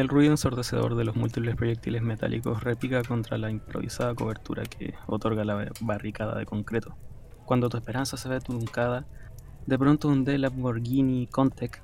El 0.00 0.08
ruido 0.08 0.30
ensordecedor 0.30 0.94
de 0.94 1.04
los 1.04 1.14
múltiples 1.14 1.56
proyectiles 1.56 2.00
metálicos 2.00 2.64
repica 2.64 3.02
contra 3.02 3.36
la 3.36 3.50
improvisada 3.50 4.14
cobertura 4.14 4.62
que 4.62 4.94
otorga 5.06 5.44
la 5.44 5.70
barricada 5.82 6.38
de 6.38 6.46
concreto. 6.46 6.96
Cuando 7.44 7.68
tu 7.68 7.76
esperanza 7.76 8.16
se 8.16 8.30
ve 8.30 8.40
truncada, 8.40 9.04
de 9.66 9.78
pronto 9.78 10.08
un 10.08 10.24
Lamborghini 10.24 11.26
Contec 11.26 11.82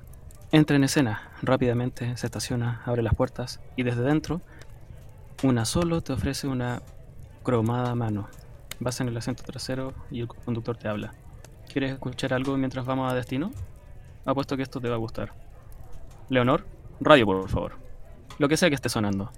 entra 0.51 0.77
en 0.77 0.85
escena. 0.85 1.29
Rápidamente 1.43 2.17
se 2.17 2.25
estaciona, 2.25 2.81
abre 2.85 3.03
las 3.03 3.13
puertas 3.13 3.61
y 3.75 3.83
desde 3.83 4.01
dentro, 4.01 4.41
una 5.43 5.65
solo 5.65 6.01
te 6.01 6.13
ofrece 6.13 6.47
una 6.47 6.81
cromada 7.43 7.93
mano. 7.93 8.29
Vas 8.79 8.99
en 8.99 9.09
el 9.09 9.17
asiento 9.17 9.43
trasero 9.43 9.93
y 10.09 10.21
el 10.21 10.27
conductor 10.27 10.75
te 10.75 10.87
habla. 10.87 11.13
¿Quieres 11.71 11.91
escuchar 11.91 12.33
algo 12.33 12.57
mientras 12.57 12.83
vamos 12.83 13.11
a 13.11 13.15
destino? 13.15 13.51
Apuesto 14.25 14.57
que 14.57 14.63
esto 14.63 14.81
te 14.81 14.89
va 14.89 14.95
a 14.95 14.97
gustar. 14.97 15.33
Leonor, 16.29 16.65
radio 16.99 17.27
por 17.27 17.47
favor 17.47 17.86
lo 18.37 18.47
que 18.47 18.57
sea 18.57 18.69
que 18.69 18.75
esté 18.75 18.89
sonando. 18.89 19.31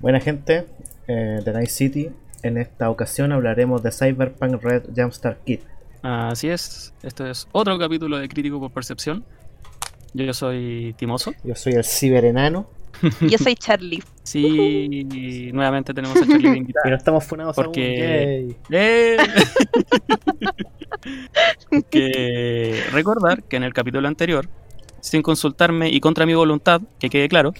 Buena 0.00 0.20
gente 0.20 0.66
eh, 1.06 1.40
de 1.44 1.52
Night 1.52 1.68
City, 1.68 2.10
en 2.42 2.58
esta 2.58 2.90
ocasión 2.90 3.32
hablaremos 3.32 3.82
de 3.82 3.92
Cyberpunk 3.92 4.62
Red 4.62 4.84
Jumpstart 4.96 5.44
Kit. 5.44 5.60
Así 6.02 6.48
es, 6.48 6.92
esto 7.02 7.26
es 7.26 7.46
otro 7.52 7.78
capítulo 7.78 8.18
de 8.18 8.28
Crítico 8.28 8.58
por 8.58 8.72
Percepción. 8.72 9.24
Yo 10.14 10.32
soy 10.34 10.94
Timoso. 10.98 11.32
Yo 11.44 11.54
soy 11.54 11.74
el 11.74 11.84
ciberenano. 11.84 12.66
Yo 13.20 13.38
soy 13.38 13.54
Charlie. 13.54 14.02
Sí, 14.22 15.50
nuevamente 15.52 15.94
tenemos 15.94 16.16
a 16.16 16.26
Charlie 16.26 16.50
de 16.50 16.58
invitado. 16.58 16.82
Pero 16.84 16.96
estamos 16.96 17.24
funados 17.24 17.56
porque... 17.56 18.54
¡Eh! 18.70 19.16
que 21.90 22.82
recordar 22.92 23.42
que 23.44 23.56
en 23.56 23.62
el 23.62 23.72
capítulo 23.72 24.06
anterior, 24.06 24.48
sin 25.00 25.22
consultarme 25.22 25.88
y 25.88 26.00
contra 26.00 26.26
mi 26.26 26.34
voluntad, 26.34 26.82
que 26.98 27.08
quede 27.08 27.28
claro, 27.28 27.54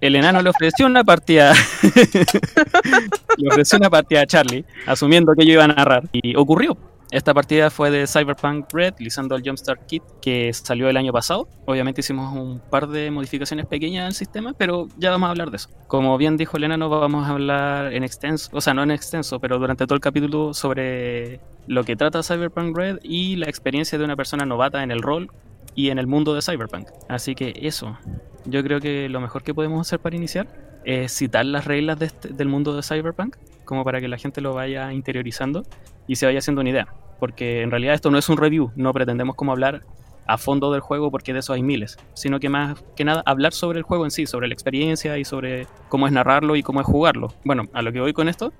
el 0.00 0.16
enano 0.16 0.42
le 0.42 0.50
ofreció 0.50 0.86
una 0.86 1.04
partida. 1.04 1.52
le 3.36 3.48
ofreció 3.48 3.78
una 3.78 3.90
partida 3.90 4.22
a 4.22 4.26
Charlie, 4.26 4.64
asumiendo 4.86 5.32
que 5.34 5.46
yo 5.46 5.52
iba 5.52 5.64
a 5.64 5.68
narrar. 5.68 6.08
Y 6.12 6.36
ocurrió. 6.36 6.76
Esta 7.10 7.34
partida 7.34 7.70
fue 7.70 7.90
de 7.90 8.06
Cyberpunk 8.06 8.72
Red, 8.72 8.94
utilizando 8.94 9.34
el 9.34 9.42
Jumpstart 9.42 9.84
Kit 9.86 10.02
que 10.22 10.52
salió 10.52 10.88
el 10.88 10.96
año 10.96 11.12
pasado. 11.12 11.48
Obviamente 11.66 12.02
hicimos 12.02 12.32
un 12.32 12.60
par 12.60 12.86
de 12.86 13.10
modificaciones 13.10 13.66
pequeñas 13.66 14.06
al 14.06 14.14
sistema, 14.14 14.54
pero 14.56 14.86
ya 14.96 15.10
vamos 15.10 15.26
a 15.26 15.30
hablar 15.30 15.50
de 15.50 15.56
eso. 15.56 15.70
Como 15.88 16.16
bien 16.18 16.36
dijo 16.36 16.56
el 16.56 16.64
enano, 16.64 16.88
vamos 16.88 17.26
a 17.26 17.30
hablar 17.30 17.92
en 17.92 18.04
extenso, 18.04 18.48
o 18.52 18.60
sea, 18.60 18.74
no 18.74 18.84
en 18.84 18.92
extenso, 18.92 19.40
pero 19.40 19.58
durante 19.58 19.86
todo 19.86 19.96
el 19.96 20.00
capítulo 20.00 20.54
sobre 20.54 21.40
lo 21.66 21.82
que 21.82 21.96
trata 21.96 22.22
Cyberpunk 22.22 22.76
Red 22.76 22.98
y 23.02 23.34
la 23.34 23.46
experiencia 23.46 23.98
de 23.98 24.04
una 24.04 24.14
persona 24.14 24.46
novata 24.46 24.84
en 24.84 24.92
el 24.92 25.02
rol 25.02 25.32
y 25.74 25.90
en 25.90 25.98
el 25.98 26.06
mundo 26.06 26.32
de 26.34 26.42
Cyberpunk. 26.42 26.86
Así 27.08 27.34
que 27.34 27.54
eso, 27.60 27.98
yo 28.44 28.62
creo 28.62 28.80
que 28.80 29.08
lo 29.08 29.20
mejor 29.20 29.42
que 29.42 29.54
podemos 29.54 29.86
hacer 29.86 30.00
para 30.00 30.16
iniciar 30.16 30.48
es 30.84 31.12
citar 31.12 31.44
las 31.44 31.64
reglas 31.64 32.00
este, 32.00 32.28
del 32.28 32.48
mundo 32.48 32.74
de 32.74 32.82
Cyberpunk, 32.82 33.36
como 33.64 33.84
para 33.84 34.00
que 34.00 34.08
la 34.08 34.18
gente 34.18 34.40
lo 34.40 34.54
vaya 34.54 34.92
interiorizando 34.92 35.64
y 36.06 36.16
se 36.16 36.26
vaya 36.26 36.38
haciendo 36.38 36.60
una 36.60 36.70
idea. 36.70 36.88
Porque 37.18 37.62
en 37.62 37.70
realidad 37.70 37.94
esto 37.94 38.10
no 38.10 38.18
es 38.18 38.28
un 38.28 38.38
review, 38.38 38.72
no 38.76 38.92
pretendemos 38.92 39.36
como 39.36 39.52
hablar 39.52 39.82
a 40.26 40.38
fondo 40.38 40.72
del 40.72 40.80
juego 40.80 41.10
porque 41.10 41.32
de 41.32 41.40
eso 41.40 41.52
hay 41.52 41.62
miles, 41.62 41.98
sino 42.14 42.38
que 42.38 42.48
más 42.48 42.82
que 42.94 43.04
nada 43.04 43.22
hablar 43.26 43.52
sobre 43.52 43.78
el 43.78 43.84
juego 43.84 44.04
en 44.04 44.10
sí, 44.10 44.26
sobre 44.26 44.48
la 44.48 44.54
experiencia 44.54 45.18
y 45.18 45.24
sobre 45.24 45.66
cómo 45.88 46.06
es 46.06 46.12
narrarlo 46.12 46.56
y 46.56 46.62
cómo 46.62 46.80
es 46.80 46.86
jugarlo. 46.86 47.34
Bueno, 47.44 47.64
a 47.72 47.82
lo 47.82 47.92
que 47.92 48.00
voy 48.00 48.12
con 48.12 48.28
esto, 48.28 48.52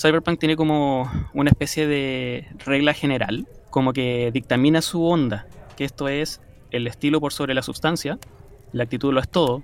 Cyberpunk 0.00 0.38
tiene 0.38 0.56
como 0.56 1.10
una 1.34 1.50
especie 1.50 1.86
de 1.86 2.46
regla 2.64 2.92
general, 2.92 3.46
como 3.70 3.92
que 3.92 4.30
dictamina 4.32 4.82
su 4.82 5.04
onda, 5.04 5.46
que 5.76 5.84
esto 5.84 6.08
es 6.08 6.40
el 6.70 6.86
estilo 6.86 7.20
por 7.20 7.32
sobre 7.32 7.54
la 7.54 7.62
sustancia, 7.62 8.18
la 8.72 8.84
actitud 8.84 9.12
lo 9.12 9.20
es 9.20 9.28
todo, 9.28 9.62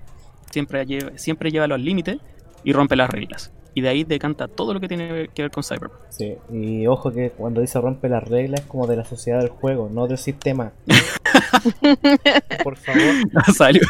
siempre, 0.51 0.85
lleva, 0.85 1.17
siempre 1.17 1.51
lleva 1.51 1.67
los 1.67 1.79
límites 1.79 2.17
y 2.63 2.73
rompe 2.73 2.95
las 2.95 3.09
reglas. 3.09 3.51
Y 3.75 3.81
de 3.81 3.89
ahí 3.89 4.03
decanta 4.03 4.47
todo 4.47 4.73
lo 4.73 4.79
que 4.79 4.87
tiene 4.87 5.29
que 5.33 5.41
ver 5.41 5.51
con 5.51 5.63
Cyberpunk. 5.63 5.99
Sí, 6.09 6.35
y 6.51 6.85
ojo 6.85 7.11
que 7.11 7.31
cuando 7.31 7.61
dice 7.61 7.81
rompe 7.81 8.07
las 8.07 8.23
reglas 8.23 8.61
es 8.61 8.67
como 8.67 8.85
de 8.85 8.97
la 8.97 9.03
sociedad 9.03 9.39
del 9.39 9.49
juego, 9.49 9.89
no 9.91 10.07
del 10.07 10.19
sistema. 10.19 10.73
Por 12.63 12.77
favor. 12.77 13.01
Salió 13.55 13.81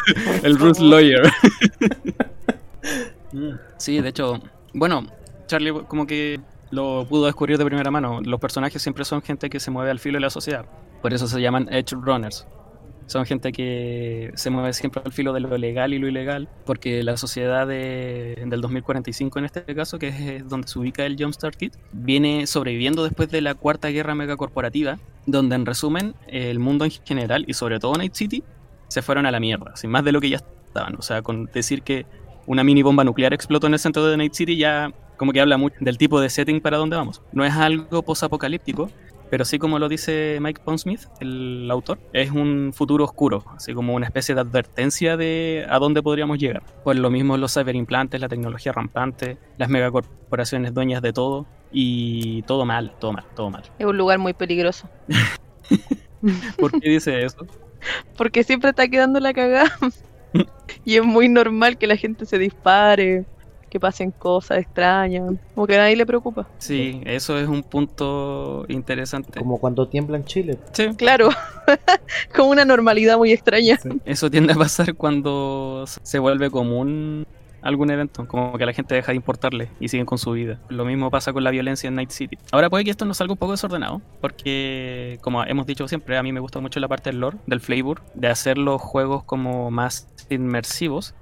el 0.42 0.56
Bruce 0.56 0.82
Lawyer. 0.82 1.22
sí, 3.76 4.00
de 4.00 4.08
hecho, 4.08 4.40
bueno, 4.72 5.06
Charlie 5.46 5.72
como 5.86 6.06
que 6.06 6.40
lo 6.70 7.06
pudo 7.06 7.26
descubrir 7.26 7.58
de 7.58 7.64
primera 7.66 7.90
mano. 7.90 8.20
Los 8.22 8.40
personajes 8.40 8.80
siempre 8.80 9.04
son 9.04 9.20
gente 9.20 9.50
que 9.50 9.60
se 9.60 9.70
mueve 9.70 9.90
al 9.90 9.98
filo 9.98 10.16
de 10.16 10.22
la 10.22 10.30
sociedad. 10.30 10.64
Por 11.02 11.12
eso 11.12 11.28
se 11.28 11.40
llaman 11.40 11.68
Edge 11.70 11.94
Runners. 11.94 12.46
Son 13.06 13.26
gente 13.26 13.52
que 13.52 14.32
se 14.34 14.50
mueve 14.50 14.72
siempre 14.72 15.02
al 15.04 15.12
filo 15.12 15.32
de 15.32 15.40
lo 15.40 15.56
legal 15.58 15.92
y 15.92 15.98
lo 15.98 16.08
ilegal, 16.08 16.48
porque 16.64 17.02
la 17.02 17.16
sociedad 17.16 17.66
del 17.66 18.60
2045 18.60 19.38
en 19.38 19.44
este 19.44 19.74
caso, 19.74 19.98
que 19.98 20.08
es 20.08 20.48
donde 20.48 20.68
se 20.68 20.78
ubica 20.78 21.04
el 21.04 21.16
Jumpstart 21.18 21.56
Kit, 21.56 21.74
viene 21.92 22.46
sobreviviendo 22.46 23.04
después 23.04 23.30
de 23.30 23.40
la 23.40 23.54
cuarta 23.54 23.88
guerra 23.88 24.14
megacorporativa, 24.14 24.98
donde 25.26 25.54
en 25.56 25.66
resumen 25.66 26.14
el 26.28 26.58
mundo 26.58 26.84
en 26.84 26.90
general 26.90 27.44
y 27.46 27.54
sobre 27.54 27.78
todo 27.78 27.94
Night 27.94 28.14
City 28.14 28.42
se 28.88 29.02
fueron 29.02 29.26
a 29.26 29.30
la 29.30 29.40
mierda, 29.40 29.76
sin 29.76 29.90
más 29.90 30.04
de 30.04 30.12
lo 30.12 30.20
que 30.20 30.30
ya 30.30 30.36
estaban. 30.36 30.96
O 30.96 31.02
sea, 31.02 31.22
con 31.22 31.46
decir 31.46 31.82
que 31.82 32.06
una 32.46 32.64
mini 32.64 32.82
bomba 32.82 33.04
nuclear 33.04 33.32
explotó 33.32 33.66
en 33.66 33.74
el 33.74 33.78
centro 33.78 34.06
de 34.06 34.16
Night 34.16 34.34
City 34.34 34.56
ya 34.56 34.92
como 35.16 35.32
que 35.32 35.40
habla 35.40 35.56
mucho 35.56 35.76
del 35.80 35.96
tipo 35.96 36.20
de 36.20 36.28
setting 36.28 36.60
para 36.60 36.76
donde 36.76 36.96
vamos. 36.96 37.22
No 37.32 37.44
es 37.44 37.54
algo 37.54 38.02
posapocalíptico, 38.02 38.90
pero 39.34 39.44
sí 39.44 39.58
como 39.58 39.80
lo 39.80 39.88
dice 39.88 40.38
Mike 40.40 40.60
Pondsmith, 40.64 41.08
el 41.18 41.68
autor, 41.68 41.98
es 42.12 42.30
un 42.30 42.70
futuro 42.72 43.02
oscuro, 43.02 43.44
así 43.56 43.74
como 43.74 43.92
una 43.92 44.06
especie 44.06 44.32
de 44.32 44.42
advertencia 44.42 45.16
de 45.16 45.66
a 45.68 45.80
dónde 45.80 46.04
podríamos 46.04 46.38
llegar. 46.38 46.62
Pues 46.84 46.96
lo 47.00 47.10
mismo 47.10 47.36
los 47.36 47.52
cyberimplantes, 47.52 48.20
la 48.20 48.28
tecnología 48.28 48.70
rampante, 48.70 49.36
las 49.58 49.68
megacorporaciones 49.68 50.72
dueñas 50.72 51.02
de 51.02 51.12
todo 51.12 51.46
y 51.72 52.42
todo 52.42 52.64
mal, 52.64 52.94
todo 53.00 53.12
mal, 53.12 53.24
todo 53.34 53.50
mal. 53.50 53.64
Es 53.76 53.84
un 53.84 53.98
lugar 53.98 54.20
muy 54.20 54.34
peligroso. 54.34 54.88
¿Por 56.60 56.70
qué 56.80 56.90
dice 56.90 57.24
eso? 57.24 57.44
Porque 58.16 58.44
siempre 58.44 58.70
está 58.70 58.86
quedando 58.86 59.18
la 59.18 59.34
cagada. 59.34 59.76
y 60.84 60.94
es 60.94 61.02
muy 61.02 61.28
normal 61.28 61.76
que 61.76 61.88
la 61.88 61.96
gente 61.96 62.24
se 62.24 62.38
dispare, 62.38 63.24
que 63.74 63.80
pasen 63.80 64.12
cosas 64.12 64.58
extrañas, 64.58 65.34
como 65.52 65.66
que 65.66 65.74
a 65.74 65.78
nadie 65.78 65.96
le 65.96 66.06
preocupa. 66.06 66.46
Sí, 66.58 67.00
eso 67.06 67.36
es 67.36 67.48
un 67.48 67.64
punto 67.64 68.64
interesante. 68.68 69.40
Como 69.40 69.58
cuando 69.58 69.88
tiembla 69.88 70.16
en 70.16 70.24
Chile. 70.24 70.58
Sí. 70.70 70.94
Claro, 70.96 71.30
como 72.36 72.50
una 72.50 72.64
normalidad 72.64 73.18
muy 73.18 73.32
extraña. 73.32 73.76
Eso 74.04 74.30
tiende 74.30 74.52
a 74.52 74.56
pasar 74.56 74.94
cuando 74.94 75.86
se 75.86 76.20
vuelve 76.20 76.52
común 76.52 77.26
algún 77.62 77.90
evento, 77.90 78.28
como 78.28 78.56
que 78.56 78.64
la 78.64 78.72
gente 78.72 78.94
deja 78.94 79.10
de 79.10 79.16
importarle 79.16 79.70
y 79.80 79.88
siguen 79.88 80.06
con 80.06 80.18
su 80.18 80.30
vida. 80.30 80.60
Lo 80.68 80.84
mismo 80.84 81.10
pasa 81.10 81.32
con 81.32 81.42
la 81.42 81.50
violencia 81.50 81.88
en 81.88 81.96
Night 81.96 82.10
City. 82.10 82.38
Ahora 82.52 82.70
puede 82.70 82.84
que 82.84 82.92
esto 82.92 83.06
nos 83.06 83.16
salga 83.16 83.32
un 83.32 83.38
poco 83.38 83.52
desordenado, 83.52 84.02
porque 84.20 85.18
como 85.20 85.42
hemos 85.42 85.66
dicho 85.66 85.88
siempre, 85.88 86.16
a 86.16 86.22
mí 86.22 86.30
me 86.30 86.38
gusta 86.38 86.60
mucho 86.60 86.78
la 86.78 86.86
parte 86.86 87.10
del 87.10 87.18
lore, 87.18 87.38
del 87.46 87.60
flavor, 87.60 88.02
de 88.14 88.28
hacer 88.28 88.56
los 88.56 88.80
juegos 88.80 89.24
como 89.24 89.72
más 89.72 90.06
inmersivos 90.30 91.14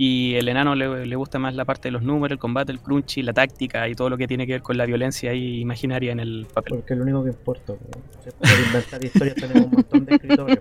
y 0.00 0.36
el 0.36 0.48
enano 0.48 0.76
le, 0.76 1.16
gusta 1.16 1.40
más 1.40 1.56
la 1.56 1.64
parte 1.64 1.88
de 1.88 1.92
los 1.92 2.02
números, 2.02 2.36
el 2.36 2.38
combate, 2.38 2.70
el 2.70 2.78
crunchy, 2.78 3.22
la 3.22 3.32
táctica 3.32 3.88
y 3.88 3.96
todo 3.96 4.08
lo 4.08 4.16
que 4.16 4.28
tiene 4.28 4.46
que 4.46 4.52
ver 4.52 4.62
con 4.62 4.76
la 4.76 4.86
violencia 4.86 5.34
imaginaria 5.34 6.12
en 6.12 6.20
el 6.20 6.46
papel. 6.54 6.76
Porque 6.76 6.92
es 6.92 6.98
lo 6.98 7.02
único 7.02 7.24
que 7.24 7.30
importa. 7.30 7.74
Por 7.74 8.48
inventar 8.64 9.04
historias 9.04 9.34
tenemos 9.34 9.64
un 9.64 9.72
montón 9.72 10.04
de 10.04 10.14
escritores. 10.14 10.60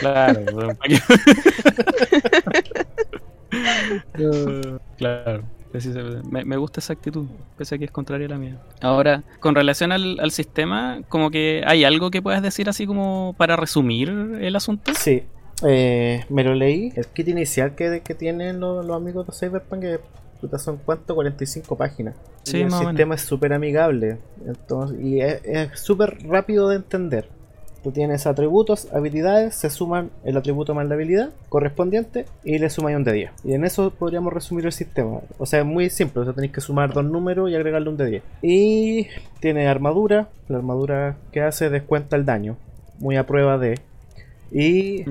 claro. 0.00 0.42
claro. 4.98 5.44
Me, 6.28 6.44
me, 6.44 6.56
gusta 6.56 6.80
esa 6.80 6.94
actitud, 6.94 7.28
pese 7.56 7.76
a 7.76 7.78
que 7.78 7.84
es 7.84 7.92
contraria 7.92 8.26
a 8.26 8.30
la 8.30 8.38
mía. 8.38 8.60
Ahora, 8.80 9.22
con 9.38 9.54
relación 9.54 9.92
al, 9.92 10.18
al, 10.18 10.32
sistema, 10.32 11.02
como 11.08 11.30
que 11.30 11.62
hay 11.64 11.84
algo 11.84 12.10
que 12.10 12.22
puedas 12.22 12.42
decir 12.42 12.68
así 12.68 12.88
como 12.88 13.36
para 13.38 13.54
resumir 13.54 14.08
el 14.40 14.56
asunto. 14.56 14.90
Sí, 14.96 15.22
eh, 15.66 16.24
me 16.28 16.44
lo 16.44 16.54
leí, 16.54 16.92
el 16.94 17.06
kit 17.06 17.28
inicial 17.28 17.74
que, 17.74 18.00
que 18.00 18.14
tienen 18.14 18.60
los, 18.60 18.88
amigos 18.90 19.26
de 19.26 19.32
Cyberpunk, 19.32 19.80
que 19.80 20.00
son 20.58 20.78
cuánto, 20.84 21.14
45 21.14 21.76
páginas. 21.76 22.14
el 22.52 22.70
sistema 22.70 23.14
es 23.16 23.22
súper 23.22 23.52
amigable 23.52 24.18
entonces, 24.46 25.00
y 25.00 25.20
es 25.20 25.38
súper 25.74 26.18
rápido 26.26 26.68
de 26.68 26.76
entender. 26.76 27.28
Tú 27.82 27.92
tienes 27.92 28.26
atributos, 28.26 28.92
habilidades, 28.92 29.54
se 29.54 29.70
suman 29.70 30.10
el 30.24 30.36
atributo 30.36 30.74
más 30.74 30.86
la 30.86 30.94
habilidad 30.94 31.30
correspondiente 31.48 32.26
y 32.42 32.58
le 32.58 32.70
sumas 32.70 32.94
un 32.96 33.04
de 33.04 33.12
10. 33.12 33.30
Y 33.44 33.54
en 33.54 33.64
eso 33.64 33.90
podríamos 33.90 34.32
resumir 34.32 34.66
el 34.66 34.72
sistema. 34.72 35.20
O 35.38 35.46
sea, 35.46 35.60
es 35.60 35.66
muy 35.66 35.88
simple, 35.88 36.22
o 36.22 36.24
sea, 36.24 36.32
tenéis 36.34 36.52
que 36.52 36.60
sumar 36.60 36.92
dos 36.92 37.04
números 37.04 37.50
y 37.50 37.54
agregarle 37.54 37.88
un 37.88 37.96
de 37.96 38.06
10. 38.06 38.22
Y 38.42 39.06
tiene 39.40 39.68
armadura, 39.68 40.28
la 40.48 40.58
armadura 40.58 41.16
que 41.30 41.40
hace 41.40 41.70
descuenta 41.70 42.16
el 42.16 42.24
daño, 42.24 42.56
muy 42.98 43.16
a 43.16 43.26
prueba 43.26 43.58
de 43.58 43.78
y 44.50 45.04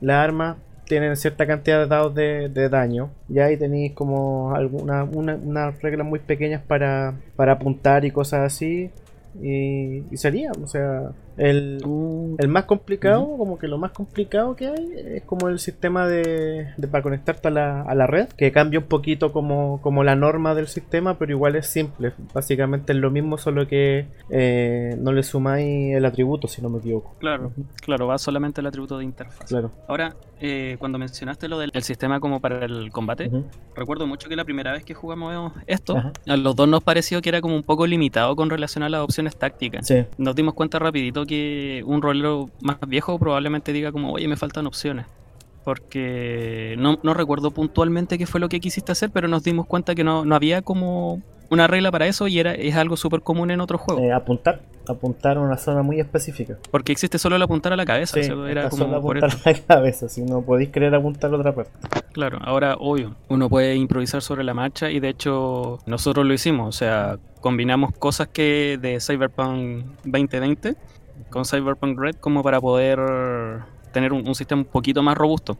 las 0.00 0.24
armas 0.24 0.56
tienen 0.86 1.16
cierta 1.16 1.46
cantidad 1.46 1.80
de 1.80 1.86
dados 1.86 2.14
de, 2.14 2.68
daño. 2.68 3.10
Y 3.28 3.38
ahí 3.38 3.56
tenéis 3.56 3.92
como 3.92 4.54
alguna, 4.54 5.04
unas 5.04 5.80
reglas 5.80 6.06
muy 6.06 6.18
pequeñas 6.18 6.62
para, 6.62 7.14
para 7.36 7.52
apuntar 7.52 8.04
y 8.04 8.10
cosas 8.10 8.40
así. 8.40 8.90
Y, 9.40 10.02
sería, 10.16 10.52
o 10.62 10.66
sea, 10.66 11.12
El, 11.36 11.80
uh. 11.84 12.36
el 12.38 12.48
más 12.48 12.64
complicado, 12.64 13.36
como 13.36 13.58
que 13.58 13.68
lo 13.68 13.78
más 13.78 13.92
complicado 13.92 14.54
que 14.56 14.68
hay, 14.68 14.92
es 15.16 15.22
como 15.24 15.48
el 15.48 15.58
sistema 15.58 16.06
de, 16.06 16.68
para 16.90 17.02
conectarte 17.02 17.48
a 17.48 17.50
la, 17.50 17.82
a 17.82 17.94
la, 17.94 18.06
red, 18.06 18.28
que 18.28 18.52
cambia 18.52 18.80
un 18.80 18.86
poquito 18.86 19.32
como, 19.32 19.80
como 19.80 20.04
la 20.04 20.14
norma 20.14 20.54
del 20.54 20.68
sistema, 20.68 21.18
pero 21.18 21.32
igual 21.32 21.56
es 21.56 21.66
simple. 21.66 22.12
Básicamente 22.34 22.92
es 22.92 22.98
lo 22.98 23.10
mismo, 23.10 23.38
solo 23.38 23.66
que 23.66 24.06
eh, 24.30 24.96
no 24.98 25.12
le 25.12 25.22
sumáis 25.22 25.94
el 25.94 26.04
atributo, 26.04 26.48
si 26.48 26.62
no 26.62 26.68
me 26.68 26.78
equivoco. 26.78 27.14
Claro, 27.18 27.52
claro, 27.80 28.06
va 28.06 28.18
solamente 28.18 28.60
el 28.60 28.66
atributo 28.66 28.98
de 28.98 29.04
interfaz. 29.04 29.48
Claro. 29.48 29.70
Ahora, 29.88 30.14
eh, 30.40 30.76
cuando 30.78 30.98
mencionaste 30.98 31.48
lo 31.48 31.58
del 31.58 31.70
sistema 31.82 32.20
como 32.20 32.40
para 32.40 32.64
el 32.64 32.90
combate, 32.90 33.30
recuerdo 33.74 34.06
mucho 34.06 34.28
que 34.28 34.36
la 34.36 34.44
primera 34.44 34.72
vez 34.72 34.84
que 34.84 34.94
jugamos 34.94 35.52
esto, 35.66 35.96
a 35.96 36.36
los 36.36 36.56
dos 36.56 36.68
nos 36.68 36.82
pareció 36.82 37.22
que 37.22 37.28
era 37.28 37.40
como 37.40 37.54
un 37.54 37.62
poco 37.62 37.86
limitado 37.86 38.34
con 38.36 38.50
relación 38.50 38.82
a 38.82 38.88
las 38.88 39.00
opciones 39.02 39.36
tácticas. 39.36 39.88
Nos 40.18 40.34
dimos 40.34 40.54
cuenta 40.54 40.78
rapidito 40.78 41.21
que 41.26 41.82
un 41.86 42.02
rolero 42.02 42.50
más 42.60 42.78
viejo 42.86 43.18
probablemente 43.18 43.72
diga 43.72 43.92
como, 43.92 44.12
oye, 44.12 44.28
me 44.28 44.36
faltan 44.36 44.66
opciones. 44.66 45.06
Porque 45.64 46.74
no, 46.78 46.98
no 47.02 47.14
recuerdo 47.14 47.52
puntualmente 47.52 48.18
qué 48.18 48.26
fue 48.26 48.40
lo 48.40 48.48
que 48.48 48.58
quisiste 48.60 48.92
hacer, 48.92 49.10
pero 49.10 49.28
nos 49.28 49.44
dimos 49.44 49.66
cuenta 49.66 49.94
que 49.94 50.02
no, 50.02 50.24
no 50.24 50.34
había 50.34 50.62
como 50.62 51.22
una 51.52 51.66
regla 51.66 51.92
para 51.92 52.06
eso 52.06 52.28
y 52.28 52.38
era 52.38 52.54
es 52.54 52.74
algo 52.76 52.96
súper 52.96 53.20
común 53.20 53.50
en 53.50 53.60
otros 53.60 53.80
juegos. 53.82 54.02
Eh, 54.02 54.10
apuntar, 54.10 54.62
apuntar 54.88 55.36
a 55.36 55.40
una 55.40 55.58
zona 55.58 55.82
muy 55.82 56.00
específica. 56.00 56.56
Porque 56.70 56.92
existe 56.92 57.18
solo 57.18 57.36
el 57.36 57.42
apuntar 57.42 57.74
a 57.74 57.76
la 57.76 57.84
cabeza. 57.84 58.18
era 58.20 58.70
como 58.70 58.84
solo 58.84 58.96
apuntar 58.96 59.30
a 59.30 59.50
la 59.50 59.58
cabeza, 59.58 60.08
si 60.08 60.22
no 60.22 60.40
podéis 60.40 60.70
querer 60.70 60.94
apuntar 60.94 61.32
a 61.32 61.36
otra 61.36 61.54
parte. 61.54 61.72
Claro, 62.12 62.38
ahora 62.40 62.76
obvio, 62.80 63.16
uno 63.28 63.50
puede 63.50 63.76
improvisar 63.76 64.22
sobre 64.22 64.44
la 64.44 64.54
marcha 64.54 64.90
y 64.90 64.98
de 64.98 65.10
hecho 65.10 65.78
nosotros 65.84 66.24
lo 66.24 66.32
hicimos, 66.32 66.68
o 66.68 66.72
sea, 66.72 67.18
combinamos 67.40 67.92
cosas 67.98 68.28
que 68.28 68.78
de 68.80 68.98
Cyberpunk 69.00 69.84
2020 70.04 70.74
con 71.32 71.44
Cyberpunk 71.44 71.98
Red 71.98 72.16
como 72.16 72.42
para 72.42 72.60
poder 72.60 73.00
tener 73.92 74.12
un 74.12 74.34
sistema 74.34 74.62
un 74.62 74.68
poquito 74.68 75.02
más 75.02 75.16
robusto. 75.16 75.58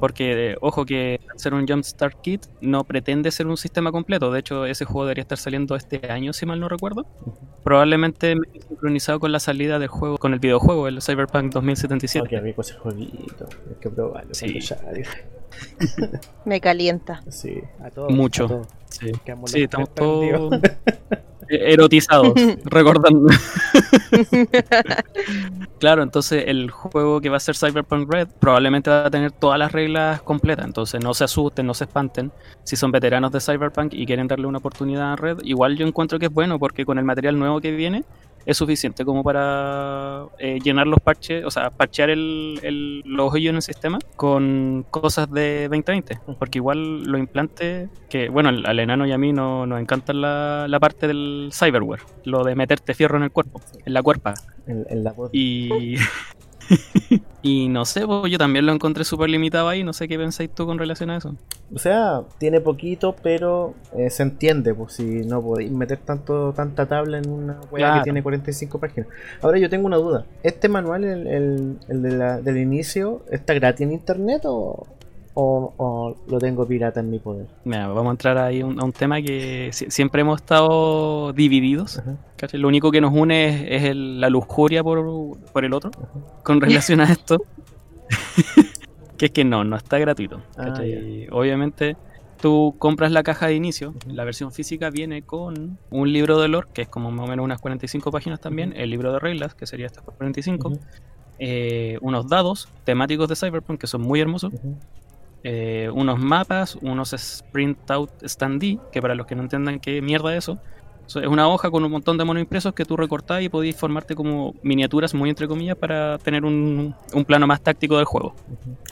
Porque, 0.00 0.56
ojo, 0.60 0.84
que 0.84 1.20
ser 1.36 1.54
un 1.54 1.66
Jumpstart 1.66 2.20
Kit 2.20 2.46
no 2.60 2.84
pretende 2.84 3.30
ser 3.30 3.46
un 3.46 3.56
sistema 3.56 3.90
completo. 3.90 4.30
De 4.30 4.40
hecho, 4.40 4.66
ese 4.66 4.84
juego 4.84 5.04
debería 5.04 5.22
estar 5.22 5.38
saliendo 5.38 5.76
este 5.76 6.10
año, 6.10 6.32
si 6.32 6.46
mal 6.46 6.60
no 6.60 6.68
recuerdo. 6.68 7.06
Probablemente 7.64 8.34
sincronizado 8.68 9.20
con 9.20 9.32
la 9.32 9.40
salida 9.40 9.78
del 9.78 9.88
juego, 9.88 10.18
con 10.18 10.32
el 10.32 10.40
videojuego, 10.40 10.88
el 10.88 11.00
Cyberpunk 11.00 11.52
2077. 11.52 12.26
Oh, 12.26 12.28
qué 12.28 12.40
rico 12.40 12.60
ese 12.60 12.74
jueguito. 12.74 13.48
Hay 13.68 13.76
que 13.80 13.90
probarlo. 13.90 14.34
Sí. 14.34 14.58
Me 16.44 16.60
calienta. 16.60 17.22
Sí, 17.28 17.62
a 17.80 17.90
todos. 17.90 18.12
Mucho. 18.12 18.62
Sí, 18.90 19.10
sí 19.46 19.62
estamos 19.62 19.94
todos. 19.94 20.60
erotizados, 21.48 22.32
recordando. 22.64 23.28
claro, 25.78 26.02
entonces 26.02 26.44
el 26.46 26.70
juego 26.70 27.20
que 27.20 27.28
va 27.28 27.36
a 27.36 27.40
ser 27.40 27.56
Cyberpunk 27.56 28.12
Red 28.12 28.28
probablemente 28.38 28.90
va 28.90 29.06
a 29.06 29.10
tener 29.10 29.32
todas 29.32 29.58
las 29.58 29.72
reglas 29.72 30.22
completas, 30.22 30.66
entonces 30.66 31.02
no 31.02 31.14
se 31.14 31.24
asusten, 31.24 31.66
no 31.66 31.74
se 31.74 31.84
espanten. 31.84 32.32
Si 32.64 32.76
son 32.76 32.90
veteranos 32.90 33.32
de 33.32 33.40
Cyberpunk 33.40 33.94
y 33.94 34.06
quieren 34.06 34.28
darle 34.28 34.46
una 34.46 34.58
oportunidad 34.58 35.12
a 35.12 35.16
Red, 35.16 35.38
igual 35.44 35.76
yo 35.76 35.86
encuentro 35.86 36.18
que 36.18 36.26
es 36.26 36.32
bueno 36.32 36.58
porque 36.58 36.84
con 36.84 36.98
el 36.98 37.04
material 37.04 37.38
nuevo 37.38 37.60
que 37.60 37.72
viene 37.72 38.04
es 38.48 38.56
suficiente 38.56 39.04
como 39.04 39.22
para 39.22 40.24
eh, 40.38 40.58
llenar 40.64 40.86
los 40.86 41.00
parches, 41.00 41.44
o 41.44 41.50
sea, 41.50 41.68
parchear 41.68 42.08
el, 42.08 42.58
el, 42.62 43.02
los 43.04 43.34
hoyos 43.34 43.50
en 43.50 43.56
el 43.56 43.62
sistema 43.62 43.98
con 44.16 44.86
cosas 44.90 45.30
de 45.30 45.68
2020. 45.68 46.18
Porque 46.38 46.56
igual 46.56 47.02
los 47.02 47.20
implantes, 47.20 47.90
que 48.08 48.30
bueno, 48.30 48.48
al, 48.48 48.78
enano 48.78 49.06
y 49.06 49.12
a 49.12 49.18
mí 49.18 49.34
no, 49.34 49.66
nos 49.66 49.78
encanta 49.78 50.14
la, 50.14 50.64
la, 50.66 50.80
parte 50.80 51.06
del 51.06 51.50
cyberware, 51.52 52.00
lo 52.24 52.42
de 52.42 52.54
meterte 52.54 52.94
fierro 52.94 53.18
en 53.18 53.24
el 53.24 53.30
cuerpo, 53.32 53.60
en 53.84 53.92
la 53.92 54.02
cuerpa. 54.02 54.32
En, 54.66 55.04
la 55.04 55.14
y 55.30 55.96
y 57.42 57.68
no 57.68 57.84
sé, 57.84 58.06
pues 58.06 58.30
yo 58.30 58.38
también 58.38 58.66
lo 58.66 58.72
encontré 58.72 59.04
súper 59.04 59.30
limitado 59.30 59.68
ahí, 59.68 59.84
no 59.84 59.92
sé 59.92 60.08
qué 60.08 60.18
pensáis 60.18 60.50
tú 60.50 60.66
con 60.66 60.78
relación 60.78 61.10
a 61.10 61.16
eso. 61.16 61.34
O 61.74 61.78
sea, 61.78 62.22
tiene 62.38 62.60
poquito, 62.60 63.14
pero 63.22 63.74
eh, 63.96 64.10
se 64.10 64.22
entiende, 64.22 64.74
pues 64.74 64.94
si 64.94 65.04
no 65.04 65.42
podéis 65.42 65.70
meter 65.70 65.98
tanto 65.98 66.52
tanta 66.52 66.86
tabla 66.86 67.18
en 67.18 67.28
una 67.30 67.60
web 67.70 67.98
que 67.98 68.02
tiene 68.04 68.22
45 68.22 68.78
páginas. 68.78 69.08
Ahora 69.42 69.58
yo 69.58 69.68
tengo 69.68 69.86
una 69.86 69.96
duda, 69.96 70.24
¿este 70.42 70.68
manual, 70.68 71.04
el, 71.04 71.78
el, 71.88 72.44
del 72.44 72.58
inicio, 72.58 73.22
está 73.30 73.54
gratis 73.54 73.82
en 73.82 73.92
internet 73.92 74.42
o, 74.44 74.86
o, 75.40 76.16
lo 76.26 76.38
tengo 76.38 76.66
pirata 76.66 77.00
en 77.00 77.10
mi 77.10 77.18
poder. 77.18 77.46
vamos 77.64 78.06
a 78.06 78.10
entrar 78.10 78.38
ahí 78.38 78.60
a 78.60 78.66
un, 78.66 78.92
tema 78.92 79.22
que 79.22 79.70
siempre 79.72 80.22
hemos 80.22 80.40
estado 80.40 81.32
divididos. 81.32 82.02
Lo 82.52 82.68
único 82.68 82.90
que 82.90 83.00
nos 83.00 83.12
une 83.12 83.74
es, 83.74 83.94
la 83.94 84.30
lujuria 84.30 84.82
por, 84.82 84.98
el 85.64 85.72
otro 85.72 85.90
con 86.42 86.60
relación 86.60 87.00
a 87.00 87.04
esto. 87.12 87.42
que 89.16 89.26
es 89.26 89.32
que 89.32 89.44
no, 89.44 89.64
no 89.64 89.76
está 89.76 89.98
gratuito. 89.98 90.40
Ah, 90.56 90.74
obviamente 91.30 91.96
tú 92.40 92.74
compras 92.78 93.10
la 93.10 93.24
caja 93.24 93.48
de 93.48 93.54
inicio, 93.54 93.94
la 94.06 94.22
versión 94.22 94.52
física 94.52 94.90
viene 94.90 95.22
con 95.22 95.78
un 95.90 96.12
libro 96.12 96.38
de 96.40 96.46
lore, 96.46 96.68
que 96.72 96.82
es 96.82 96.88
como 96.88 97.10
más 97.10 97.26
o 97.26 97.28
menos 97.28 97.44
unas 97.44 97.60
45 97.60 98.12
páginas 98.12 98.40
también, 98.40 98.72
el 98.76 98.90
libro 98.90 99.12
de 99.12 99.18
reglas, 99.18 99.56
que 99.56 99.66
sería 99.66 99.86
hasta 99.86 100.02
45, 100.02 100.72
eh, 101.40 101.98
unos 102.00 102.28
dados 102.28 102.68
temáticos 102.84 103.28
de 103.28 103.34
Cyberpunk 103.34 103.80
que 103.80 103.88
son 103.88 104.02
muy 104.02 104.20
hermosos, 104.20 104.52
eh, 105.44 105.90
unos 105.92 106.18
mapas, 106.18 106.76
unos 106.76 107.12
sprint 107.12 107.90
out 107.90 108.10
que 108.92 109.00
para 109.00 109.14
los 109.14 109.26
que 109.26 109.34
no 109.34 109.42
entiendan 109.42 109.80
qué 109.80 110.02
mierda 110.02 110.32
es 110.34 110.44
eso, 110.44 110.60
es 111.16 111.26
una 111.26 111.48
hoja 111.48 111.70
con 111.70 111.84
un 111.84 111.90
montón 111.90 112.18
de 112.18 112.24
monos 112.24 112.42
impresos 112.42 112.74
que 112.74 112.84
tú 112.84 112.96
recortás 112.96 113.42
y 113.42 113.48
podéis 113.48 113.76
formarte 113.76 114.14
como 114.14 114.54
miniaturas, 114.62 115.14
muy 115.14 115.30
entre 115.30 115.48
comillas, 115.48 115.76
para 115.76 116.18
tener 116.18 116.44
un, 116.44 116.94
plano 117.26 117.46
más 117.46 117.60
táctico 117.60 117.96
del 117.96 118.04
juego. 118.04 118.34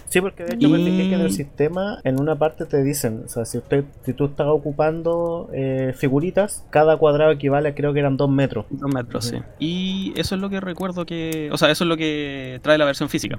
Sí, 0.07 0.21
porque 0.21 0.45
de 0.45 0.55
hecho, 0.55 0.69
que 0.69 1.15
en 1.15 1.21
el 1.21 1.33
sistema, 1.33 2.01
en 2.05 2.21
una 2.21 2.37
parte 2.37 2.65
te 2.65 2.83
dicen, 2.83 3.25
o 3.27 3.29
sea, 3.29 3.45
si, 3.45 3.59
usted, 3.59 3.85
si 4.05 4.13
tú 4.13 4.27
estás 4.27 4.47
ocupando 4.49 5.49
eh, 5.53 5.93
figuritas, 5.97 6.65
cada 6.71 6.97
cuadrado 6.97 7.31
equivale, 7.33 7.75
creo 7.75 7.93
que 7.93 8.01
eran 8.01 8.17
dos 8.17 8.31
metros. 8.31 8.67
Dos 8.71 8.93
metros, 8.93 9.27
sí. 9.27 9.39
Y 9.59 10.13
eso 10.17 10.35
es 10.35 10.41
lo 10.41 10.49
que 10.49 10.61
recuerdo 10.61 11.05
que, 11.05 11.51
o 11.53 11.59
sea, 11.59 11.71
eso 11.71 11.85
es 11.85 11.89
lo 11.89 11.97
que 11.97 12.61
trae 12.63 12.79
la 12.79 12.85
versión 12.85 13.09
física. 13.09 13.39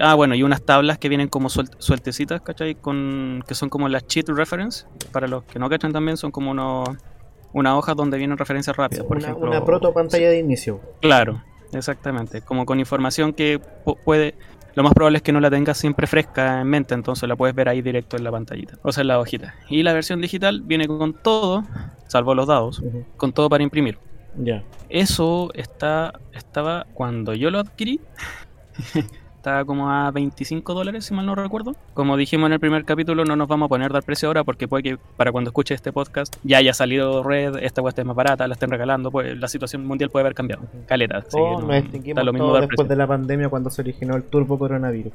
Ah, 0.00 0.14
bueno, 0.14 0.34
y 0.34 0.42
unas 0.42 0.62
tablas 0.62 0.98
que 0.98 1.08
vienen 1.08 1.28
como 1.28 1.48
sueltecitas, 1.48 2.40
¿cachai? 2.40 2.74
Con, 2.74 3.42
que 3.46 3.54
son 3.54 3.68
como 3.68 3.88
las 3.88 4.06
cheat 4.06 4.28
reference. 4.28 4.86
Para 5.12 5.28
los 5.28 5.44
que 5.44 5.58
no 5.58 5.68
cachan 5.68 5.92
también, 5.92 6.16
son 6.16 6.30
como 6.30 6.50
unos 6.50 6.88
una 7.52 7.76
hoja 7.76 7.94
donde 7.94 8.18
vienen 8.18 8.38
referencias 8.38 8.76
rápidas. 8.76 9.04
Por 9.04 9.16
una, 9.16 9.26
ejemplo, 9.26 9.50
una 9.50 9.64
proto 9.64 9.92
pantalla 9.92 10.30
de 10.30 10.38
inicio. 10.38 10.80
Claro, 11.00 11.42
exactamente. 11.72 12.42
Como 12.42 12.66
con 12.66 12.78
información 12.78 13.32
que 13.32 13.60
puede. 14.04 14.34
Lo 14.74 14.84
más 14.84 14.92
probable 14.92 15.16
es 15.16 15.22
que 15.22 15.32
no 15.32 15.40
la 15.40 15.50
tengas 15.50 15.76
siempre 15.76 16.06
fresca 16.06 16.60
en 16.60 16.68
mente, 16.68 16.94
entonces 16.94 17.28
la 17.28 17.34
puedes 17.34 17.54
ver 17.54 17.68
ahí 17.68 17.82
directo 17.82 18.16
en 18.16 18.22
la 18.22 18.30
pantallita, 18.30 18.78
o 18.82 18.92
sea, 18.92 19.00
en 19.00 19.08
la 19.08 19.18
hojita. 19.18 19.56
Y 19.68 19.82
la 19.82 19.92
versión 19.92 20.20
digital 20.20 20.62
viene 20.62 20.86
con 20.86 21.14
todo, 21.14 21.64
salvo 22.06 22.34
los 22.34 22.46
dados, 22.46 22.80
con 23.16 23.32
todo 23.32 23.48
para 23.48 23.64
imprimir. 23.64 23.98
Ya. 24.36 24.62
Eso 24.88 25.50
está, 25.54 26.20
estaba 26.32 26.86
cuando 26.94 27.34
yo 27.34 27.50
lo 27.50 27.58
adquirí. 27.58 28.00
Está 29.38 29.64
como 29.64 29.88
a 29.88 30.10
25 30.10 30.74
dólares, 30.74 31.04
si 31.04 31.14
mal 31.14 31.24
no 31.24 31.36
recuerdo. 31.36 31.76
Como 31.94 32.16
dijimos 32.16 32.48
en 32.48 32.54
el 32.54 32.58
primer 32.58 32.84
capítulo, 32.84 33.24
no 33.24 33.36
nos 33.36 33.46
vamos 33.46 33.66
a 33.66 33.68
poner 33.68 33.92
dar 33.92 34.02
precio 34.02 34.28
ahora 34.28 34.42
porque 34.42 34.66
puede 34.66 34.82
que 34.82 34.98
para 35.16 35.30
cuando 35.30 35.50
escuche 35.50 35.74
este 35.74 35.92
podcast 35.92 36.34
ya 36.42 36.58
haya 36.58 36.74
salido 36.74 37.22
Red, 37.22 37.58
esta 37.58 37.80
cuesta 37.80 38.02
es 38.02 38.06
más 38.06 38.16
barata, 38.16 38.48
la 38.48 38.54
estén 38.54 38.68
regalando, 38.68 39.12
pues 39.12 39.38
la 39.38 39.46
situación 39.46 39.86
mundial 39.86 40.10
puede 40.10 40.24
haber 40.24 40.34
cambiado. 40.34 40.64
Caleta. 40.86 41.22
Oh, 41.34 41.72
extinguimos 41.72 42.24
lo 42.24 42.32
mismo 42.32 42.58
después 42.58 42.88
de 42.88 42.96
la 42.96 43.06
pandemia 43.06 43.48
cuando 43.48 43.70
se 43.70 43.80
originó 43.80 44.16
el 44.16 44.24
turbo 44.24 44.58
coronavirus. 44.58 45.12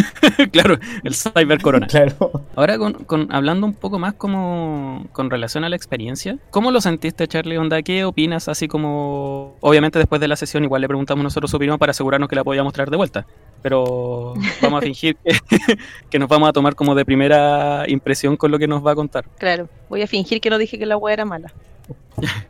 claro, 0.50 0.78
el 1.04 1.14
cyber 1.14 1.60
corona. 1.60 1.86
claro. 1.88 2.44
Ahora, 2.56 2.78
con, 2.78 3.30
hablando 3.30 3.66
un 3.66 3.74
poco 3.74 3.98
más 3.98 4.14
como 4.14 5.06
con 5.12 5.28
relación 5.28 5.64
a 5.64 5.68
la 5.68 5.76
experiencia, 5.76 6.38
¿cómo 6.50 6.70
lo 6.70 6.80
sentiste, 6.80 7.28
Charlie? 7.28 7.58
Onda, 7.58 7.82
¿qué 7.82 8.06
opinas? 8.06 8.48
Así 8.48 8.66
como, 8.66 9.56
obviamente 9.60 9.98
después 9.98 10.22
de 10.22 10.28
la 10.28 10.36
sesión 10.36 10.64
igual 10.64 10.80
le 10.80 10.88
preguntamos 10.88 11.22
nosotros 11.22 11.50
su 11.50 11.58
opinión 11.58 11.78
para 11.78 11.90
asegurarnos 11.90 12.30
que 12.30 12.36
la 12.36 12.44
podíamos 12.44 12.72
traer 12.72 12.88
de 12.88 12.96
vuelta 12.96 13.26
pero 13.62 14.34
vamos 14.62 14.78
a 14.78 14.82
fingir 14.82 15.16
que, 16.10 16.18
nos 16.18 16.28
vamos 16.28 16.48
a 16.48 16.52
tomar 16.52 16.74
como 16.74 16.94
de 16.94 17.04
primera 17.04 17.84
impresión 17.88 18.36
con 18.36 18.50
lo 18.50 18.58
que 18.58 18.68
nos 18.68 18.84
va 18.84 18.92
a 18.92 18.94
contar. 18.94 19.24
Claro, 19.38 19.68
voy 19.88 20.02
a 20.02 20.06
fingir 20.06 20.40
que 20.40 20.50
no 20.50 20.58
dije 20.58 20.78
que 20.78 20.86
la 20.86 20.96
web 20.96 21.12
era 21.12 21.24
mala. 21.24 21.52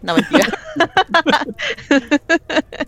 No, 0.03 0.15
mentira. 0.15 0.47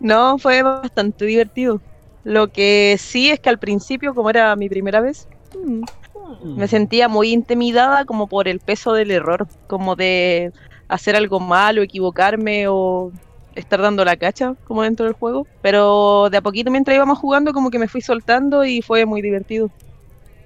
no, 0.00 0.38
fue 0.38 0.62
bastante 0.62 1.24
divertido. 1.24 1.80
Lo 2.24 2.48
que 2.48 2.96
sí 2.98 3.30
es 3.30 3.40
que 3.40 3.50
al 3.50 3.58
principio, 3.58 4.14
como 4.14 4.30
era 4.30 4.54
mi 4.56 4.68
primera 4.68 5.00
vez, 5.00 5.28
mm, 5.58 6.56
me 6.56 6.68
sentía 6.68 7.08
muy 7.08 7.32
intimidada 7.32 8.04
como 8.04 8.28
por 8.28 8.48
el 8.48 8.60
peso 8.60 8.92
del 8.92 9.10
error, 9.10 9.46
como 9.66 9.96
de 9.96 10.52
hacer 10.88 11.16
algo 11.16 11.40
malo, 11.40 11.82
equivocarme 11.82 12.66
o 12.68 13.12
estar 13.54 13.80
dando 13.80 14.04
la 14.04 14.16
cacha 14.16 14.54
como 14.64 14.82
dentro 14.82 15.06
del 15.06 15.14
juego. 15.14 15.46
Pero 15.62 16.28
de 16.30 16.38
a 16.38 16.42
poquito 16.42 16.70
mientras 16.70 16.94
íbamos 16.96 17.18
jugando 17.18 17.52
como 17.52 17.70
que 17.70 17.78
me 17.78 17.88
fui 17.88 18.00
soltando 18.02 18.64
y 18.64 18.82
fue 18.82 19.06
muy 19.06 19.22
divertido. 19.22 19.70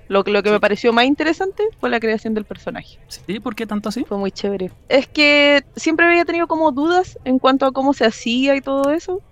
Lo, 0.08 0.22
lo 0.24 0.42
que 0.42 0.50
me 0.50 0.60
pareció 0.60 0.92
más 0.92 1.04
interesante 1.04 1.62
fue 1.80 1.90
la 1.90 2.00
creación 2.00 2.34
del 2.34 2.46
personaje. 2.46 2.98
¿Sí? 3.08 3.40
¿Por 3.40 3.54
qué 3.54 3.66
tanto 3.66 3.90
así? 3.90 4.04
Fue 4.04 4.16
muy 4.18 4.32
chévere. 4.32 4.72
Es 4.88 5.06
que 5.08 5.62
siempre 5.76 6.06
había 6.06 6.24
tenido 6.24 6.46
como 6.48 6.72
dudas 6.72 7.18
en 7.24 7.38
cuanto 7.38 7.66
a 7.66 7.72
cómo 7.72 7.92
se 7.94 8.06
hacía 8.06 8.56
y 8.56 8.62
todo 8.62 8.90
eso. 8.90 9.22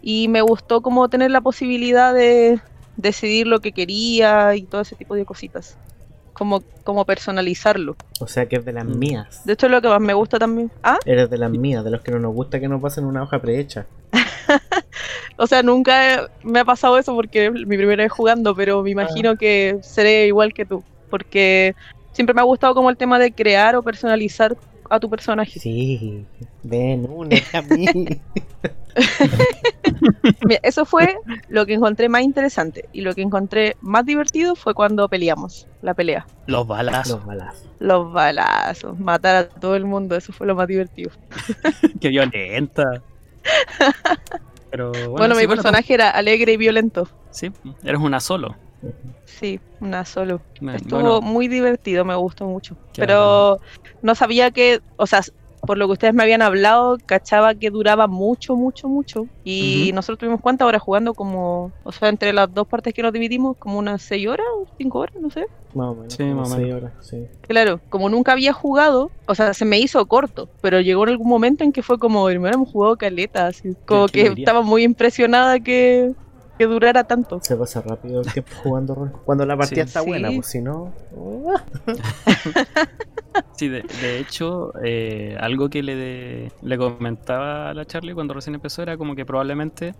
y 0.00 0.28
me 0.28 0.42
gustó 0.42 0.82
como 0.82 1.08
tener 1.08 1.30
la 1.30 1.40
posibilidad 1.40 2.14
de 2.14 2.60
decidir 2.96 3.46
lo 3.46 3.60
que 3.60 3.72
quería 3.72 4.54
y 4.56 4.66
todo 4.66 4.82
ese 4.82 4.96
tipo 4.96 5.14
de 5.14 5.24
cositas. 5.26 5.78
Como, 6.36 6.62
como 6.84 7.04
personalizarlo. 7.06 7.96
O 8.20 8.26
sea 8.26 8.46
que 8.46 8.56
es 8.56 8.64
de 8.64 8.72
las 8.72 8.84
Mm. 8.84 8.98
mías. 8.98 9.40
De 9.44 9.54
hecho 9.54 9.66
es 9.66 9.72
lo 9.72 9.80
que 9.80 9.88
más 9.88 10.00
me 10.00 10.12
gusta 10.14 10.38
también. 10.38 10.70
Ah, 10.82 10.98
Eres 11.06 11.30
de 11.30 11.38
las 11.38 11.50
mías, 11.50 11.82
de 11.84 11.90
los 11.90 12.02
que 12.02 12.10
no 12.12 12.18
nos 12.18 12.34
gusta 12.34 12.60
que 12.60 12.68
nos 12.68 12.80
pasen 12.82 13.04
una 13.04 13.22
hoja 13.22 13.40
prehecha. 13.40 13.86
o 15.36 15.46
sea, 15.46 15.62
nunca 15.62 16.28
me 16.42 16.60
ha 16.60 16.64
pasado 16.64 16.98
eso 16.98 17.14
porque 17.14 17.46
es 17.46 17.52
mi 17.52 17.76
primera 17.76 18.02
vez 18.02 18.12
jugando, 18.12 18.54
pero 18.54 18.82
me 18.82 18.90
imagino 18.90 19.36
que 19.36 19.78
seré 19.82 20.26
igual 20.26 20.52
que 20.52 20.64
tú. 20.66 20.82
Porque 21.10 21.74
siempre 22.12 22.34
me 22.34 22.40
ha 22.40 22.44
gustado 22.44 22.74
como 22.74 22.90
el 22.90 22.96
tema 22.96 23.18
de 23.18 23.32
crear 23.32 23.76
o 23.76 23.82
personalizar 23.82 24.56
a 24.90 25.00
tu 25.00 25.08
personaje. 25.10 25.58
Sí, 25.58 26.24
ven, 26.62 27.06
únete 27.08 27.56
a 27.56 27.62
mí. 27.62 27.86
Mira, 30.46 30.60
eso 30.62 30.84
fue 30.84 31.16
lo 31.48 31.66
que 31.66 31.74
encontré 31.74 32.08
más 32.08 32.22
interesante. 32.22 32.88
Y 32.92 33.02
lo 33.02 33.14
que 33.14 33.22
encontré 33.22 33.76
más 33.80 34.04
divertido 34.04 34.56
fue 34.56 34.74
cuando 34.74 35.08
peleamos, 35.08 35.66
la 35.82 35.94
pelea. 35.94 36.26
Los 36.46 36.66
balazos. 36.66 37.16
Los 37.18 37.26
balazos. 37.26 37.68
Los 37.78 38.12
balazos, 38.12 38.98
matar 38.98 39.36
a 39.36 39.48
todo 39.48 39.76
el 39.76 39.84
mundo, 39.84 40.16
eso 40.16 40.32
fue 40.32 40.46
lo 40.46 40.54
más 40.54 40.66
divertido. 40.68 41.10
Qué 42.00 42.08
violenta. 42.08 43.02
Pero 44.70 44.90
bueno, 44.90 45.10
Bueno, 45.10 45.34
sí, 45.34 45.42
mi 45.42 45.46
personaje 45.46 45.94
era 45.94 46.10
alegre 46.10 46.52
y 46.52 46.56
violento. 46.56 47.08
Sí, 47.30 47.52
eres 47.84 48.00
una 48.00 48.20
solo. 48.20 48.56
Sí, 49.24 49.60
una 49.80 50.04
solo. 50.04 50.44
Me- 50.60 50.76
Estuvo 50.76 51.00
bueno, 51.00 51.20
muy 51.20 51.48
divertido, 51.48 52.04
me 52.04 52.14
gustó 52.14 52.46
mucho. 52.46 52.76
Qué 52.92 53.00
Pero 53.02 53.58
no 54.00 54.14
sabía 54.14 54.50
que, 54.50 54.80
o 54.96 55.06
sea, 55.06 55.22
por 55.60 55.78
lo 55.78 55.86
que 55.86 55.92
ustedes 55.92 56.14
me 56.14 56.22
habían 56.22 56.42
hablado, 56.42 56.96
cachaba 57.06 57.54
que 57.54 57.70
duraba 57.70 58.06
mucho, 58.06 58.54
mucho, 58.56 58.88
mucho. 58.88 59.28
Y 59.42 59.86
Ujú. 59.88 59.96
nosotros 59.96 60.18
tuvimos 60.18 60.40
cuenta 60.40 60.64
ahora 60.64 60.78
jugando 60.78 61.14
como, 61.14 61.72
o 61.82 61.92
sea, 61.92 62.08
entre 62.08 62.32
las 62.32 62.52
dos 62.52 62.66
partes 62.68 62.94
que 62.94 63.02
nos 63.02 63.12
dividimos, 63.12 63.56
como 63.58 63.78
unas 63.78 64.02
6 64.02 64.26
horas 64.28 64.46
o 64.56 64.64
5 64.78 65.00
horas, 65.00 65.14
no 65.20 65.30
sé. 65.30 65.46
Más 65.74 65.88
o 65.88 65.94
menos. 65.94 66.16
Sí, 66.16 66.24
más 66.24 66.52
o 66.52 66.56
menos. 66.56 66.82
horas, 66.82 66.94
sí. 67.02 67.28
Claro, 67.42 67.80
como 67.88 68.08
nunca 68.08 68.32
había 68.32 68.52
jugado, 68.52 69.12
o 69.26 69.34
sea, 69.34 69.54
se 69.54 69.64
me 69.64 69.78
hizo 69.78 70.04
corto, 70.06 70.50
pero 70.60 70.80
llegó 70.80 71.04
en 71.04 71.10
algún 71.10 71.28
momento 71.28 71.62
en 71.62 71.72
que 71.72 71.82
fue 71.82 71.98
como, 71.98 72.28
hermano, 72.28 72.56
hemos 72.56 72.70
jugado 72.70 72.96
caleta, 72.96 73.46
así, 73.48 73.76
como 73.84 74.06
¿quién 74.06 74.24
que 74.24 74.28
diría? 74.30 74.44
estaba 74.46 74.62
muy 74.62 74.82
impresionada 74.82 75.60
que, 75.60 76.12
que 76.58 76.66
durara 76.66 77.04
tanto. 77.04 77.38
Se 77.42 77.56
pasa 77.56 77.82
rápido 77.82 78.20
el 78.20 78.32
tiempo 78.32 78.50
jugando 78.62 78.94
rol. 78.94 79.12
Cuando 79.24 79.44
la 79.46 79.56
partida 79.56 79.82
Sí. 79.82 79.88
está 79.88 80.00
Sí. 80.00 80.06
buena, 80.08 80.30
pues 80.34 80.46
si 80.46 80.60
no. 80.60 80.92
Sí, 83.56 83.68
de, 83.68 83.82
de 84.00 84.18
hecho, 84.18 84.72
eh, 84.82 85.36
algo 85.40 85.68
que 85.68 85.82
le, 85.82 85.94
de- 85.94 86.52
le 86.62 86.78
comentaba 86.78 87.70
a 87.70 87.74
la 87.74 87.84
Charlie 87.84 88.14
cuando 88.14 88.32
recién 88.34 88.54
empezó 88.54 88.82
era 88.82 88.96
como 88.96 89.14
que 89.14 89.24
probablemente 89.26 89.94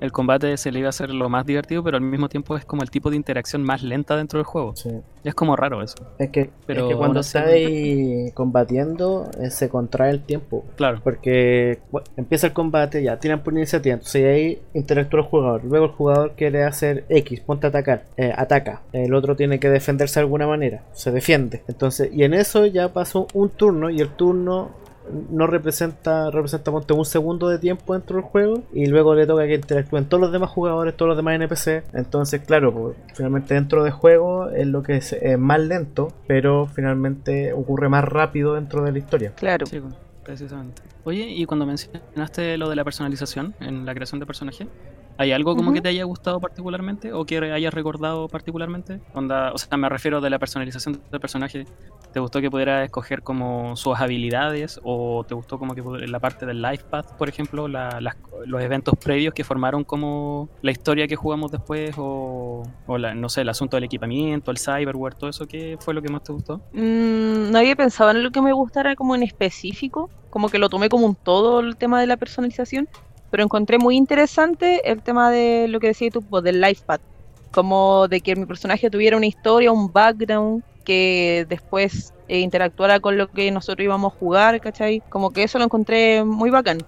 el 0.00 0.12
combate 0.12 0.56
se 0.56 0.70
le 0.70 0.80
iba 0.80 0.88
a 0.88 0.90
hacer 0.90 1.10
lo 1.10 1.28
más 1.28 1.44
divertido, 1.44 1.82
pero 1.82 1.96
al 1.96 2.02
mismo 2.02 2.28
tiempo 2.28 2.56
es 2.56 2.64
como 2.64 2.82
el 2.82 2.90
tipo 2.90 3.10
de 3.10 3.16
interacción 3.16 3.62
más 3.62 3.82
lenta 3.82 4.16
dentro 4.16 4.38
del 4.38 4.44
juego. 4.44 4.76
Sí. 4.76 4.90
Es 5.24 5.34
como 5.34 5.56
raro 5.56 5.82
eso. 5.82 5.96
Es 6.18 6.30
que, 6.30 6.50
Pero 6.66 6.84
es 6.84 6.88
que 6.88 6.96
cuando 6.96 7.20
ahí 7.34 8.30
combatiendo, 8.34 9.30
eh, 9.40 9.50
se 9.50 9.68
contrae 9.68 10.10
el 10.10 10.22
tiempo. 10.22 10.64
Claro. 10.76 11.00
Porque 11.02 11.80
bueno, 11.90 12.06
empieza 12.16 12.46
el 12.46 12.52
combate, 12.52 13.02
ya 13.02 13.18
tiran 13.18 13.42
por 13.42 13.52
iniciativa, 13.52 13.94
entonces 13.94 14.24
ahí 14.24 14.62
interactúa 14.74 15.20
el 15.20 15.26
jugador. 15.26 15.64
Luego 15.64 15.86
el 15.86 15.92
jugador 15.92 16.32
quiere 16.36 16.64
hacer 16.64 17.04
X, 17.08 17.40
ponte 17.40 17.66
a 17.66 17.70
atacar, 17.70 18.04
eh, 18.16 18.32
ataca. 18.34 18.82
El 18.92 19.14
otro 19.14 19.36
tiene 19.36 19.58
que 19.58 19.68
defenderse 19.68 20.20
de 20.20 20.24
alguna 20.24 20.46
manera, 20.46 20.82
se 20.92 21.10
defiende. 21.10 21.62
Entonces, 21.68 22.10
y 22.12 22.22
en 22.22 22.34
eso 22.34 22.66
ya 22.66 22.92
pasó 22.92 23.26
un 23.34 23.50
turno 23.50 23.90
y 23.90 24.00
el 24.00 24.10
turno 24.10 24.70
no 25.30 25.46
representa, 25.46 26.30
representa 26.30 26.70
ponte 26.70 26.92
un 26.92 27.04
segundo 27.04 27.48
de 27.48 27.58
tiempo 27.58 27.94
dentro 27.94 28.16
del 28.16 28.24
juego 28.24 28.62
y 28.72 28.86
luego 28.86 29.14
le 29.14 29.26
toca 29.26 29.46
que 29.46 29.54
interactúen 29.54 30.06
todos 30.06 30.20
los 30.20 30.32
demás 30.32 30.50
jugadores, 30.50 30.96
todos 30.96 31.08
los 31.08 31.16
demás 31.16 31.34
NPC. 31.34 31.84
Entonces, 31.94 32.42
claro, 32.42 32.72
pues, 32.72 32.96
finalmente 33.14 33.54
dentro 33.54 33.84
del 33.84 33.92
juego 33.92 34.50
es 34.50 34.66
lo 34.66 34.82
que 34.82 34.96
es, 34.96 35.12
es 35.12 35.38
más 35.38 35.60
lento, 35.60 36.12
pero 36.26 36.66
finalmente 36.66 37.52
ocurre 37.52 37.88
más 37.88 38.04
rápido 38.04 38.54
dentro 38.54 38.84
de 38.84 38.92
la 38.92 38.98
historia. 38.98 39.32
Claro. 39.36 39.66
Sí, 39.66 39.80
pues, 39.80 39.94
precisamente. 40.24 40.82
Oye, 41.04 41.26
y 41.26 41.44
cuando 41.46 41.64
mencionaste 41.64 42.58
lo 42.58 42.68
de 42.68 42.76
la 42.76 42.84
personalización 42.84 43.54
en 43.60 43.86
la 43.86 43.94
creación 43.94 44.20
de 44.20 44.26
personaje, 44.26 44.68
¿hay 45.18 45.32
algo 45.32 45.54
como 45.56 45.72
que 45.72 45.80
te 45.80 45.88
haya 45.88 46.04
gustado 46.04 46.40
particularmente 46.40 47.12
o 47.12 47.24
que 47.26 47.38
hayas 47.38 47.74
recordado 47.74 48.28
particularmente? 48.28 49.00
Onda, 49.14 49.52
o 49.52 49.58
sea, 49.58 49.76
me 49.76 49.88
refiero 49.88 50.20
de 50.20 50.30
la 50.30 50.38
personalización 50.38 51.02
del 51.10 51.20
personaje. 51.20 51.64
¿Te 52.12 52.20
gustó 52.20 52.40
que 52.40 52.50
pudiera 52.50 52.84
escoger 52.84 53.22
como 53.22 53.76
sus 53.76 53.98
habilidades 54.00 54.80
o 54.82 55.24
te 55.28 55.34
gustó 55.34 55.58
como 55.58 55.74
que 55.74 55.82
la 56.06 56.20
parte 56.20 56.46
del 56.46 56.62
life 56.62 56.84
path, 56.88 57.06
por 57.18 57.28
ejemplo, 57.28 57.68
la- 57.68 58.00
las- 58.00 58.16
los 58.46 58.62
eventos 58.62 58.94
previos 59.02 59.34
que 59.34 59.44
formaron 59.44 59.84
como 59.84 60.48
la 60.62 60.70
historia 60.70 61.06
que 61.08 61.16
jugamos 61.16 61.50
después 61.50 61.94
o, 61.98 62.62
o 62.86 62.98
la- 62.98 63.14
no 63.14 63.28
sé, 63.28 63.42
el 63.42 63.48
asunto 63.48 63.76
del 63.76 63.84
equipamiento, 63.84 64.50
el 64.50 64.58
cyberware, 64.58 65.14
todo 65.16 65.28
eso, 65.30 65.46
¿qué 65.46 65.76
fue 65.80 65.92
lo 65.94 66.00
que 66.00 66.08
más 66.08 66.22
te 66.22 66.32
gustó? 66.32 66.58
Mm, 66.72 67.50
no 67.50 67.58
había 67.58 67.74
pensado 67.76 68.10
en 68.12 68.22
lo 68.22 68.30
que 68.30 68.40
me 68.40 68.52
gustara 68.52 68.94
como 68.94 69.14
en 69.16 69.22
específico, 69.24 70.08
como 70.30 70.48
que 70.48 70.58
lo 70.58 70.68
tomé 70.68 70.88
como 70.88 71.06
un 71.06 71.14
todo 71.16 71.60
el 71.60 71.76
tema 71.76 72.00
de 72.00 72.06
la 72.06 72.16
personalización, 72.16 72.88
pero 73.30 73.42
encontré 73.42 73.78
muy 73.78 73.96
interesante 73.96 74.90
el 74.90 75.02
tema 75.02 75.30
de 75.30 75.66
lo 75.68 75.80
que 75.80 75.88
decías 75.88 76.12
tú, 76.12 76.22
pues, 76.22 76.44
del 76.44 76.60
life 76.60 76.82
path, 76.86 77.00
como 77.52 78.08
de 78.08 78.20
que 78.20 78.36
mi 78.36 78.46
personaje 78.46 78.90
tuviera 78.90 79.16
una 79.16 79.26
historia, 79.26 79.72
un 79.72 79.92
background, 79.92 80.62
que 80.84 81.44
después 81.50 82.14
eh, 82.28 82.40
interactuara 82.40 83.00
con 83.00 83.18
lo 83.18 83.28
que 83.28 83.50
nosotros 83.50 83.84
íbamos 83.84 84.14
a 84.14 84.16
jugar, 84.16 84.60
¿cachai? 84.60 85.02
Como 85.10 85.30
que 85.32 85.42
eso 85.42 85.58
lo 85.58 85.64
encontré 85.64 86.24
muy 86.24 86.50
bacán. 86.50 86.78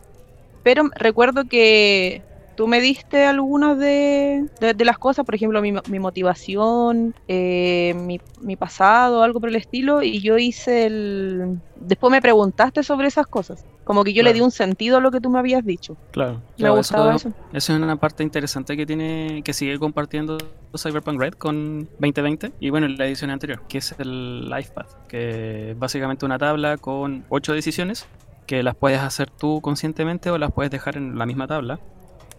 Pero 0.63 0.85
recuerdo 0.95 1.45
que 1.45 2.23
tú 2.61 2.69
me 2.69 2.79
diste 2.83 3.25
algunas 3.25 3.79
de, 3.79 4.45
de- 4.61 4.75
de 4.75 4.85
las 4.85 4.99
cosas, 4.99 5.25
por 5.25 5.35
ejemplo, 5.35 5.63
mi, 5.63 5.73
mi 5.89 5.99
motivación, 5.99 7.15
eh, 7.27 7.95
mi, 7.97 8.21
mi 8.43 8.55
pasado, 8.57 9.23
algo 9.23 9.41
por 9.41 9.49
el 9.49 9.57
estilo, 9.57 10.03
y 10.03 10.21
yo 10.21 10.37
hice 10.37 10.85
el... 10.85 11.59
Después 11.77 12.11
me 12.11 12.21
preguntaste 12.21 12.83
sobre 12.83 13.09
esas 13.09 13.27
cosas, 13.27 13.65
como 13.85 14.05
que 14.05 14.13
yo 14.13 14.23
le 14.23 14.29
Claro. 14.33 14.35
di 14.35 14.41
un 14.43 14.51
sentido 14.51 14.99
a 14.99 15.01
lo 15.01 15.11
que 15.11 15.23
tú 15.23 15.31
me 15.31 15.39
habías 15.39 15.65
dicho. 15.65 15.97
Claro. 16.11 16.43
Me 16.59 16.69
gustaba 16.69 17.15
eso. 17.15 17.31
Eso 17.55 17.73
es 17.73 17.81
una 17.81 17.97
parte 17.97 18.23
interesante 18.25 18.77
que 18.77 18.85
tiene 18.85 19.41
que 19.43 19.55
sigue 19.55 19.79
compartiendo 19.79 20.37
Cyberpunk 20.77 21.19
Red 21.19 21.33
con 21.39 21.89
2020 21.99 22.53
y 22.61 22.69
bueno, 22.69 22.85
en 22.85 22.99
la 22.99 23.07
edición 23.07 23.31
anterior, 23.31 23.63
que 23.71 23.79
es 23.79 23.95
el 23.99 24.51
Life 24.51 24.71
Path, 24.75 25.09
que 25.09 25.71
es 25.71 25.79
básicamente 25.79 26.27
una 26.27 26.37
tabla 26.37 26.77
con 26.77 27.25
ocho 27.31 27.55
decisiones 27.55 28.07
que 28.45 28.63
las 28.63 28.77
puedes 28.77 29.01
hacer 29.01 29.31
tú 29.31 29.61
conscientemente 29.63 30.31
o 30.31 30.37
las 30.37 30.53
puedes 30.53 30.71
dejar 30.71 30.99
en 30.99 31.17
la 31.17 31.25
misma 31.25 31.47
tabla 31.47 31.81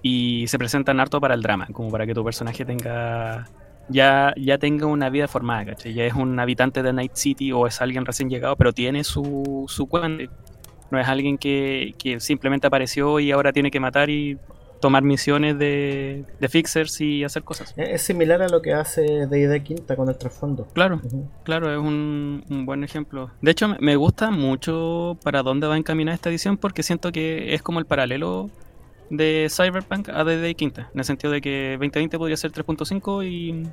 y 0.02 0.48
se 0.48 0.58
presentan 0.58 1.00
harto 1.00 1.20
para 1.22 1.34
el 1.34 1.42
drama, 1.42 1.68
como 1.72 1.90
para 1.92 2.06
que 2.06 2.14
tu 2.14 2.24
personaje 2.24 2.66
tenga 2.66 3.48
ya, 3.88 4.34
ya 4.38 4.58
tenga 4.58 4.86
una 4.88 5.10
vida 5.10 5.28
formada, 5.28 5.66
¿cachai? 5.66 5.94
Ya 5.94 6.06
es 6.06 6.14
un 6.14 6.40
habitante 6.40 6.82
de 6.84 6.94
Night 6.94 7.14
City 7.16 7.52
o 7.52 7.68
es 7.68 7.82
alguien 7.82 8.06
recién 8.06 8.30
llegado, 8.30 8.56
pero 8.56 8.74
tiene 8.74 9.04
su, 9.04 9.66
su 9.68 9.88
cuenta. 9.88 10.32
No 10.90 11.00
es 11.00 11.08
alguien 11.08 11.38
que, 11.38 11.94
que 11.98 12.20
simplemente 12.20 12.68
apareció 12.68 13.20
y 13.20 13.32
ahora 13.32 13.54
tiene 13.54 13.72
que 13.72 13.80
matar 13.80 14.10
y 14.10 14.38
tomar 14.82 15.04
misiones 15.04 15.58
de, 15.60 16.26
de 16.40 16.50
fixers 16.50 17.00
y 17.02 17.24
hacer 17.24 17.44
cosas. 17.44 17.74
Es 17.78 18.02
similar 18.02 18.42
a 18.42 18.50
lo 18.50 18.62
que 18.62 18.74
hace 18.74 19.02
D&D 19.28 19.64
Quinta 19.64 19.96
con 19.96 20.10
el 20.10 20.18
trasfondo. 20.18 20.68
Claro, 20.74 21.00
claro, 21.44 21.72
es 21.72 21.78
un, 21.80 22.44
un 22.50 22.66
buen 22.66 22.84
ejemplo. 22.84 23.30
De 23.42 23.52
hecho, 23.52 23.68
me- 23.70 23.78
me 23.80 23.96
gusta 23.96 24.32
mucho 24.32 25.18
para 25.24 25.44
dónde 25.44 25.68
va 25.68 25.78
encaminada 25.78 26.16
esta 26.16 26.30
edición 26.30 26.58
porque 26.58 26.84
siento 26.84 27.12
que 27.12 27.54
es 27.54 27.62
como 27.62 27.80
el 27.80 27.86
paralelo 27.86 28.50
de 29.12 29.48
Cyberpunk 29.50 30.10
a 30.10 30.24
D&D 30.24 30.56
Quinta, 30.56 30.90
en 30.94 31.00
el 31.00 31.06
sentido 31.06 31.32
de 31.34 31.42
que 31.42 31.72
2020 31.74 32.18
podría 32.18 32.38
ser 32.38 32.52
3.5 32.52 33.28
y, 33.28 33.68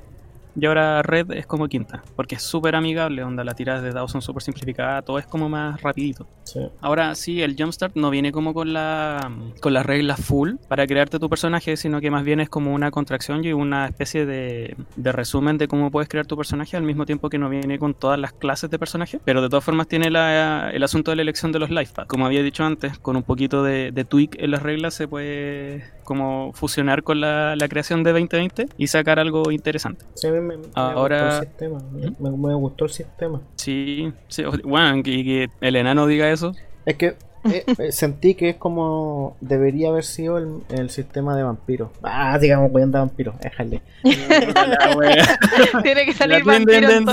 y 0.54 0.66
ahora 0.66 1.02
Red 1.02 1.32
es 1.32 1.46
como 1.46 1.68
Quinta, 1.68 2.02
porque 2.16 2.34
es 2.36 2.42
súper 2.42 2.74
amigable, 2.76 3.22
onda, 3.22 3.44
las 3.44 3.56
tiradas 3.56 3.82
de 3.82 3.92
dados 3.92 4.12
son 4.12 4.22
súper 4.22 4.42
simplificadas, 4.42 5.04
todo 5.04 5.18
es 5.18 5.26
como 5.26 5.48
más 5.48 5.80
rapidito. 5.82 6.26
Sí. 6.44 6.60
Ahora 6.80 7.14
sí, 7.14 7.42
el 7.42 7.56
Jumpstart 7.58 7.94
no 7.96 8.10
viene 8.10 8.32
como 8.32 8.54
con 8.54 8.72
la 8.72 9.30
con 9.60 9.74
las 9.74 9.84
reglas 9.84 10.20
full 10.24 10.54
para 10.68 10.86
crearte 10.86 11.18
tu 11.18 11.28
personaje, 11.28 11.76
sino 11.76 12.00
que 12.00 12.10
más 12.10 12.24
bien 12.24 12.40
es 12.40 12.48
como 12.48 12.72
una 12.74 12.90
contracción 12.90 13.44
y 13.44 13.52
una 13.52 13.86
especie 13.86 14.24
de, 14.26 14.76
de 14.96 15.12
resumen 15.12 15.58
de 15.58 15.68
cómo 15.68 15.90
puedes 15.90 16.08
crear 16.08 16.26
tu 16.26 16.36
personaje 16.36 16.76
al 16.76 16.82
mismo 16.82 17.04
tiempo 17.06 17.28
que 17.28 17.38
no 17.38 17.48
viene 17.48 17.78
con 17.78 17.94
todas 17.94 18.18
las 18.18 18.32
clases 18.32 18.70
de 18.70 18.78
personaje. 18.78 19.20
Pero 19.24 19.42
de 19.42 19.48
todas 19.48 19.64
formas 19.64 19.88
tiene 19.88 20.10
la- 20.10 20.70
el 20.72 20.82
asunto 20.82 21.10
de 21.10 21.16
la 21.16 21.22
elección 21.22 21.52
de 21.52 21.58
los 21.58 21.70
life 21.70 21.92
paths. 21.94 22.08
Como 22.08 22.24
había 22.26 22.42
dicho 22.42 22.64
antes, 22.64 22.98
con 22.98 23.16
un 23.16 23.22
poquito 23.22 23.62
de, 23.62 23.92
de 23.92 24.04
tweak 24.04 24.36
en 24.38 24.50
las 24.50 24.62
reglas 24.62 24.94
se 24.94 25.06
puede 25.08 25.84
como 26.04 26.52
fusionar 26.54 27.02
con 27.02 27.20
la, 27.20 27.54
la 27.56 27.68
creación 27.68 28.02
de 28.02 28.12
2020 28.12 28.68
y 28.78 28.86
sacar 28.86 29.18
algo 29.18 29.50
interesante. 29.52 30.06
Sí, 30.14 30.28
mí 30.40 30.46
me, 30.46 30.56
me 30.58 30.64
Ahora- 30.74 31.24
gustó 31.24 31.36
el 31.42 31.48
sistema. 31.48 31.78
Me, 31.92 32.30
me- 32.30 32.36
me 32.48 32.54
gustó 32.54 32.84
el 32.86 32.90
sistema. 32.90 33.40
Sí, 33.56 34.12
sí, 34.28 34.44
bueno, 34.64 34.98
y 35.04 35.24
que 35.24 35.48
el 35.60 35.76
enano 35.76 36.06
diga 36.06 36.30
eso. 36.30 36.54
Es 36.86 36.96
que 36.96 37.16
eh, 37.44 37.64
eh, 37.78 37.92
sentí 37.92 38.34
que 38.34 38.50
es 38.50 38.56
como 38.56 39.36
debería 39.40 39.88
haber 39.88 40.04
sido 40.04 40.38
el, 40.38 40.62
el 40.70 40.90
sistema 40.90 41.36
de 41.36 41.42
vampiros. 41.42 41.90
Ah, 42.02 42.38
digamos, 42.38 42.70
voy 42.70 42.82
a 42.82 42.84
andar 42.84 43.02
vampiro, 43.02 43.34
déjale. 43.40 43.82
Tiene 45.82 46.04
que 46.04 46.12
salir 46.14 46.44
vampiro 46.44 46.90
en 46.90 47.06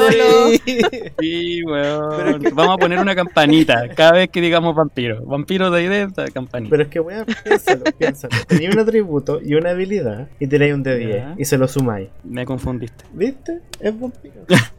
Sí, 1.20 1.64
weón. 1.64 2.44
Vamos 2.54 2.76
a 2.76 2.78
poner 2.78 3.00
una 3.00 3.16
campanita 3.16 3.88
cada 3.96 4.14
vez 4.14 4.30
que 4.30 4.42
digamos 4.42 4.76
vampiro. 4.76 5.24
Vampiro 5.26 5.72
de 5.72 5.84
idea, 5.84 6.08
campanita. 6.34 6.70
Pero 6.70 6.84
es 6.84 6.90
que, 6.90 7.00
weón, 7.00 7.26
piénsalo, 7.44 7.84
piénsalo. 7.98 8.36
Tenéis 8.48 8.74
un 8.74 8.80
atributo 8.80 9.40
y 9.44 9.56
una 9.56 9.72
habilidad 9.72 10.28
y 10.40 10.48
tenéis 10.48 10.74
un 10.74 10.84
de 10.84 10.98
10 10.98 11.26
y 11.38 11.46
se 11.46 11.58
lo 11.58 11.68
sumáis. 11.68 12.10
Me 12.24 12.46
confundiste. 12.46 13.06
¿Viste? 13.14 13.62
Es 13.80 14.00
vampiro. 14.00 14.46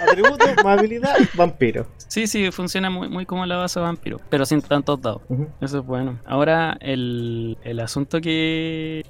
Atributo, 0.00 0.44
más 0.64 0.78
habilidad, 0.78 1.16
vampiro. 1.34 1.86
Sí, 2.08 2.26
sí, 2.26 2.50
funciona 2.50 2.90
muy, 2.90 3.08
muy 3.08 3.26
como 3.26 3.46
la 3.46 3.56
base 3.56 3.80
de 3.80 3.86
vampiro, 3.86 4.20
pero 4.28 4.44
sin 4.52 4.68
tantos 4.68 5.00
dados. 5.00 5.22
Eso 5.60 5.78
es 5.78 5.86
bueno. 5.86 6.18
Ahora, 6.26 6.76
el, 6.80 7.56
el 7.64 7.80
asunto 7.80 8.20
que, 8.20 9.04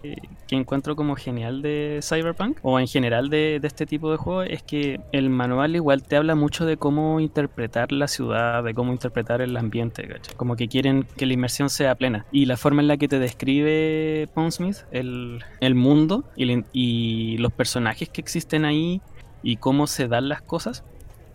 que, 0.46 0.56
encuentro 0.56 0.94
como 0.94 1.16
genial 1.16 1.62
de 1.62 2.00
Cyberpunk, 2.02 2.58
o 2.62 2.78
en 2.78 2.87
general 2.87 3.28
de, 3.28 3.58
de, 3.61 3.66
este 3.66 3.87
tipo 3.87 4.11
de 4.11 4.18
juegos, 4.18 4.46
es 4.49 4.62
que 4.62 5.00
el 5.12 5.30
manual 5.30 5.75
igual 5.75 6.02
te 6.02 6.16
habla 6.16 6.34
mucho 6.34 6.64
de 6.64 6.76
cómo 6.76 7.18
interpretar 7.20 7.90
la 7.90 8.06
ciudad, 8.06 8.62
de 8.62 8.75
cómo 8.75 8.92
interpretar 8.92 9.40
el 9.40 9.56
ambiente, 9.56 10.06
¿cachai? 10.06 10.37
Como 10.37 10.54
que 10.54 10.68
quieren 10.68 11.06
que 11.16 11.26
la 11.26 11.32
inmersión 11.32 11.70
sea 11.70 11.94
plena. 11.96 12.25
Y 12.30 12.46
la 12.46 12.56
forma 12.56 12.82
en 12.82 12.88
la 12.88 12.96
que 12.96 13.08
te 13.08 13.18
describe 13.18 14.28
Pondsmith 14.34 14.84
el, 14.92 15.42
el 15.61 15.75
mundo 15.75 16.25
y, 16.37 16.64
y 16.72 17.38
los 17.38 17.52
personajes 17.52 18.08
que 18.08 18.20
existen 18.20 18.64
ahí 18.64 19.00
y 19.42 19.56
cómo 19.56 19.88
se 19.88 20.06
dan 20.06 20.28
las 20.28 20.42
cosas, 20.42 20.84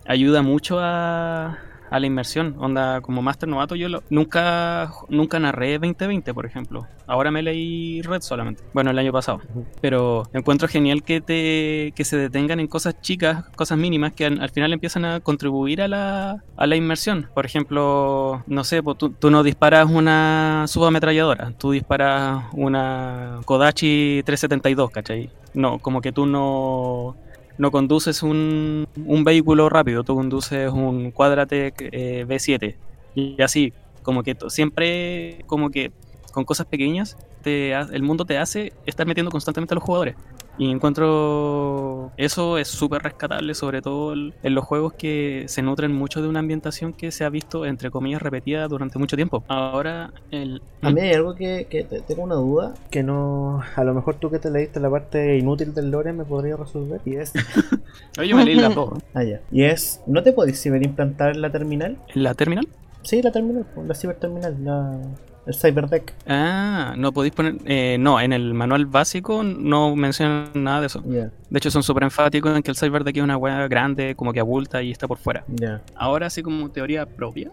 ayuda 0.06 0.40
mucho 0.40 0.78
a, 0.80 1.58
a 1.90 2.00
la 2.00 2.06
inmersión. 2.06 2.54
Onda, 2.58 3.00
como 3.00 3.22
Master 3.22 3.48
Novato, 3.48 3.74
yo 3.74 3.88
nunca, 4.10 4.92
nunca 5.08 5.38
narré 5.38 5.78
2020, 5.78 6.34
por 6.34 6.46
ejemplo. 6.46 6.86
Ahora 7.06 7.30
me 7.30 7.42
leí 7.42 8.02
Red 8.02 8.22
solamente. 8.22 8.62
Bueno, 8.72 8.90
el 8.90 8.98
año 8.98 9.12
pasado. 9.12 9.40
Pero 9.80 10.24
encuentro 10.32 10.68
genial 10.68 11.02
que 11.02 11.20
te 11.20 11.92
que 11.94 12.04
se 12.04 12.16
detengan 12.16 12.60
en 12.60 12.66
cosas 12.66 13.00
chicas, 13.00 13.44
cosas 13.56 13.78
mínimas, 13.78 14.12
que 14.12 14.26
al, 14.26 14.50
final 14.50 14.72
empiezan 14.72 15.04
a 15.04 15.20
contribuir 15.20 15.82
a 15.82 15.88
la, 15.88 16.42
a 16.56 16.66
la 16.66 16.76
inmersión. 16.76 17.28
Por 17.34 17.46
ejemplo, 17.46 18.42
no 18.46 18.64
sé, 18.64 18.82
pues, 18.82 18.98
tú, 18.98 19.10
tú 19.10 19.30
no 19.30 19.42
disparas 19.42 19.88
una 19.90 20.64
subametralladora, 20.66 21.52
tú 21.58 21.72
disparas 21.72 22.44
una 22.52 23.40
Kodachi 23.44 24.22
372, 24.24 24.90
¿cachai? 24.90 25.30
No, 25.54 25.78
como 25.78 26.00
que 26.00 26.12
tú 26.12 26.26
no 26.26 27.16
no 27.58 27.70
conduces 27.70 28.22
un, 28.22 28.86
un 29.04 29.24
vehículo 29.24 29.68
rápido, 29.68 30.04
tú 30.04 30.14
conduces 30.14 30.70
un 30.70 31.10
Quadratec 31.10 31.74
eh, 31.92 32.24
V7 32.26 32.76
y 33.14 33.42
así, 33.42 33.72
como 34.02 34.22
que 34.22 34.36
siempre, 34.48 35.44
como 35.46 35.70
que 35.70 35.92
con 36.32 36.44
cosas 36.44 36.66
pequeñas, 36.66 37.16
te, 37.42 37.72
el 37.72 38.02
mundo 38.02 38.24
te 38.24 38.38
hace 38.38 38.72
estar 38.86 39.06
metiendo 39.06 39.30
constantemente 39.30 39.74
a 39.74 39.76
los 39.76 39.84
jugadores. 39.84 40.14
Y 40.58 40.70
encuentro 40.70 42.12
eso 42.16 42.58
es 42.58 42.68
súper 42.68 43.02
rescatable, 43.02 43.54
sobre 43.54 43.80
todo 43.80 44.12
en 44.12 44.54
los 44.54 44.64
juegos 44.64 44.92
que 44.94 45.44
se 45.46 45.62
nutren 45.62 45.92
mucho 45.92 46.20
de 46.20 46.28
una 46.28 46.40
ambientación 46.40 46.92
que 46.92 47.12
se 47.12 47.24
ha 47.24 47.28
visto, 47.28 47.64
entre 47.64 47.90
comillas, 47.90 48.20
repetida 48.20 48.66
durante 48.66 48.98
mucho 48.98 49.14
tiempo. 49.14 49.44
Ahora, 49.46 50.12
el... 50.32 50.60
A 50.82 50.90
mí 50.90 51.00
hay 51.00 51.12
algo 51.12 51.34
que, 51.34 51.66
que 51.70 51.84
tengo 51.84 52.22
una 52.22 52.34
duda, 52.34 52.74
que 52.90 53.02
no... 53.02 53.62
A 53.76 53.84
lo 53.84 53.94
mejor 53.94 54.16
tú 54.16 54.30
que 54.30 54.40
te 54.40 54.50
leíste 54.50 54.80
la 54.80 54.90
parte 54.90 55.38
inútil 55.38 55.74
del 55.74 55.90
lore 55.90 56.12
me 56.12 56.24
podría 56.24 56.56
resolver, 56.56 57.00
y 57.04 57.16
es... 57.16 57.32
Oye, 58.18 58.34
me 58.34 58.44
leí 58.44 58.56
la 58.56 58.70
dos. 58.70 58.98
Ah, 59.14 59.22
ya. 59.22 59.40
Y 59.52 59.62
es... 59.62 60.02
¿No 60.06 60.22
te 60.22 60.32
podéis 60.32 60.60
ciberimplantar 60.60 61.36
en 61.36 61.42
la 61.42 61.52
terminal? 61.52 61.98
¿En 62.14 62.22
la 62.24 62.34
terminal? 62.34 62.66
Sí, 63.02 63.22
la 63.22 63.30
terminal, 63.30 63.64
la 63.86 63.94
ciberterminal, 63.94 64.56
la... 64.64 65.00
El 65.48 65.54
Cyberdeck. 65.54 66.12
Ah, 66.26 66.92
no 66.98 67.10
podéis 67.10 67.32
poner. 67.32 67.56
Eh, 67.64 67.96
no, 67.98 68.20
en 68.20 68.34
el 68.34 68.52
manual 68.52 68.84
básico 68.84 69.42
no 69.42 69.96
mencionan 69.96 70.50
nada 70.52 70.80
de 70.82 70.86
eso. 70.88 71.00
De 71.00 71.30
hecho, 71.52 71.70
son 71.70 71.82
súper 71.82 72.02
enfáticos 72.02 72.54
en 72.54 72.62
que 72.62 72.70
el 72.70 72.76
Cyberdeck 72.76 73.16
es 73.16 73.22
una 73.22 73.38
weá 73.38 73.66
grande, 73.66 74.14
como 74.14 74.34
que 74.34 74.40
abulta 74.40 74.82
y 74.82 74.90
está 74.90 75.08
por 75.08 75.16
fuera. 75.16 75.46
Ahora, 75.94 76.26
así 76.26 76.42
como 76.42 76.70
teoría 76.70 77.06
propia, 77.06 77.50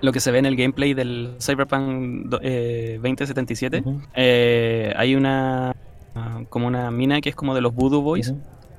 lo 0.00 0.10
que 0.10 0.18
se 0.18 0.32
ve 0.32 0.38
en 0.38 0.46
el 0.46 0.56
gameplay 0.56 0.94
del 0.94 1.36
Cyberpunk 1.40 2.26
2077, 2.28 3.76
eh, 3.76 3.82
eh, 4.16 4.94
hay 4.96 5.14
una. 5.14 5.76
como 6.48 6.66
una 6.66 6.90
mina 6.90 7.20
que 7.20 7.28
es 7.28 7.36
como 7.36 7.54
de 7.54 7.60
los 7.60 7.72
Voodoo 7.72 8.02
Boys 8.02 8.34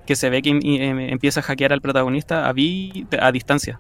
que 0.06 0.16
se 0.16 0.30
ve 0.30 0.42
que 0.42 0.50
empieza 0.52 1.40
a 1.40 1.44
hackear 1.44 1.74
al 1.74 1.82
protagonista 1.82 2.46
a, 2.46 2.50
a 2.50 3.32
distancia. 3.32 3.80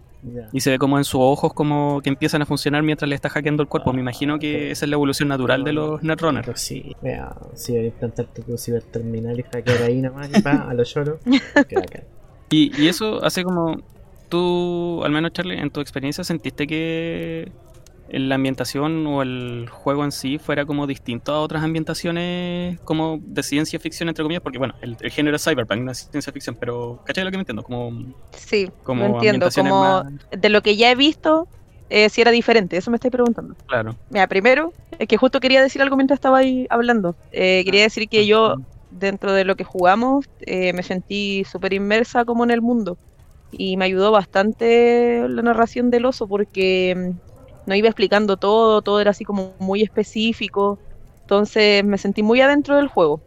Y 0.52 0.62
se 0.62 0.72
ve 0.72 0.80
como 0.80 0.98
en 0.98 1.04
sus 1.04 1.22
ojos 1.22 1.54
como 1.54 2.02
que 2.02 2.10
empiezan 2.10 2.42
a 2.42 2.46
funcionar 2.46 2.84
mientras 2.84 3.08
le 3.08 3.16
está 3.16 3.30
hackeando 3.30 3.64
el 3.64 3.70
cuerpo. 3.70 3.94
Me 3.94 4.02
imagino 4.02 4.40
que 4.40 4.72
esa 4.72 4.86
es 4.86 4.90
la 4.90 4.96
evolución 4.96 5.30
natural 5.30 5.64
de 5.64 5.74
los 5.74 6.04
Netrunners. 6.04 6.46
Pues 6.46 6.62
sí, 6.62 6.96
vea, 7.02 7.36
si 7.54 7.74
voy 7.74 7.82
a 7.82 7.86
intentarte 7.86 8.42
tu 8.42 8.58
ciberterminal 8.58 9.40
y 9.40 9.44
hackear 9.44 9.84
ahí 9.84 10.02
nomás 10.02 10.30
y 10.36 10.42
pa, 10.42 10.68
a 10.70 10.74
los 10.74 10.94
lloros. 10.94 11.20
y, 12.50 12.82
y 12.82 12.88
eso 12.88 13.24
hace 13.24 13.44
como 13.44 13.78
tú, 14.30 15.04
al 15.04 15.12
menos 15.12 15.34
Charlie, 15.34 15.60
en 15.60 15.70
tu 15.70 15.82
experiencia 15.82 16.24
sentiste 16.24 16.68
que 16.68 17.52
la 18.10 18.36
ambientación 18.36 19.06
o 19.08 19.22
el 19.22 19.68
juego 19.70 20.04
en 20.04 20.12
sí 20.12 20.38
fuera 20.38 20.66
como 20.66 20.86
distinto 20.86 21.34
a 21.34 21.42
otras 21.42 21.64
ambientaciones 21.64 22.80
como 22.82 23.20
de 23.22 23.44
ciencia 23.44 23.80
ficción 23.80 24.10
entre 24.10 24.24
comillas 24.24 24.44
porque 24.44 24.58
bueno 24.58 24.76
el, 24.82 24.98
género 25.12 25.36
es 25.36 25.44
cyberpunk 25.44 25.82
no 25.82 25.92
es 25.92 26.08
ciencia 26.12 26.32
ficción 26.32 26.56
pero 26.60 27.02
¿cachai 27.04 27.24
lo 27.24 27.32
que 27.32 27.38
me 27.38 27.42
entiendo? 27.42 27.64
como 27.64 28.14
sí 28.32 28.70
como 28.84 29.06
entiendo 29.06 29.50
como 29.56 30.04
de 30.32 30.50
lo 30.50 30.62
que 30.62 30.76
ya 30.76 30.92
he 30.92 30.96
visto 30.96 31.48
eh, 31.90 32.10
si 32.10 32.22
era 32.22 32.32
diferente 32.32 32.78
eso 32.78 32.90
me 32.90 32.96
estoy 32.96 33.12
preguntando. 33.12 33.56
Claro. 33.68 33.96
Mira 34.10 34.28
primero 34.28 34.74
es 34.98 35.08
que 35.08 35.18
justo 35.18 35.40
quería 35.40 35.62
decir 35.62 35.82
algo 35.82 35.96
mientras 35.96 36.18
estaba 36.18 36.40
ahí 36.40 36.68
hablando. 36.70 37.16
Eh, 37.32 37.62
quería 37.66 37.82
ah, 37.82 37.86
decir 37.86 38.10
que 38.10 38.26
yo 38.26 38.56
dentro 38.92 39.34
de 39.34 39.46
lo 39.46 39.56
que 39.56 39.64
jugamos 39.64 40.26
eh, 40.42 40.74
me 40.74 40.84
sentí 40.84 41.44
súper 41.44 41.74
inmersa 41.74 42.26
como 42.26 42.44
en 42.44 42.52
el 42.52 42.62
mundo. 42.62 42.98
Y 43.52 43.78
me 43.78 43.86
ayudó 43.86 44.12
bastante 44.12 45.28
la 45.30 45.42
narración 45.42 45.92
del 45.92 46.06
oso 46.06 46.28
porque 46.28 47.14
no 47.66 47.76
iba 47.76 47.88
explicando 47.88 48.38
todo, 48.38 48.82
todo 48.82 49.00
era 49.00 49.12
así 49.12 49.24
como 49.26 49.54
muy 49.60 49.82
específico. 49.82 50.80
Entonces 51.22 51.84
me 51.84 51.98
sentí 51.98 52.24
muy 52.24 52.42
adentro 52.42 52.76
del 52.76 52.88
juego. 52.88 53.22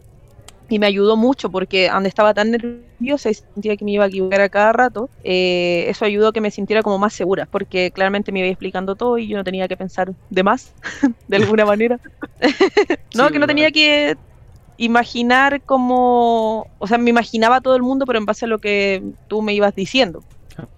Y 0.70 0.78
me 0.78 0.86
ayudó 0.86 1.16
mucho 1.16 1.50
porque 1.50 1.88
donde 1.88 2.10
estaba 2.10 2.34
tan 2.34 2.50
nerviosa 2.50 3.30
y 3.30 3.34
sentía 3.34 3.76
que 3.76 3.84
me 3.84 3.92
iba 3.92 4.04
a 4.04 4.08
equivocar 4.08 4.42
a 4.42 4.48
cada 4.50 4.72
rato, 4.72 5.08
eh, 5.24 5.86
eso 5.88 6.04
ayudó 6.04 6.28
a 6.28 6.32
que 6.32 6.42
me 6.42 6.50
sintiera 6.50 6.82
como 6.82 6.98
más 6.98 7.14
segura, 7.14 7.48
porque 7.50 7.90
claramente 7.90 8.32
me 8.32 8.40
iba 8.40 8.48
explicando 8.48 8.94
todo 8.94 9.16
y 9.16 9.28
yo 9.28 9.38
no 9.38 9.44
tenía 9.44 9.66
que 9.66 9.78
pensar 9.78 10.12
de 10.28 10.42
más, 10.42 10.74
de 11.26 11.36
alguna 11.36 11.64
manera. 11.64 11.98
no, 13.14 13.30
que 13.30 13.38
no 13.38 13.46
tenía 13.46 13.70
que 13.70 14.16
imaginar 14.76 15.62
como, 15.62 16.66
o 16.78 16.86
sea, 16.86 16.98
me 16.98 17.10
imaginaba 17.10 17.62
todo 17.62 17.74
el 17.74 17.82
mundo, 17.82 18.04
pero 18.04 18.18
en 18.18 18.26
base 18.26 18.44
a 18.44 18.48
lo 18.48 18.58
que 18.58 19.02
tú 19.26 19.40
me 19.40 19.54
ibas 19.54 19.74
diciendo. 19.74 20.22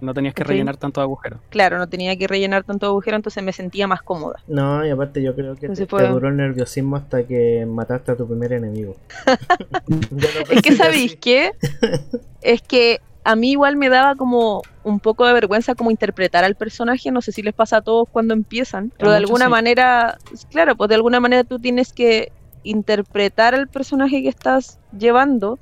No 0.01 0.14
tenías 0.14 0.35
que 0.35 0.45
rellenar 0.45 0.77
tanto 0.77 1.01
agujero. 1.01 1.40
Claro, 1.51 1.79
no 1.79 1.88
tenía 1.88 2.16
que 2.16 2.27
rellenar 2.27 2.64
tanto 2.64 2.87
agujero, 2.87 3.16
entonces 3.16 3.43
me 3.43 3.53
sentía 3.53 3.87
más 3.87 4.03
cómoda. 4.03 4.40
No, 4.47 4.85
y 4.85 4.90
aparte 4.90 5.23
yo 5.23 5.35
creo 5.35 5.57
que 5.57 5.69
te, 5.69 5.87
duró 5.87 6.29
el 6.29 6.37
nerviosismo 6.37 6.97
hasta 6.97 7.25
que 7.25 7.66
mataste 7.66 8.12
a 8.12 8.16
tu 8.16 8.27
primer 8.27 8.53
enemigo. 8.53 8.97
es 10.51 10.62
que, 10.62 10.77
¿sabéis 10.77 11.16
qué? 11.16 11.53
es 12.43 12.62
que 12.62 13.01
a 13.25 13.37
mí 13.37 13.53
igual 13.53 13.77
me 13.77 13.88
daba 13.88 14.14
como 14.14 14.62
un 14.83 15.01
poco 15.01 15.27
de 15.27 15.33
vergüenza 15.33 15.75
como 15.75 15.90
interpretar 15.90 16.45
al 16.45 16.55
personaje, 16.55 17.11
no 17.11 17.21
sé 17.21 17.33
si 17.33 17.43
les 17.43 17.55
pasa 17.55 17.79
a 17.79 17.83
todos 17.83 18.09
cuando 18.11 18.35
empiezan, 18.35 18.93
pero 18.97 19.11
de 19.11 19.19
alguna 19.19 19.49
manera, 19.49 20.19
claro, 20.51 20.77
pues 20.77 20.88
de 20.88 20.95
alguna 20.95 21.21
manera 21.21 21.45
tú 21.45 21.59
tienes 21.59 21.93
que 21.93 22.33
interpretar 22.62 23.55
al 23.55 23.69
personaje 23.69 24.23
que 24.23 24.29
estás 24.29 24.79
llevando, 24.99 25.59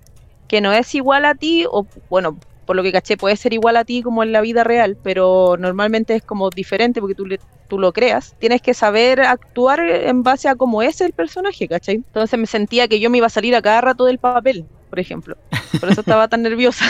que 0.46 0.60
no 0.60 0.72
es 0.72 0.94
igual 0.94 1.24
a 1.24 1.34
ti, 1.34 1.66
o 1.70 1.86
bueno, 2.08 2.38
por 2.68 2.76
lo 2.76 2.82
que 2.82 2.92
caché, 2.92 3.16
puede 3.16 3.34
ser 3.36 3.54
igual 3.54 3.78
a 3.78 3.84
ti 3.86 4.02
como 4.02 4.22
en 4.22 4.30
la 4.30 4.42
vida 4.42 4.62
real, 4.62 4.98
pero 5.02 5.56
normalmente 5.58 6.14
es 6.14 6.22
como 6.22 6.50
diferente 6.50 7.00
porque 7.00 7.14
tú, 7.14 7.24
tú 7.66 7.78
lo 7.78 7.94
creas. 7.94 8.36
Tienes 8.38 8.60
que 8.60 8.74
saber 8.74 9.22
actuar 9.22 9.80
en 9.80 10.22
base 10.22 10.50
a 10.50 10.54
cómo 10.54 10.82
es 10.82 11.00
el 11.00 11.14
personaje, 11.14 11.66
¿cachai? 11.66 11.94
Entonces 11.94 12.38
me 12.38 12.44
sentía 12.44 12.86
que 12.86 13.00
yo 13.00 13.08
me 13.08 13.16
iba 13.16 13.26
a 13.26 13.30
salir 13.30 13.56
a 13.56 13.62
cada 13.62 13.80
rato 13.80 14.04
del 14.04 14.18
papel, 14.18 14.66
por 14.90 15.00
ejemplo. 15.00 15.38
Por 15.80 15.88
eso 15.88 16.02
estaba 16.02 16.28
tan 16.28 16.42
nerviosa. 16.42 16.84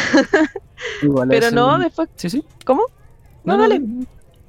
pero 1.29 1.53
no, 1.53 1.79
después... 1.79 2.09
Sí, 2.17 2.29
sí. 2.29 2.45
¿Cómo? 2.65 2.83
No, 3.45 3.57
dale. 3.57 3.81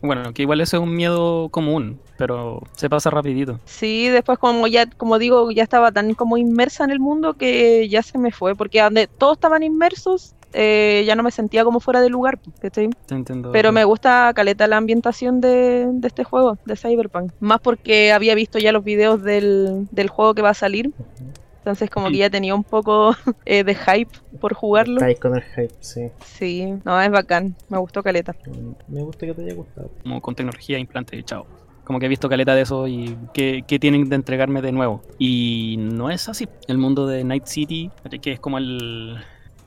Bueno, 0.01 0.33
que 0.33 0.41
igual 0.41 0.61
ese 0.61 0.77
es 0.77 0.81
un 0.81 0.95
miedo 0.95 1.49
común, 1.49 1.99
pero 2.17 2.63
se 2.75 2.89
pasa 2.89 3.11
rapidito. 3.11 3.59
Sí, 3.65 4.07
después 4.07 4.39
como 4.39 4.65
ya, 4.65 4.89
como 4.89 5.19
digo, 5.19 5.51
ya 5.51 5.61
estaba 5.61 5.91
tan 5.91 6.15
como 6.15 6.37
inmersa 6.37 6.85
en 6.85 6.89
el 6.89 6.99
mundo 6.99 7.35
que 7.35 7.87
ya 7.87 8.01
se 8.01 8.17
me 8.17 8.31
fue, 8.31 8.55
porque 8.55 8.81
donde 8.81 9.05
todos 9.05 9.33
estaban 9.33 9.61
inmersos, 9.61 10.33
eh, 10.53 11.03
ya 11.05 11.15
no 11.15 11.23
me 11.23 11.31
sentía 11.31 11.63
como 11.63 11.79
fuera 11.79 12.01
de 12.01 12.09
lugar. 12.09 12.39
Pero 13.51 13.71
me 13.71 13.83
gusta 13.83 14.31
caleta 14.33 14.67
la 14.67 14.77
ambientación 14.77 15.41
de, 15.41 15.87
este 16.03 16.23
juego, 16.23 16.57
de 16.65 16.75
Cyberpunk. 16.75 17.31
Más 17.39 17.59
porque 17.59 18.11
había 18.11 18.35
visto 18.35 18.59
ya 18.59 18.71
los 18.71 18.83
videos 18.83 19.23
del, 19.23 19.87
juego 20.09 20.33
que 20.33 20.41
va 20.41 20.49
a 20.49 20.55
salir. 20.55 20.91
Entonces 21.59 21.89
como 21.89 22.09
que 22.09 22.17
ya 22.17 22.29
tenía 22.29 22.55
un 22.55 22.63
poco 22.63 23.15
eh, 23.45 23.63
de 23.63 23.75
hype 23.75 24.11
por 24.39 24.53
jugarlo. 24.53 25.01
con 25.19 25.35
el 25.35 25.43
hype, 25.43 25.75
sí. 25.79 26.09
Sí, 26.23 26.73
no, 26.83 26.99
es 26.99 27.11
bacán. 27.11 27.55
Me 27.67 27.77
gustó 27.77 28.01
caleta. 28.01 28.35
Me 28.87 29.03
gusta 29.03 29.25
que 29.25 29.33
te 29.33 29.43
haya 29.43 29.53
gustado. 29.53 29.91
Como 30.01 30.21
con 30.21 30.35
tecnología 30.35 30.79
implante, 30.79 31.21
chao. 31.23 31.45
Como 31.83 31.99
que 31.99 32.05
he 32.05 32.09
visto 32.09 32.29
caleta 32.29 32.53
de 32.53 32.61
eso 32.61 32.87
y 32.87 33.17
qué, 33.33 33.63
tienen 33.79 34.09
de 34.09 34.15
entregarme 34.15 34.61
de 34.61 34.71
nuevo. 34.71 35.01
Y 35.17 35.75
no 35.79 36.09
es 36.09 36.29
así. 36.29 36.47
El 36.67 36.77
mundo 36.77 37.07
de 37.07 37.23
Night 37.23 37.45
City, 37.45 37.89
que 38.21 38.33
es 38.33 38.39
como 38.39 38.59
el, 38.59 39.17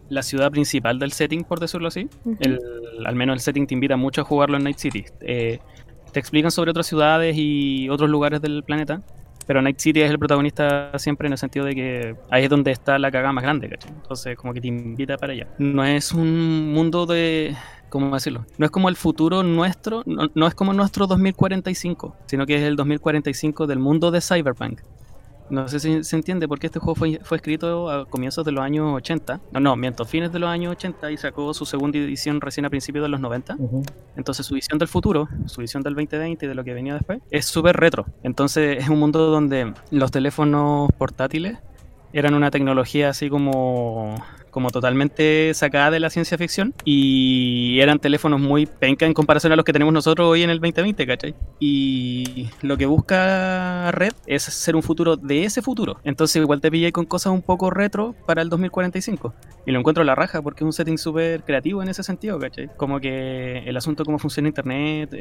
la 0.08 0.22
ciudad 0.22 0.50
principal 0.50 0.98
del 0.98 1.12
setting, 1.12 1.44
por 1.44 1.60
decirlo 1.60 1.88
así. 1.88 2.08
el, 2.40 2.58
al 3.04 3.14
menos 3.14 3.34
el 3.34 3.40
setting 3.40 3.66
te 3.66 3.74
invita 3.74 3.96
mucho 3.96 4.22
a 4.22 4.24
jugarlo 4.24 4.56
en 4.56 4.64
Night 4.64 4.78
City. 4.78 5.04
Eh, 5.20 5.58
te 6.12 6.20
explican 6.20 6.50
sobre 6.50 6.70
otras 6.70 6.86
ciudades 6.86 7.34
y 7.36 7.88
otros 7.88 8.10
lugares 8.10 8.40
del 8.40 8.62
planeta. 8.62 9.02
Pero 9.46 9.60
Night 9.60 9.78
City 9.78 10.02
es 10.02 10.10
el 10.10 10.18
protagonista 10.18 10.96
siempre 10.98 11.26
en 11.26 11.32
el 11.32 11.38
sentido 11.38 11.64
de 11.64 11.74
que 11.74 12.16
ahí 12.30 12.44
es 12.44 12.50
donde 12.50 12.70
está 12.70 12.98
la 12.98 13.10
cagada 13.10 13.32
más 13.32 13.42
grande, 13.42 13.68
¿cachai? 13.68 13.90
Entonces, 13.90 14.36
como 14.36 14.52
que 14.52 14.60
te 14.60 14.68
invita 14.68 15.16
para 15.16 15.32
allá. 15.32 15.48
No 15.58 15.84
es 15.84 16.12
un 16.12 16.72
mundo 16.72 17.06
de. 17.06 17.56
¿Cómo 17.88 18.14
decirlo? 18.14 18.46
No 18.56 18.64
es 18.64 18.72
como 18.72 18.88
el 18.88 18.96
futuro 18.96 19.42
nuestro, 19.42 20.02
no, 20.06 20.30
no 20.34 20.46
es 20.46 20.54
como 20.54 20.72
nuestro 20.72 21.06
2045, 21.06 22.16
sino 22.26 22.46
que 22.46 22.56
es 22.56 22.62
el 22.62 22.76
2045 22.76 23.66
del 23.66 23.80
mundo 23.80 24.10
de 24.10 24.22
Cyberpunk. 24.22 24.80
No 25.52 25.68
sé 25.68 25.80
si 25.80 26.02
se 26.02 26.16
entiende 26.16 26.48
porque 26.48 26.68
este 26.68 26.78
juego 26.78 26.94
fue, 26.94 27.20
fue 27.22 27.36
escrito 27.36 27.90
a 27.90 28.06
comienzos 28.06 28.42
de 28.42 28.52
los 28.52 28.64
años 28.64 28.94
80. 28.94 29.38
No, 29.52 29.60
no, 29.60 29.76
miento, 29.76 30.06
fines 30.06 30.32
de 30.32 30.38
los 30.38 30.48
años 30.48 30.72
80 30.72 31.10
y 31.10 31.18
sacó 31.18 31.52
su 31.52 31.66
segunda 31.66 31.98
edición 31.98 32.40
recién 32.40 32.64
a 32.64 32.70
principios 32.70 33.02
de 33.02 33.10
los 33.10 33.20
90. 33.20 33.58
Entonces 34.16 34.46
su 34.46 34.54
visión 34.54 34.78
del 34.78 34.88
futuro, 34.88 35.28
su 35.44 35.60
visión 35.60 35.82
del 35.82 35.94
2020 35.94 36.46
y 36.46 36.48
de 36.48 36.54
lo 36.54 36.64
que 36.64 36.72
venía 36.72 36.94
después, 36.94 37.20
es 37.30 37.44
súper 37.44 37.76
retro. 37.76 38.06
Entonces 38.22 38.78
es 38.78 38.88
un 38.88 38.98
mundo 38.98 39.30
donde 39.30 39.74
los 39.90 40.10
teléfonos 40.10 40.90
portátiles 40.96 41.58
eran 42.14 42.32
una 42.32 42.50
tecnología 42.50 43.10
así 43.10 43.28
como 43.28 44.14
como 44.52 44.70
totalmente 44.70 45.52
sacada 45.54 45.90
de 45.90 45.98
la 45.98 46.10
ciencia 46.10 46.38
ficción 46.38 46.74
y 46.84 47.80
eran 47.80 47.98
teléfonos 47.98 48.38
muy 48.38 48.66
penca 48.66 49.06
en 49.06 49.14
comparación 49.14 49.52
a 49.52 49.56
los 49.56 49.64
que 49.64 49.72
tenemos 49.72 49.92
nosotros 49.92 50.28
hoy 50.28 50.42
en 50.42 50.50
el 50.50 50.60
2020, 50.60 51.06
¿cachai? 51.06 51.34
Y 51.58 52.48
lo 52.60 52.76
que 52.76 52.86
busca 52.86 53.90
Red 53.90 54.12
es 54.26 54.42
ser 54.44 54.76
un 54.76 54.82
futuro 54.82 55.16
de 55.16 55.44
ese 55.44 55.62
futuro. 55.62 55.98
Entonces 56.04 56.36
igual 56.36 56.60
te 56.60 56.70
pillé 56.70 56.92
con 56.92 57.06
cosas 57.06 57.32
un 57.32 57.42
poco 57.42 57.70
retro 57.70 58.14
para 58.26 58.42
el 58.42 58.50
2045. 58.50 59.34
Y 59.64 59.70
lo 59.70 59.78
encuentro 59.78 60.02
a 60.02 60.04
la 60.04 60.14
raja 60.14 60.42
porque 60.42 60.64
es 60.64 60.66
un 60.66 60.72
setting 60.72 60.98
súper 60.98 61.42
creativo 61.44 61.82
en 61.82 61.88
ese 61.88 62.02
sentido, 62.02 62.38
¿cachai? 62.38 62.68
Como 62.76 63.00
que 63.00 63.58
el 63.58 63.76
asunto 63.76 64.04
cómo 64.04 64.18
funciona 64.18 64.48
Internet, 64.48 65.14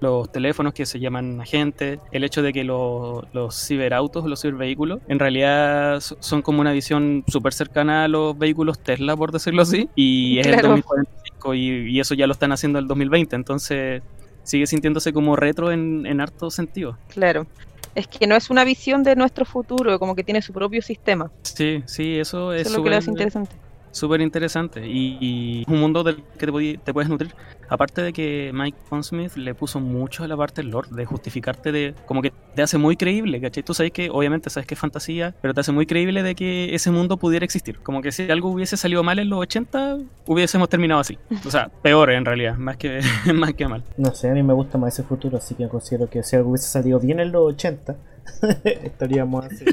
los 0.00 0.30
teléfonos 0.30 0.72
que 0.72 0.86
se 0.86 1.00
llaman 1.00 1.40
agentes, 1.40 1.98
el 2.12 2.22
hecho 2.22 2.42
de 2.42 2.52
que 2.52 2.62
los 2.62 3.66
ciberautos, 3.66 4.24
los 4.24 4.40
cibervehículos, 4.40 5.00
en 5.08 5.18
realidad 5.18 6.00
son 6.00 6.42
como 6.42 6.60
una 6.60 6.72
visión 6.72 7.24
súper 7.26 7.52
cercana 7.52 8.04
a 8.04 8.08
los 8.08 8.38
vehículos 8.38 8.67
Tesla, 8.76 9.16
por 9.16 9.32
decirlo 9.32 9.62
así, 9.62 9.88
y 9.94 10.38
es 10.38 10.46
el 10.46 10.60
2045 10.60 11.54
y, 11.54 12.00
eso 12.00 12.14
ya 12.14 12.26
lo 12.26 12.32
están 12.32 12.52
haciendo 12.52 12.78
el 12.78 12.86
2020, 12.86 13.36
entonces 13.36 14.02
sigue 14.42 14.66
sintiéndose 14.66 15.12
como 15.12 15.36
retro 15.36 15.72
en, 15.72 16.06
en 16.06 16.20
harto 16.20 16.50
sentido. 16.50 16.98
Claro. 17.08 17.46
Es 17.94 18.06
que 18.06 18.26
no 18.26 18.36
es 18.36 18.50
una 18.50 18.64
visión 18.64 19.02
de 19.02 19.16
nuestro 19.16 19.44
futuro, 19.44 19.98
como 19.98 20.14
que 20.14 20.22
tiene 20.22 20.42
su 20.42 20.52
propio 20.52 20.82
sistema. 20.82 21.30
Sí, 21.42 21.82
sí, 21.86 22.18
eso 22.18 22.52
es, 22.52 22.62
eso 22.62 22.70
es 22.70 22.76
lo 22.76 22.84
que 22.84 22.90
lo 22.90 22.96
hace 22.96 23.10
interesante 23.10 23.56
súper 23.90 24.20
interesante 24.20 24.86
y, 24.86 25.64
un 25.68 25.80
mundo 25.80 26.02
del 26.02 26.22
que 26.38 26.78
te, 26.84 26.92
puedes 26.92 27.08
nutrir. 27.08 27.34
Aparte 27.68 28.02
de 28.02 28.12
que 28.12 28.50
Mike 28.54 28.78
Pondsmith 28.88 29.36
le 29.36 29.54
puso 29.54 29.80
mucho 29.80 30.24
a 30.24 30.28
la 30.28 30.36
parte 30.36 30.62
del 30.62 30.70
lore, 30.70 30.88
de 30.90 31.04
justificarte 31.04 31.72
de 31.72 31.94
como 32.06 32.22
que 32.22 32.32
te 32.54 32.62
hace 32.62 32.78
muy 32.78 32.96
creíble, 32.96 33.40
¿cachai? 33.40 33.62
Tú 33.62 33.74
sabes 33.74 33.92
que 33.92 34.08
obviamente 34.10 34.50
sabes 34.50 34.66
que 34.66 34.74
es 34.74 34.80
fantasía, 34.80 35.34
pero 35.42 35.52
te 35.52 35.60
hace 35.60 35.72
muy 35.72 35.86
creíble 35.86 36.22
de 36.22 36.34
que 36.34 36.74
ese 36.74 36.90
mundo 36.90 37.16
pudiera 37.16 37.44
existir. 37.44 37.78
Como 37.80 38.00
que 38.00 38.12
si 38.12 38.30
algo 38.30 38.50
hubiese 38.50 38.76
salido 38.76 39.02
mal 39.02 39.18
en 39.18 39.28
los 39.28 39.40
80, 39.40 39.98
hubiésemos 40.26 40.68
terminado 40.68 41.00
así. 41.00 41.18
O 41.46 41.50
sea, 41.50 41.68
peor 41.82 42.10
en 42.10 42.24
realidad, 42.24 42.56
más 42.56 42.76
que, 42.76 43.00
más 43.34 43.52
que 43.54 43.68
mal. 43.68 43.84
No 43.96 44.14
sé, 44.14 44.30
a 44.30 44.34
mí 44.34 44.42
me 44.42 44.54
gusta 44.54 44.78
más 44.78 44.94
ese 44.94 45.02
futuro, 45.02 45.36
así 45.36 45.54
que 45.54 45.68
considero 45.68 46.08
que 46.08 46.22
si 46.22 46.36
algo 46.36 46.50
hubiese 46.50 46.68
salido 46.68 46.98
bien 46.98 47.20
en 47.20 47.32
los 47.32 47.42
80, 47.54 47.96
estaríamos 48.64 49.46
así. 49.46 49.64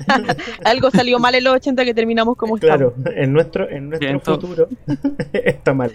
Algo 0.64 0.90
salió 0.90 1.18
mal 1.18 1.34
en 1.34 1.44
los 1.44 1.54
80 1.54 1.84
que 1.84 1.94
terminamos 1.94 2.36
como 2.36 2.58
Claro, 2.58 2.94
en 3.04 3.32
nuestro, 3.32 3.68
en 3.68 3.90
nuestro 3.90 4.20
futuro 4.20 4.68
está 5.32 5.74
mal. 5.74 5.92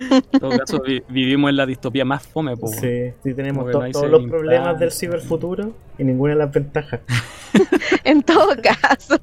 En 0.00 0.40
todo 0.40 0.50
caso, 0.58 0.82
vivimos 1.08 1.50
en 1.50 1.56
la 1.56 1.66
distopía 1.66 2.04
más 2.04 2.26
fome. 2.26 2.54
sí, 2.56 3.12
sí, 3.22 3.34
tenemos 3.34 3.70
todos 3.70 4.10
los 4.10 4.28
problemas 4.28 4.78
del 4.78 4.92
ciberfuturo 4.92 5.72
y 5.98 6.04
ninguna 6.04 6.34
de 6.34 6.38
las 6.38 6.52
ventajas. 6.52 7.00
en 8.04 8.22
todo 8.22 8.50
caso. 8.62 9.20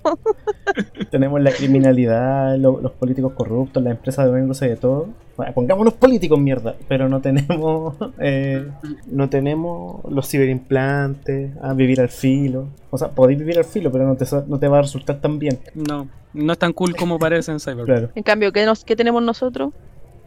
tenemos 1.10 1.42
la 1.42 1.52
criminalidad, 1.52 2.58
los 2.58 2.92
políticos 2.94 3.34
corruptos, 3.34 3.84
las 3.84 3.92
empresas 3.92 4.26
de 4.26 4.32
venganza 4.32 4.66
de 4.66 4.76
todo. 4.76 5.10
Bueno, 5.40 5.54
pongámonos 5.54 5.94
políticos, 5.94 6.38
mierda, 6.38 6.76
pero 6.90 7.08
no 7.08 7.22
tenemos 7.22 7.96
eh, 8.20 8.68
no 9.10 9.30
tenemos 9.30 10.04
los 10.12 10.28
ciberimplantes, 10.28 11.52
a 11.62 11.74
vivir 11.74 12.02
al 12.02 12.10
filo. 12.10 12.68
O 12.90 12.98
sea, 12.98 13.12
podéis 13.12 13.40
vivir 13.40 13.58
al 13.58 13.64
filo, 13.64 13.90
pero 13.90 14.06
no 14.06 14.18
te, 14.18 14.26
no 14.48 14.60
te 14.60 14.68
va 14.68 14.80
a 14.80 14.82
resultar 14.82 15.22
tan 15.22 15.40
bien. 15.40 15.58
No, 15.74 16.10
no 16.34 16.52
es 16.52 16.60
tan 16.60 16.74
cool 16.74 16.94
como 16.94 17.18
parece 17.18 17.54
en 17.54 17.62
Cyberpunk. 17.62 18.12
En 18.16 18.24
cambio, 18.24 18.52
¿qué, 18.52 18.66
nos, 18.66 18.84
¿qué 18.84 18.98
tenemos 18.98 19.24
nosotros? 19.24 19.72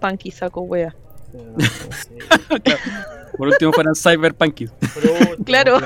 Punky 0.00 0.30
saco 0.30 0.62
wea. 0.62 0.96
Por 3.36 3.48
último 3.48 3.72
fueran 3.72 3.94
Cyberpunk. 3.94 4.68
claro. 5.44 5.78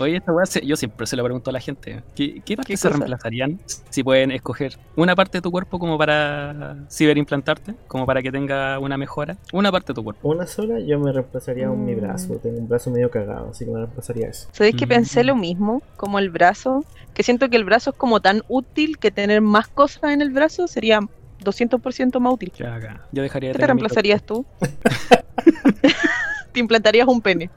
Oye, 0.00 0.16
esta 0.16 0.32
weá, 0.32 0.44
yo 0.62 0.76
siempre 0.76 1.06
se 1.06 1.16
lo 1.16 1.24
pregunto 1.24 1.50
a 1.50 1.52
la 1.52 1.60
gente. 1.60 2.02
¿Qué, 2.14 2.42
qué 2.44 2.76
se 2.76 2.88
reemplazarían 2.88 3.58
si 3.90 4.02
pueden 4.02 4.30
escoger 4.30 4.78
una 4.96 5.14
parte 5.14 5.38
de 5.38 5.42
tu 5.42 5.50
cuerpo 5.50 5.78
como 5.78 5.98
para 5.98 6.76
ciberimplantarte? 6.90 7.74
Como 7.86 8.06
para 8.06 8.22
que 8.22 8.30
tenga 8.30 8.78
una 8.78 8.96
mejora. 8.96 9.36
Una 9.52 9.70
parte 9.70 9.88
de 9.88 9.94
tu 9.94 10.04
cuerpo. 10.04 10.28
Una 10.28 10.46
sola, 10.46 10.78
yo 10.80 10.98
me 10.98 11.12
reemplazaría 11.12 11.70
un 11.70 11.84
mi 11.84 11.94
mm. 11.94 12.00
brazo. 12.00 12.34
Tengo 12.36 12.58
un 12.58 12.68
brazo 12.68 12.90
medio 12.90 13.10
cagado, 13.10 13.50
así 13.50 13.64
que 13.64 13.70
me 13.70 13.78
reemplazaría 13.78 14.28
eso. 14.28 14.48
¿Sabéis 14.52 14.76
que 14.76 14.86
pensé 14.86 15.24
lo 15.24 15.36
mismo? 15.36 15.82
Como 15.96 16.18
el 16.18 16.30
brazo. 16.30 16.84
Que 17.14 17.22
siento 17.22 17.48
que 17.48 17.56
el 17.56 17.64
brazo 17.64 17.90
es 17.90 17.96
como 17.96 18.20
tan 18.20 18.42
útil 18.48 18.98
que 18.98 19.10
tener 19.10 19.40
más 19.40 19.66
cosas 19.68 20.12
en 20.12 20.22
el 20.22 20.30
brazo 20.30 20.68
sería 20.68 21.00
200% 21.40 22.20
más 22.20 22.32
útil. 22.32 22.52
Yo 22.56 23.22
dejaría 23.22 23.52
¿Qué 23.52 23.58
te 23.58 23.66
reemplazarías 23.66 24.22
tú? 24.22 24.46
te 26.52 26.60
implantarías 26.60 27.06
un 27.06 27.20
pene. 27.20 27.50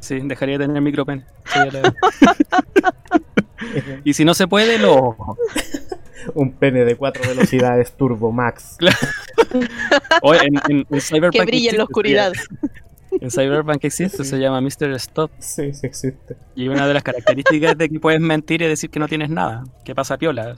Sí, 0.00 0.20
dejaría 0.22 0.58
de 0.58 0.66
tener 0.66 0.82
micropene. 0.82 1.24
y 4.04 4.12
si 4.12 4.24
no 4.24 4.34
se 4.34 4.46
puede, 4.46 4.78
lo 4.78 5.16
un 6.34 6.52
pene 6.52 6.84
de 6.84 6.96
cuatro 6.96 7.22
velocidades 7.28 7.92
Turbo 7.92 8.32
Max. 8.32 8.76
en, 10.68 10.86
Cyberpunk 11.00 11.32
que 11.32 11.44
brilla 11.44 11.70
en 11.70 11.78
la 11.78 11.84
oscuridad. 11.84 12.32
En 13.20 13.30
Cyberpunk 13.30 13.84
existe, 13.84 14.24
se 14.24 14.38
llama 14.38 14.60
Mr. 14.60 14.92
Stop. 14.94 15.30
Sí, 15.38 15.72
sí 15.72 15.86
existe. 15.86 16.36
Y 16.54 16.68
una 16.68 16.86
de 16.86 16.94
las 16.94 17.02
características 17.02 17.78
de 17.78 17.88
que 17.88 18.00
puedes 18.00 18.20
mentir 18.20 18.62
y 18.62 18.66
decir 18.66 18.90
que 18.90 18.98
no 18.98 19.08
tienes 19.08 19.30
nada, 19.30 19.64
que 19.84 19.94
pasa 19.94 20.18
piola. 20.18 20.56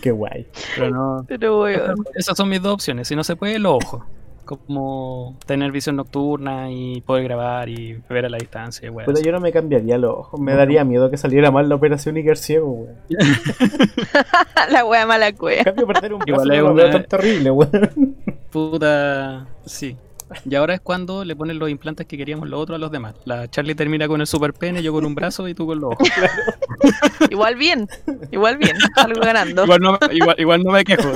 Qué 0.00 0.10
guay. 0.10 0.46
Pero 0.76 0.90
no. 0.90 1.24
Pero 1.26 1.66
Esas 2.14 2.36
son 2.36 2.48
mis 2.48 2.62
dos 2.62 2.74
opciones. 2.74 3.08
Si 3.08 3.16
no 3.16 3.24
se 3.24 3.36
puede, 3.36 3.58
lo 3.58 3.76
ojo 3.76 4.04
como 4.44 5.36
tener 5.46 5.70
visión 5.72 5.96
nocturna 5.96 6.70
y 6.70 7.00
poder 7.02 7.24
grabar 7.24 7.68
y 7.68 8.00
ver 8.08 8.26
a 8.26 8.28
la 8.28 8.38
distancia. 8.38 8.90
Pero 8.94 9.20
yo 9.20 9.32
no 9.32 9.40
me 9.40 9.52
cambiaría 9.52 9.98
los 9.98 10.10
ojos, 10.10 10.40
me 10.40 10.54
daría 10.54 10.84
miedo 10.84 11.10
que 11.10 11.16
saliera 11.16 11.50
mal 11.50 11.68
la 11.68 11.74
operación 11.74 12.16
y 12.16 12.22
quedar 12.22 12.36
ciego, 12.36 12.70
weón. 12.70 12.96
la 14.70 14.84
wea 14.84 15.06
mala 15.06 15.32
cueva. 15.32 15.64
cambio, 15.64 15.86
perder 15.86 16.14
un 16.14 16.20
brazo 16.20 16.44
no 16.44 16.74
lo 16.74 16.90
tan 16.90 17.04
terrible, 17.04 17.50
weón. 17.50 18.16
Puta, 18.50 19.46
sí. 19.64 19.96
Y 20.48 20.54
ahora 20.54 20.74
es 20.74 20.80
cuando 20.80 21.24
le 21.24 21.36
ponen 21.36 21.58
los 21.58 21.70
implantes 21.70 22.06
que 22.06 22.16
queríamos 22.16 22.48
los 22.48 22.60
otros 22.60 22.76
a 22.76 22.78
los 22.78 22.90
demás. 22.90 23.14
La 23.24 23.48
Charlie 23.48 23.74
termina 23.74 24.08
con 24.08 24.20
el 24.20 24.26
super 24.26 24.52
pene, 24.52 24.82
yo 24.82 24.92
con 24.92 25.04
un 25.04 25.14
brazo 25.14 25.48
y 25.48 25.54
tú 25.54 25.66
con 25.66 25.80
los 25.80 25.92
ojos. 25.92 26.08
igual 27.30 27.56
bien, 27.56 27.88
igual 28.30 28.58
bien, 28.58 28.76
salgo 28.94 29.20
ganando. 29.20 29.64
Igual 29.64 29.80
no, 29.80 29.98
igual, 30.10 30.36
igual 30.38 30.62
no 30.62 30.72
me 30.72 30.84
quejo. 30.84 31.08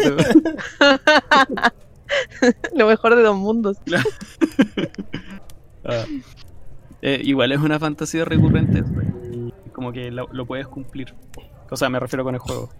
Lo 2.74 2.86
mejor 2.86 3.16
de 3.16 3.22
dos 3.22 3.36
mundos. 3.36 3.78
Ah. 5.84 6.04
Eh, 7.02 7.20
igual 7.24 7.52
es 7.52 7.58
una 7.58 7.78
fantasía 7.78 8.24
recurrente. 8.24 8.82
Como 9.72 9.92
que 9.92 10.10
lo, 10.10 10.46
puedes 10.46 10.66
cumplir. 10.66 11.14
O 11.70 11.76
sea, 11.76 11.88
me 11.88 12.00
refiero 12.00 12.24
con 12.24 12.34
el 12.34 12.40
juego. 12.40 12.70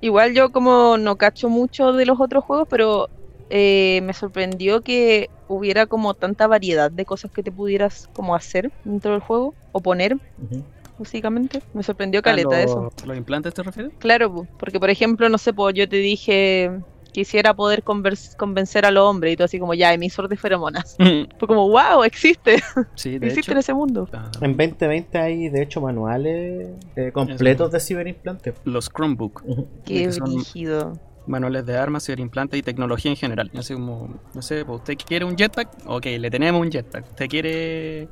Igual 0.00 0.34
yo 0.34 0.50
como 0.50 0.96
no 0.96 1.16
cacho 1.16 1.48
mucho 1.48 1.92
de 1.92 2.06
los 2.06 2.20
otros 2.20 2.44
juegos, 2.44 2.68
pero 2.70 3.08
eh, 3.50 4.00
me 4.02 4.12
sorprendió 4.14 4.80
que 4.82 5.28
hubiera 5.48 5.86
como 5.86 6.14
tanta 6.14 6.46
variedad 6.46 6.90
de 6.90 7.04
cosas 7.04 7.30
que 7.30 7.42
te 7.42 7.52
pudieras 7.52 8.08
como 8.14 8.34
hacer 8.34 8.70
dentro 8.84 9.12
del 9.12 9.20
juego 9.20 9.54
o 9.72 9.80
poner. 9.80 10.16
Básicamente, 10.98 11.62
me 11.74 11.82
sorprendió 11.82 12.22
caleta 12.22 12.56
ah, 12.56 12.62
eso. 12.62 12.92
¿Los 13.04 13.16
implantes 13.16 13.52
te 13.54 13.62
refieres? 13.62 13.92
Claro, 13.98 14.46
porque 14.58 14.78
por 14.78 14.90
ejemplo, 14.90 15.28
no 15.28 15.38
sé, 15.38 15.52
pues 15.52 15.74
yo 15.74 15.88
te 15.88 15.96
dije 15.96 16.70
quisiera 17.10 17.54
poder 17.54 17.82
convencer 17.82 18.86
a 18.86 18.90
los 18.90 19.04
hombres 19.04 19.32
y 19.32 19.36
todo 19.36 19.44
así 19.46 19.58
como 19.58 19.74
ya 19.74 19.92
emisor 19.92 20.28
de 20.28 20.36
feromonas. 20.36 20.96
Fue 21.38 21.48
como, 21.48 21.68
wow, 21.68 22.04
existe. 22.04 22.62
Sí, 22.94 23.18
existe 23.22 23.52
en 23.52 23.58
ese 23.58 23.74
mundo. 23.74 24.08
En 24.40 24.56
2020 24.56 25.18
hay 25.18 25.48
de 25.48 25.62
hecho 25.62 25.80
manuales 25.80 26.68
eh, 26.96 27.12
completos 27.12 27.72
de 27.72 27.80
ciberimplantes. 27.80 28.54
Los 28.64 28.90
Chromebook. 28.90 29.42
Qué 29.84 30.10
rígido. 30.10 30.92
Manuales 31.26 31.66
de 31.66 31.76
armas, 31.76 32.04
ciberimplante 32.04 32.56
y 32.56 32.62
tecnología 32.62 33.10
en 33.10 33.16
general. 33.16 33.50
Así 33.54 33.74
como, 33.74 34.20
no 34.34 34.42
sé, 34.42 34.64
pues, 34.64 34.78
¿usted 34.78 34.96
quiere 34.96 35.24
un 35.24 35.36
jetpack? 35.36 35.68
Ok, 35.86 36.06
le 36.18 36.30
tenemos 36.30 36.60
un 36.60 36.70
jetpack. 36.70 37.10
¿Usted 37.10 37.28
quiere 37.28 38.08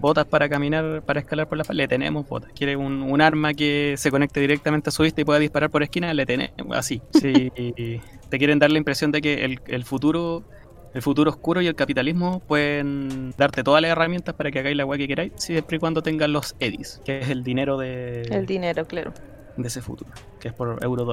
botas 0.00 0.26
para 0.26 0.48
caminar, 0.48 1.02
para 1.02 1.20
escalar 1.20 1.48
por 1.48 1.58
la 1.58 1.64
falda? 1.64 1.82
Le 1.82 1.88
tenemos 1.88 2.28
botas. 2.28 2.52
¿Quiere 2.54 2.76
un, 2.76 3.20
arma 3.20 3.54
que 3.54 3.94
se 3.96 4.10
conecte 4.10 4.40
directamente 4.40 4.90
a 4.90 4.92
su 4.92 5.02
vista 5.02 5.20
y 5.20 5.24
pueda 5.24 5.38
disparar 5.38 5.70
por 5.70 5.82
esquina? 5.82 6.12
Le 6.14 6.26
tenemos, 6.26 6.54
así. 6.72 7.02
Si 7.12 7.50
te 8.30 8.38
quieren 8.38 8.58
dar 8.58 8.70
la 8.70 8.78
impresión 8.78 9.12
de 9.12 9.20
que 9.20 9.44
el, 9.44 9.60
el 9.66 9.84
futuro 9.84 10.44
el 10.92 11.02
futuro 11.02 11.30
oscuro 11.30 11.60
y 11.60 11.66
el 11.66 11.74
capitalismo 11.74 12.40
pueden 12.40 13.32
darte 13.36 13.62
todas 13.62 13.80
las 13.80 13.92
herramientas 13.92 14.34
para 14.34 14.50
que 14.50 14.58
hagáis 14.58 14.76
la 14.76 14.84
weá 14.84 14.98
que 14.98 15.06
queráis, 15.06 15.32
siempre 15.36 15.76
y 15.76 15.80
cuando 15.80 16.02
tengan 16.02 16.32
los 16.32 16.56
EDIs, 16.58 17.00
que 17.04 17.20
es 17.20 17.30
el 17.30 17.44
dinero 17.44 17.78
de. 17.78 18.22
El 18.22 18.46
dinero, 18.46 18.84
claro. 18.86 19.12
De 19.56 19.68
ese 19.68 19.82
futuro, 19.82 20.10
que 20.38 20.48
es 20.48 20.54
por 20.54 20.82
euro 20.82 21.04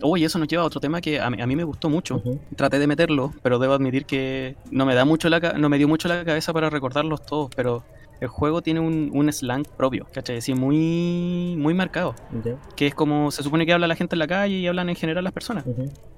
dólares. 0.00 0.10
Oh, 0.10 0.16
y 0.16 0.24
eso 0.24 0.38
nos 0.38 0.48
lleva 0.48 0.62
a 0.62 0.66
otro 0.66 0.80
tema 0.80 1.00
que 1.00 1.20
a 1.20 1.30
mí, 1.30 1.56
me 1.56 1.64
gustó 1.64 1.88
mucho. 1.88 2.22
Traté 2.56 2.78
de 2.78 2.86
meterlo, 2.86 3.32
pero 3.42 3.58
debo 3.58 3.74
admitir 3.74 4.04
que 4.04 4.56
no 4.70 4.86
me 4.86 4.94
da 4.94 5.04
mucho 5.04 5.28
la 5.28 5.40
no 5.40 5.68
me 5.68 5.78
dio 5.78 5.88
mucho 5.88 6.08
la 6.08 6.24
cabeza 6.24 6.52
para 6.52 6.70
recordarlos 6.70 7.24
todos, 7.24 7.50
pero 7.54 7.82
el 8.20 8.28
juego 8.28 8.60
tiene 8.62 8.80
un, 8.80 9.32
slang 9.32 9.64
propio, 9.76 10.06
¿cachai? 10.12 10.38
Así 10.38 10.54
muy, 10.54 11.56
muy 11.58 11.72
marcado. 11.74 12.14
Que 12.76 12.88
es 12.88 12.94
como 12.94 13.30
se 13.30 13.42
supone 13.42 13.64
que 13.64 13.72
habla 13.72 13.86
la 13.86 13.96
gente 13.96 14.14
en 14.14 14.18
la 14.18 14.26
calle 14.26 14.56
y 14.56 14.66
hablan 14.66 14.90
en 14.90 14.96
general 14.96 15.24
las 15.24 15.32
personas. 15.32 15.64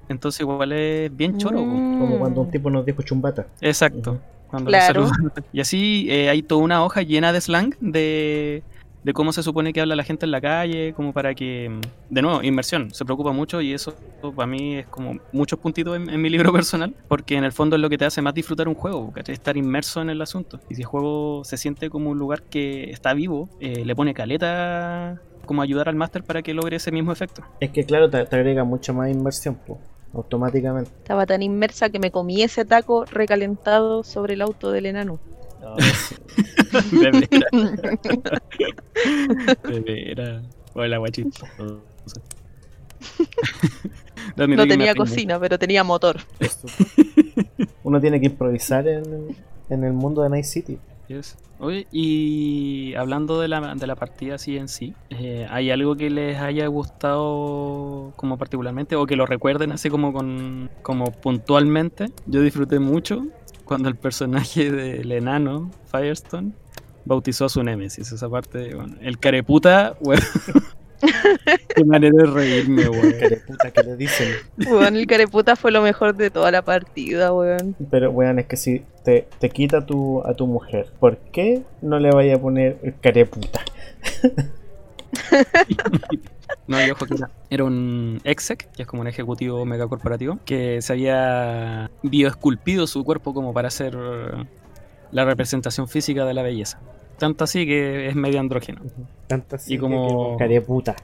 Entonces 0.09 0.41
igual 0.41 0.73
es 0.73 1.15
bien 1.15 1.37
choro. 1.37 1.57
Como 1.57 2.19
cuando 2.19 2.41
un 2.41 2.51
tipo 2.51 2.69
nos 2.69 2.85
dijo 2.85 3.01
chumbata. 3.03 3.47
Exacto. 3.61 4.19
claro. 4.65 5.09
Y 5.53 5.61
así 5.61 6.07
eh, 6.09 6.29
hay 6.29 6.43
toda 6.43 6.61
una 6.61 6.83
hoja 6.83 7.01
llena 7.01 7.31
de 7.31 7.39
slang 7.39 7.73
de 7.79 8.63
de 9.03 9.13
cómo 9.13 9.33
se 9.33 9.43
supone 9.43 9.73
que 9.73 9.81
habla 9.81 9.95
la 9.95 10.03
gente 10.03 10.25
en 10.25 10.31
la 10.31 10.41
calle, 10.41 10.93
como 10.93 11.13
para 11.13 11.33
que, 11.35 11.71
de 12.09 12.21
nuevo, 12.21 12.41
inversión, 12.43 12.93
se 12.93 13.05
preocupa 13.05 13.31
mucho 13.31 13.61
y 13.61 13.73
eso 13.73 13.95
para 14.35 14.47
mí 14.47 14.77
es 14.77 14.87
como 14.87 15.19
muchos 15.31 15.59
puntitos 15.59 15.95
en, 15.95 16.21
mi 16.21 16.29
libro 16.29 16.51
personal, 16.53 16.95
porque 17.07 17.35
en 17.35 17.43
el 17.43 17.51
fondo 17.51 17.75
es 17.75 17.81
lo 17.81 17.89
que 17.89 17.97
te 17.97 18.05
hace 18.05 18.21
más 18.21 18.33
disfrutar 18.33 18.67
un 18.67 18.75
juego, 18.75 19.11
¿cachai? 19.11 19.33
estar 19.33 19.57
inmerso 19.57 20.01
en 20.01 20.09
el 20.09 20.21
asunto. 20.21 20.59
Y 20.69 20.75
si 20.75 20.81
el 20.81 20.87
juego 20.87 21.43
se 21.43 21.57
siente 21.57 21.89
como 21.89 22.09
un 22.11 22.17
lugar 22.17 22.43
que 22.43 22.89
está 22.91 23.13
vivo, 23.13 23.49
eh, 23.59 23.83
le 23.85 23.95
pone 23.95 24.13
caleta 24.13 25.21
como 25.45 25.61
ayudar 25.61 25.89
al 25.89 25.95
máster 25.95 26.23
para 26.23 26.41
que 26.41 26.53
logre 26.53 26.77
ese 26.77 26.91
mismo 26.91 27.11
efecto. 27.11 27.43
Es 27.59 27.71
que 27.71 27.83
claro, 27.83 28.09
te, 28.09 28.17
agrega 28.17 28.63
mucha 28.63 28.93
más 28.93 29.11
inversión, 29.11 29.59
pues 29.65 29.79
automáticamente. 30.13 30.91
Estaba 30.99 31.25
tan 31.25 31.41
inmersa 31.41 31.89
que 31.89 31.99
me 31.99 32.11
comí 32.11 32.43
ese 32.43 32.65
taco 32.65 33.05
recalentado 33.05 34.03
sobre 34.03 34.35
el 34.35 34.41
auto 34.41 34.71
del 34.71 34.85
enano. 34.85 35.19
de 39.63 39.79
veras. 39.79 40.43
Hola, 40.73 40.97
guachito. 40.97 41.45
No, 44.35 44.47
tenía 44.67 44.95
cocina, 44.95 45.39
pero 45.39 45.59
tenía 45.59 45.83
motor. 45.83 46.21
Uno 47.83 48.01
tiene 48.01 48.19
que 48.19 48.25
improvisar 48.27 48.87
en, 48.87 49.35
en 49.69 49.83
el 49.83 49.93
mundo 49.93 50.23
de 50.23 50.29
Night 50.29 50.45
City. 50.45 50.79
Oye, 51.59 51.87
y 51.91 52.95
hablando 52.95 53.39
de 53.39 53.47
la, 53.47 53.75
de 53.75 53.87
la 53.87 53.95
partida 53.95 54.35
así 54.35 54.57
en 54.57 54.67
sí, 54.67 54.93
eh, 55.11 55.47
¿hay 55.49 55.69
algo 55.69 55.95
que 55.95 56.09
les 56.09 56.39
haya 56.39 56.65
gustado 56.67 58.13
como 58.15 58.37
particularmente 58.37 58.95
o 58.95 59.05
que 59.05 59.15
lo 59.15 59.25
recuerden 59.25 59.71
así 59.71 59.89
como 59.89 60.11
con 60.11 60.69
como 60.81 61.11
puntualmente? 61.11 62.07
Yo 62.25 62.41
disfruté 62.41 62.79
mucho 62.79 63.27
cuando 63.65 63.89
el 63.89 63.95
personaje 63.95 64.71
del 64.71 65.11
enano, 65.11 65.71
Firestone, 65.91 66.51
bautizó 67.05 67.45
a 67.45 67.49
su 67.49 67.63
Nemesis. 67.63 68.11
Esa 68.11 68.29
parte, 68.29 68.75
bueno, 68.75 68.95
el 69.01 69.19
careputa, 69.19 69.95
weón. 69.99 70.21
Qué 71.75 71.83
manera 71.83 72.15
de 72.15 72.25
reírme, 72.25 72.87
weón. 72.87 73.11
Careputa 73.19 73.71
que 73.71 73.83
le 73.83 73.97
dicen. 73.97 74.29
Weón, 74.69 74.95
el 74.95 75.05
careputa 75.05 75.55
fue 75.55 75.71
lo 75.71 75.81
mejor 75.81 76.15
de 76.15 76.29
toda 76.29 76.49
la 76.51 76.61
partida, 76.61 77.33
weón. 77.33 77.75
Pero, 77.91 78.11
weón, 78.11 78.39
es 78.39 78.45
que 78.45 78.55
si 78.55 78.83
te, 79.03 79.27
te 79.39 79.49
quita 79.49 79.85
tu, 79.85 80.21
a 80.25 80.33
tu 80.33 80.47
mujer, 80.47 80.87
¿por 80.99 81.17
qué 81.17 81.63
no 81.81 81.99
le 81.99 82.11
vaya 82.11 82.35
a 82.35 82.39
poner 82.39 82.77
el 82.83 82.97
careputa? 82.99 83.59
No, 86.67 86.85
yo 86.85 86.93
ojo 86.93 87.05
que 87.05 87.15
era, 87.49 87.63
un 87.65 88.21
exec, 88.23 88.71
que 88.71 88.83
es 88.83 88.87
como 88.87 89.01
un 89.01 89.07
ejecutivo 89.07 89.65
megacorporativo, 89.65 90.39
que 90.45 90.81
se 90.81 90.93
había 90.93 91.91
bioesculpido 92.03 92.87
su 92.87 93.03
cuerpo 93.03 93.33
como 93.33 93.53
para 93.53 93.67
hacer 93.67 93.97
la 95.11 95.25
representación 95.25 95.89
física 95.89 96.23
de 96.25 96.33
la 96.33 96.41
belleza. 96.41 96.79
Tanto 97.17 97.43
así 97.43 97.65
que 97.65 98.07
es 98.07 98.15
medio 98.15 98.39
andrógeno. 98.39 98.81
Tanto 99.27 99.57
así 99.57 99.73
y 99.75 99.77
como... 99.77 100.37
que, 100.37 100.61
puta. 100.61 100.95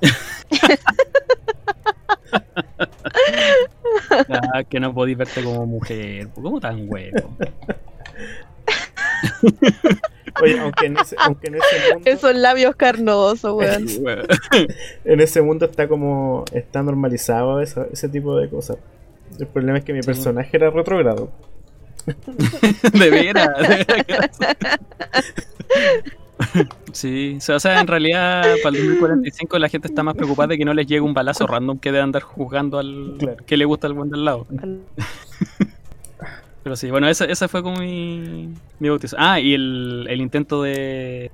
ah, 4.28 4.62
que 4.68 4.80
no 4.80 4.92
podéis 4.94 5.18
verte 5.18 5.42
como 5.42 5.66
mujer. 5.66 6.28
¿Cómo 6.34 6.60
tan 6.60 6.88
huevo? 6.88 7.36
Oye, 10.42 10.58
aunque 10.58 10.86
en 10.86 10.98
ese, 10.98 11.16
aunque 11.18 11.48
en 11.48 11.54
ese 11.56 11.94
mundo. 11.94 12.10
Esos 12.10 12.34
labios 12.34 12.76
carnosos, 12.76 13.52
weón. 13.56 13.86
en 15.04 15.20
ese 15.20 15.42
mundo 15.42 15.66
está 15.66 15.88
como. 15.88 16.44
Está 16.52 16.82
normalizado 16.82 17.60
ese 17.60 18.08
tipo 18.08 18.36
de 18.36 18.48
cosas. 18.48 18.78
El 19.38 19.46
problema 19.46 19.78
es 19.78 19.84
que 19.84 19.92
mi 19.92 20.00
personaje 20.00 20.56
era 20.56 20.70
retrogrado. 20.70 21.30
de 22.92 23.10
veras. 23.10 23.50
Sí, 26.92 27.38
o 27.48 27.60
sea, 27.60 27.80
en 27.80 27.86
realidad 27.86 28.42
para 28.62 28.76
el 28.76 28.84
2045 28.84 29.58
la 29.58 29.68
gente 29.68 29.88
está 29.88 30.02
más 30.02 30.14
preocupada 30.14 30.48
de 30.48 30.58
que 30.58 30.64
no 30.64 30.72
les 30.72 30.86
llegue 30.86 31.00
un 31.00 31.12
balazo 31.12 31.46
random 31.46 31.78
que 31.78 31.92
de 31.92 32.00
andar 32.00 32.22
jugando 32.22 32.78
al 32.78 33.18
que 33.46 33.56
le 33.56 33.64
gusta 33.64 33.86
al 33.86 33.94
buen 33.94 34.08
del 34.08 34.24
lado. 34.24 34.46
Pero 36.62 36.76
sí, 36.76 36.90
bueno, 36.90 37.08
esa, 37.08 37.48
fue 37.48 37.62
como 37.62 37.78
mi, 37.78 38.52
mi 38.78 38.88
bautizo. 38.88 39.16
Ah, 39.18 39.40
y 39.40 39.54
el, 39.54 40.06
el 40.08 40.20
intento 40.20 40.62
de, 40.62 41.30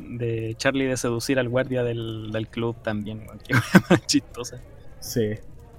de 0.00 0.54
Charlie 0.56 0.86
de 0.86 0.96
seducir 0.96 1.38
al 1.38 1.48
guardia 1.48 1.82
del, 1.82 2.30
del 2.32 2.48
club 2.48 2.76
también, 2.82 3.26
que 3.46 3.54
más 3.90 4.06
chistosa. 4.06 4.60
Sí. 5.00 5.34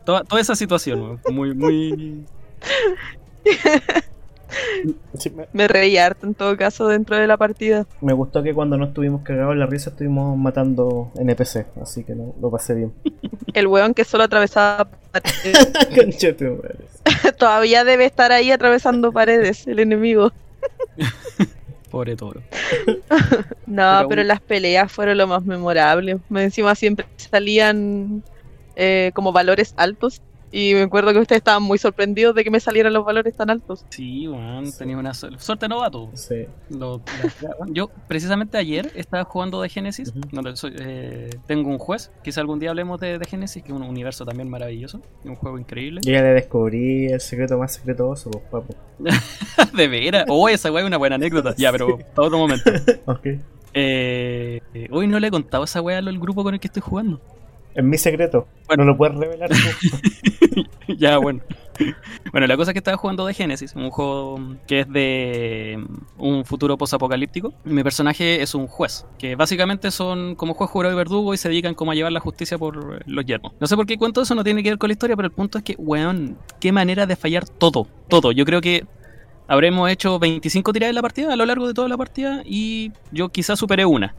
Toda, 0.06 0.24
toda 0.24 0.42
esa 0.42 0.56
situación, 0.56 1.20
muy, 1.30 1.54
muy... 1.54 2.26
me... 5.54 5.68
reí 5.68 5.98
harto 5.98 6.28
en 6.28 6.34
todo 6.34 6.56
caso 6.58 6.88
dentro 6.88 7.18
de 7.18 7.28
la 7.28 7.38
partida. 7.38 7.86
Me 8.02 8.14
gustó 8.14 8.44
que 8.44 8.54
cuando 8.54 8.78
no 8.78 8.86
estuvimos 8.86 9.22
cagados 9.24 9.54
en 9.54 9.60
la 9.60 9.66
risa 9.66 9.92
estuvimos 9.92 10.38
matando 10.38 11.12
NPC, 11.16 11.66
así 11.82 12.04
que 12.04 12.16
no, 12.16 12.36
lo 12.42 12.52
pasé 12.52 12.76
bien. 12.76 12.94
El 13.54 13.68
weón 13.68 13.94
que 13.94 14.04
solo 14.04 14.24
atravesaba 14.24 14.90
paredes. 15.12 15.72
Todavía 17.38 17.84
debe 17.84 18.06
estar 18.06 18.32
ahí 18.32 18.52
atravesando 18.52 19.12
paredes, 19.12 19.66
el 19.68 19.80
enemigo. 19.80 20.32
Pobre 21.90 22.16
toro. 22.16 22.42
no, 23.66 24.06
pero, 24.08 24.24
las 24.24 24.42
peleas 24.42 24.92
fueron 24.92 25.18
lo 25.18 25.26
más 25.26 25.44
memorable. 25.44 26.20
Encima 26.36 26.76
siempre 26.76 27.08
salían 27.18 28.24
eh, 28.76 29.12
como 29.16 29.32
valores 29.32 29.74
altos 29.78 30.22
y 30.52 30.74
me 30.74 30.84
acuerdo 30.84 31.14
que 31.14 31.20
ustedes 31.20 31.40
estaban 31.40 31.64
muy 31.64 31.78
sorprendidos 31.78 32.34
de 32.34 32.44
que 32.44 32.52
me 32.52 32.60
salieran 32.60 32.94
los 32.94 33.06
valores 33.06 33.36
tan 33.36 33.50
altos. 33.50 33.86
Sí, 33.90 34.28
bueno, 34.28 34.70
tenía 34.78 34.98
una 34.98 35.14
suerte 35.14 35.68
novato. 35.68 36.10
Sí. 36.14 36.46
yo, 37.68 37.90
precisamente 38.08 38.58
ayer, 38.58 38.92
estaba 38.96 39.24
jugando 39.26 39.62
de 39.62 39.70
Genesis. 39.70 40.12
Eh, 40.80 41.30
tengo 41.46 41.70
un 41.70 41.78
juez. 41.78 42.12
Quizá 42.24 42.42
algún 42.42 42.60
día 42.60 42.72
hablemos 42.72 43.00
de, 43.00 43.20
de, 43.20 43.26
Genesis, 43.26 43.62
que 43.64 43.72
es 43.72 43.76
un 43.76 43.84
universo 43.84 44.26
también 44.26 44.50
maravilloso. 44.50 45.02
Un 45.24 45.36
juego 45.36 45.60
increíble. 45.60 46.02
Yo 46.04 46.14
ya 46.14 46.22
le 46.22 46.34
descubrí 46.34 47.08
el 47.08 47.22
secreto 47.22 47.58
más 47.58 47.74
secretoso, 47.74 48.32
pues, 48.32 48.44
papo. 48.46 48.76
de 49.78 49.88
veras. 49.88 50.26
Oh, 50.30 50.50
esa 50.50 50.72
weá 50.72 50.82
es 50.82 50.88
una 50.88 50.98
buena 50.98 51.16
anécdota. 51.16 51.54
Ya, 51.58 51.72
pero 51.72 51.98
para 52.16 52.28
otro 52.28 52.38
momento. 52.38 52.72
ok. 53.06 53.28
Eh, 53.74 54.62
hoy 54.90 55.08
no 55.08 55.20
le 55.20 55.28
he 55.28 55.32
contado 55.32 55.64
esa 55.64 55.82
weá 55.82 56.00
al 56.00 56.20
grupo 56.20 56.44
con 56.44 56.56
el 56.56 56.60
que 56.60 56.68
estoy 56.68 56.82
jugando. 56.82 57.22
Es 57.76 57.84
mi 57.84 57.98
secreto. 57.98 58.48
Bueno, 58.68 58.84
no 58.84 58.92
lo 58.92 58.98
puedes 58.98 59.16
revelar 59.16 59.50
ya, 60.98 61.18
bueno. 61.18 61.42
Bueno, 62.32 62.48
la 62.48 62.58
cosa 62.58 62.72
es 62.72 62.74
que 62.74 62.80
estaba 62.80 62.98
jugando 62.98 63.26
de 63.26 63.34
Genesis, 63.34 63.74
un 63.76 63.90
juego 63.90 64.40
que 64.68 64.82
es 64.82 64.92
de 64.92 65.82
un 66.18 66.44
futuro 66.44 66.78
posapocalíptico. 66.78 67.54
Mi 67.64 67.84
personaje 67.84 68.42
es 68.42 68.54
un 68.54 68.68
juez, 68.68 69.06
que 69.18 69.36
básicamente 69.36 69.92
son 69.92 70.36
como 70.36 70.54
juez, 70.54 70.70
jurado 70.70 70.94
y 70.94 70.98
verdugo 70.98 71.34
y 71.34 71.38
se 71.38 71.48
dedican 71.50 71.76
como 71.76 71.92
a 71.92 71.96
llevar 71.96 72.12
la 72.12 72.20
justicia 72.20 72.58
por 72.58 73.08
los 73.08 73.26
yermos. 73.26 73.54
No 73.60 73.68
sé 73.68 73.76
por 73.76 73.86
qué 73.86 73.98
cuento 73.98 74.22
eso, 74.22 74.36
no 74.36 74.44
tiene 74.44 74.62
que 74.62 74.70
ver 74.70 74.78
con 74.78 74.90
la 74.90 74.94
historia, 74.94 75.16
pero 75.16 75.28
el 75.28 75.34
punto 75.34 75.58
es 75.58 75.64
que, 75.64 75.76
weón, 75.78 76.38
qué 76.60 76.72
manera 76.72 77.06
de 77.06 77.16
fallar 77.16 77.48
todo, 77.48 77.88
todo. 78.10 78.32
Yo 78.32 78.46
creo 78.46 78.62
que 78.62 78.86
habremos 79.50 79.90
hecho 79.90 80.20
25 80.20 80.72
tiradas 80.72 80.92
en 80.92 80.96
la 80.96 81.02
partida 81.02 81.34
a 81.34 81.36
lo 81.36 81.46
largo 81.46 81.68
de 81.68 81.74
toda 81.74 81.90
la 81.90 81.98
partida 81.98 82.44
y 82.46 82.92
yo 83.12 83.30
quizás 83.30 83.60
superé 83.60 83.84
una. 83.84 84.16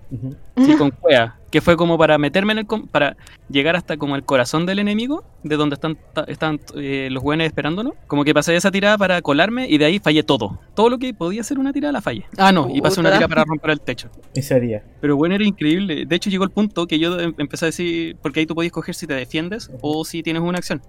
Sí, 0.57 0.75
con 0.77 0.90
cuea. 0.90 1.37
que 1.51 1.61
fue 1.61 1.77
como 1.77 1.97
para 1.97 2.19
meterme 2.19 2.53
en 2.53 2.59
el 2.59 2.66
para 2.90 3.16
llegar 3.49 3.77
hasta 3.77 3.97
como 3.97 4.16
el 4.16 4.25
corazón 4.25 4.66
del 4.66 4.81
enemigo, 4.81 5.25
de 5.45 5.57
donde 5.57 5.75
están 5.75 5.97
están 6.27 6.61
eh, 6.75 7.09
los 7.11 7.23
buenos 7.23 7.47
esperándonos. 7.47 7.95
Como 8.09 8.25
que 8.25 8.35
pasé 8.35 8.57
esa 8.57 8.73
tirada 8.73 8.99
para 8.99 9.23
colarme 9.23 9.69
y 9.69 9.79
de 9.79 9.85
ahí 9.85 9.99
fallé 10.01 10.25
todo. 10.25 10.59
Todo 10.75 10.90
lo 10.90 10.99
que 10.99 11.14
podía 11.14 11.45
ser 11.45 11.61
una 11.61 11.73
tirada 11.73 11.93
la 11.93 12.03
fallé. 12.03 12.25
Ah, 12.37 12.51
no, 12.51 12.69
y 12.69 12.81
pasé 12.81 12.99
una 13.01 13.11
tirada 13.11 13.29
para 13.29 13.45
romper 13.45 13.71
el 13.71 13.81
techo. 13.81 14.11
Ese 14.35 14.59
día. 14.59 14.83
Pero 15.01 15.16
bueno, 15.16 15.37
era 15.37 15.45
increíble. 15.45 16.07
De 16.07 16.16
hecho, 16.16 16.29
llegó 16.29 16.43
el 16.43 16.51
punto 16.51 16.88
que 16.88 16.99
yo 16.99 17.19
em, 17.21 17.35
empecé 17.38 17.66
a 17.66 17.69
decir, 17.69 18.16
porque 18.21 18.40
ahí 18.40 18.47
tú 18.47 18.57
podías 18.57 18.71
escoger 18.71 18.97
si 18.97 19.07
te 19.07 19.14
defiendes 19.14 19.71
o 19.81 20.05
si 20.05 20.25
tienes 20.25 20.43
una 20.43 20.59
acción. 20.59 20.83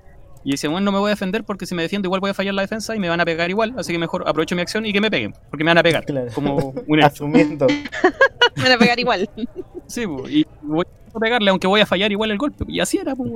Y 0.44 0.52
dice, 0.52 0.68
bueno, 0.68 0.86
no 0.86 0.92
me 0.92 1.00
voy 1.00 1.08
a 1.08 1.12
defender 1.12 1.44
porque 1.44 1.66
si 1.66 1.76
me 1.76 1.84
defiendo 1.84 2.08
igual 2.08 2.20
voy 2.20 2.32
a 2.32 2.34
fallar 2.34 2.54
la 2.54 2.64
defensa 2.64 2.96
y 2.96 3.00
me 3.00 3.10
van 3.10 3.22
a 3.22 3.26
pegar 3.26 3.50
igual, 3.50 3.74
así 3.78 3.94
que 3.94 4.00
mejor 4.00 4.24
aprovecho 4.28 4.56
mi 4.56 4.62
acción 4.62 4.86
y 4.86 4.94
que 4.94 5.02
me 5.02 5.12
peguen, 5.12 5.34
porque 5.50 5.64
me 5.64 5.70
van 5.70 5.78
a 5.78 5.84
pegar. 5.84 6.06
Como 6.34 6.74
un 6.88 7.04
Asumiendo. 7.04 7.68
me 8.56 8.64
van 8.64 8.72
a 8.72 8.78
pegar 8.78 9.00
igual. 9.00 9.30
Sí, 9.88 10.06
y 10.30 10.46
voy 10.62 10.86
a 11.14 11.20
pegarle 11.20 11.50
aunque 11.50 11.68
voy 11.68 11.82
a 11.82 11.86
fallar 11.86 12.12
igual 12.12 12.32
el 12.32 12.38
golpe. 12.38 12.66
Y 12.68 12.80
así 12.80 12.98
era, 12.98 13.16
pues, 13.16 13.30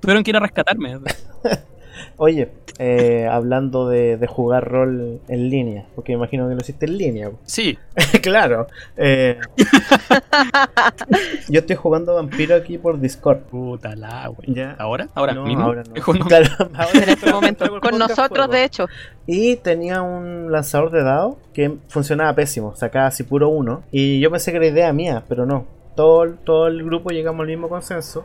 Tuvieron 0.00 0.22
que 0.22 0.30
ir 0.30 0.36
a 0.36 0.40
rescatarme. 0.40 0.98
Oye, 2.16 2.48
eh, 2.80 3.26
hablando 3.28 3.88
de, 3.88 4.24
jugar 4.28 4.68
rol 4.68 5.20
en 5.26 5.50
línea, 5.50 5.86
porque 5.96 6.12
me 6.12 6.18
imagino 6.18 6.48
que 6.48 6.54
lo 6.54 6.60
hiciste 6.60 6.86
en 6.86 6.96
línea. 6.96 7.30
Sí. 7.44 7.76
claro. 8.22 8.68
Eh, 8.96 9.38
yo 11.48 11.60
estoy 11.60 11.74
jugando 11.76 12.14
Vampiro 12.14 12.54
aquí 12.54 12.78
por 12.78 13.00
Discord. 13.00 13.38
Puta 13.38 13.96
la, 13.96 14.28
güey. 14.28 14.60
¿Ahora? 14.78 15.08
¿Ahora 15.14 15.34
no, 15.34 15.44
mismo? 15.44 15.64
Ahora 15.64 15.82
no. 15.82 15.94
Claro, 16.26 16.46
ahora 16.74 17.02
en 17.02 17.08
este 17.08 17.32
momento. 17.32 17.80
Con 17.80 17.98
nosotros, 17.98 18.48
de 18.50 18.64
hecho. 18.64 18.86
Y 19.26 19.56
tenía 19.56 20.02
un 20.02 20.52
lanzador 20.52 20.90
de 20.90 21.02
dados 21.02 21.36
que 21.52 21.78
funcionaba 21.88 22.32
pésimo, 22.34 22.76
sacaba 22.76 23.06
así 23.06 23.24
puro 23.24 23.48
uno. 23.48 23.82
Y 23.90 24.20
yo 24.20 24.30
pensé 24.30 24.52
que 24.52 24.58
era 24.58 24.66
idea 24.66 24.92
mía, 24.92 25.24
pero 25.28 25.46
no. 25.46 25.66
Todo, 25.96 26.30
todo 26.44 26.68
el 26.68 26.84
grupo 26.84 27.10
llegamos 27.10 27.40
al 27.40 27.48
mismo 27.48 27.68
consenso. 27.68 28.24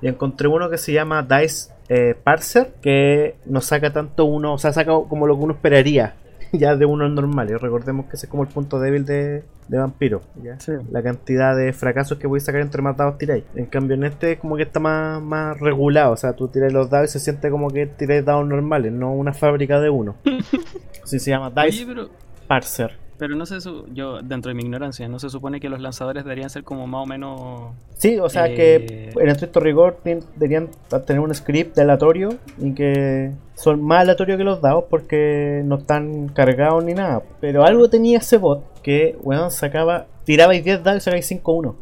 Y 0.00 0.08
encontré 0.08 0.48
uno 0.48 0.68
que 0.68 0.78
se 0.78 0.92
llama 0.92 1.22
Dice 1.22 1.71
eh, 1.88 2.14
parser 2.22 2.72
que 2.80 3.36
no 3.46 3.60
saca 3.60 3.92
tanto 3.92 4.24
uno, 4.24 4.54
o 4.54 4.58
sea, 4.58 4.72
saca 4.72 4.92
como 5.08 5.26
lo 5.26 5.36
que 5.36 5.44
uno 5.44 5.54
esperaría 5.54 6.14
ya 6.52 6.76
de 6.76 6.84
uno 6.84 7.08
normal. 7.08 7.50
Y 7.50 7.54
recordemos 7.54 8.06
que 8.06 8.16
ese 8.16 8.26
es 8.26 8.30
como 8.30 8.42
el 8.42 8.48
punto 8.48 8.78
débil 8.78 9.04
de, 9.04 9.42
vampiro. 9.68 10.22
La 10.90 11.02
cantidad 11.02 11.56
de 11.56 11.72
fracasos 11.72 12.18
que 12.18 12.26
voy 12.26 12.38
a 12.38 12.40
sacar 12.40 12.60
entre 12.60 12.82
más 12.82 12.96
dados 12.96 13.18
tiráis. 13.18 13.44
En 13.54 13.66
cambio, 13.66 13.94
en 13.94 14.04
este 14.04 14.38
como 14.38 14.56
que 14.56 14.64
está 14.64 14.80
más, 14.80 15.22
más 15.22 15.58
regulado. 15.58 16.12
O 16.12 16.16
sea, 16.16 16.34
tú 16.34 16.48
tiras 16.48 16.72
los 16.72 16.90
dados 16.90 17.10
y 17.10 17.12
se 17.12 17.20
siente 17.20 17.50
como 17.50 17.70
que 17.70 17.86
tiráis 17.86 18.24
dados 18.24 18.46
normales, 18.46 18.92
no 18.92 19.12
una 19.12 19.32
fábrica 19.32 19.80
de 19.80 19.90
uno. 19.90 20.16
Así 21.02 21.18
se 21.18 21.30
llama 21.30 21.50
Dice 21.50 21.86
Parser. 22.46 23.01
Pero 23.22 23.36
no 23.36 23.46
sé, 23.46 23.58
yo 23.94 24.20
dentro 24.20 24.48
de 24.48 24.54
mi 24.56 24.64
ignorancia, 24.64 25.08
¿no 25.08 25.20
se 25.20 25.30
supone 25.30 25.60
que 25.60 25.68
los 25.68 25.80
lanzadores 25.80 26.24
deberían 26.24 26.50
ser 26.50 26.64
como 26.64 26.88
más 26.88 27.04
o 27.04 27.06
menos... 27.06 27.70
Sí, 27.94 28.18
o 28.18 28.28
sea 28.28 28.48
que 28.48 28.74
eh, 28.74 29.10
en 29.14 29.28
estricto 29.28 29.60
rigor 29.60 30.00
deberían 30.02 30.70
tener 31.06 31.20
un 31.20 31.32
script 31.32 31.76
de 31.76 31.82
aleatorio 31.82 32.30
y 32.58 32.74
que 32.74 33.30
son 33.54 33.80
más 33.80 34.00
aleatorios 34.00 34.38
que 34.38 34.42
los 34.42 34.60
dados 34.60 34.86
porque 34.90 35.62
no 35.64 35.76
están 35.76 36.30
cargados 36.30 36.82
ni 36.82 36.94
nada. 36.94 37.22
Pero 37.40 37.64
algo 37.64 37.88
tenía 37.88 38.18
ese 38.18 38.38
bot 38.38 38.64
que, 38.82 39.16
weón, 39.22 39.52
sacaba... 39.52 40.06
Tirabais 40.24 40.64
10 40.64 40.82
dados 40.82 41.02
y 41.02 41.04
sacabais 41.04 41.30
5-1. 41.30 41.74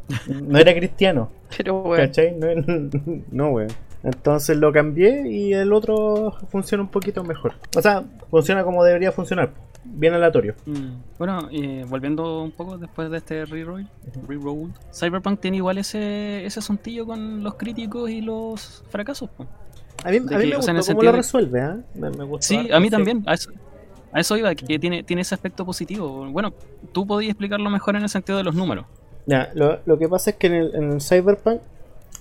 No 0.42 0.58
era 0.58 0.74
cristiano. 0.74 1.30
Pero, 1.56 1.80
weón. 1.80 2.06
¿Cachai? 2.06 2.36
No, 2.36 2.48
no 3.30 3.48
weón. 3.48 3.70
Entonces 4.02 4.58
lo 4.58 4.74
cambié 4.74 5.26
y 5.26 5.54
el 5.54 5.72
otro 5.72 6.34
funciona 6.50 6.82
un 6.82 6.90
poquito 6.90 7.24
mejor. 7.24 7.54
O 7.74 7.80
sea, 7.80 8.04
funciona 8.30 8.62
como 8.62 8.84
debería 8.84 9.10
funcionar 9.10 9.52
bien 9.84 10.14
aleatorio. 10.14 10.54
Mm. 10.66 11.18
Bueno, 11.18 11.48
volviendo 11.88 12.42
un 12.42 12.50
poco 12.50 12.78
después 12.78 13.10
de 13.10 13.18
este 13.18 13.44
reroll, 13.44 13.86
Cyberpunk 14.92 15.40
tiene 15.40 15.58
igual 15.58 15.78
ese, 15.78 16.44
ese 16.44 16.60
asuntillo 16.60 17.06
con 17.06 17.42
los 17.42 17.54
críticos 17.54 18.10
y 18.10 18.20
los 18.20 18.84
fracasos. 18.88 19.30
A 20.04 20.10
mí, 20.10 20.20
me 20.20 20.56
gusta 20.56 20.74
cómo 20.94 21.02
lo 21.02 21.12
resuelve, 21.12 21.60
¿eh? 21.60 21.74
me, 21.94 22.10
Sí, 22.40 22.70
a 22.72 22.80
mí 22.80 22.90
también. 22.90 23.24
A 24.12 24.18
eso, 24.18 24.36
iba, 24.36 24.52
que 24.54 24.78
tiene, 24.78 25.04
tiene 25.04 25.22
ese 25.22 25.34
aspecto 25.34 25.64
positivo. 25.64 26.26
Bueno, 26.30 26.52
tú 26.92 27.06
podías 27.06 27.30
explicarlo 27.30 27.70
mejor 27.70 27.94
en 27.94 28.02
el 28.02 28.08
sentido 28.08 28.38
de 28.38 28.44
los 28.44 28.54
números. 28.54 28.86
Ya, 29.26 29.50
lo, 29.54 29.98
que 29.98 30.08
pasa 30.08 30.30
es 30.30 30.36
que 30.36 30.48
en 30.48 30.54
el, 30.54 31.00
Cyberpunk 31.00 31.60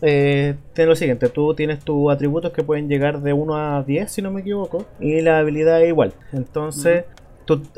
eh, 0.01 0.55
tiene 0.73 0.89
lo 0.89 0.95
siguiente, 0.95 1.29
tú 1.29 1.55
tienes 1.55 1.79
tus 1.79 2.11
atributos 2.11 2.51
que 2.51 2.63
pueden 2.63 2.87
llegar 2.87 3.21
de 3.21 3.33
1 3.33 3.55
a 3.55 3.83
10 3.83 4.11
si 4.11 4.21
no 4.21 4.29
me 4.29 4.41
equivoco 4.41 4.85
y 4.99 5.21
la 5.21 5.39
habilidad 5.39 5.81
es 5.81 5.87
igual. 5.89 6.13
Entonces, 6.31 7.05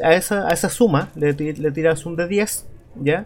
a, 0.04 0.14
esa, 0.14 0.48
a 0.48 0.52
esa 0.52 0.70
suma 0.70 1.10
le, 1.16 1.34
tiras 1.34 2.06
un 2.06 2.16
de 2.16 2.28
10, 2.28 2.66
¿ya? 3.02 3.24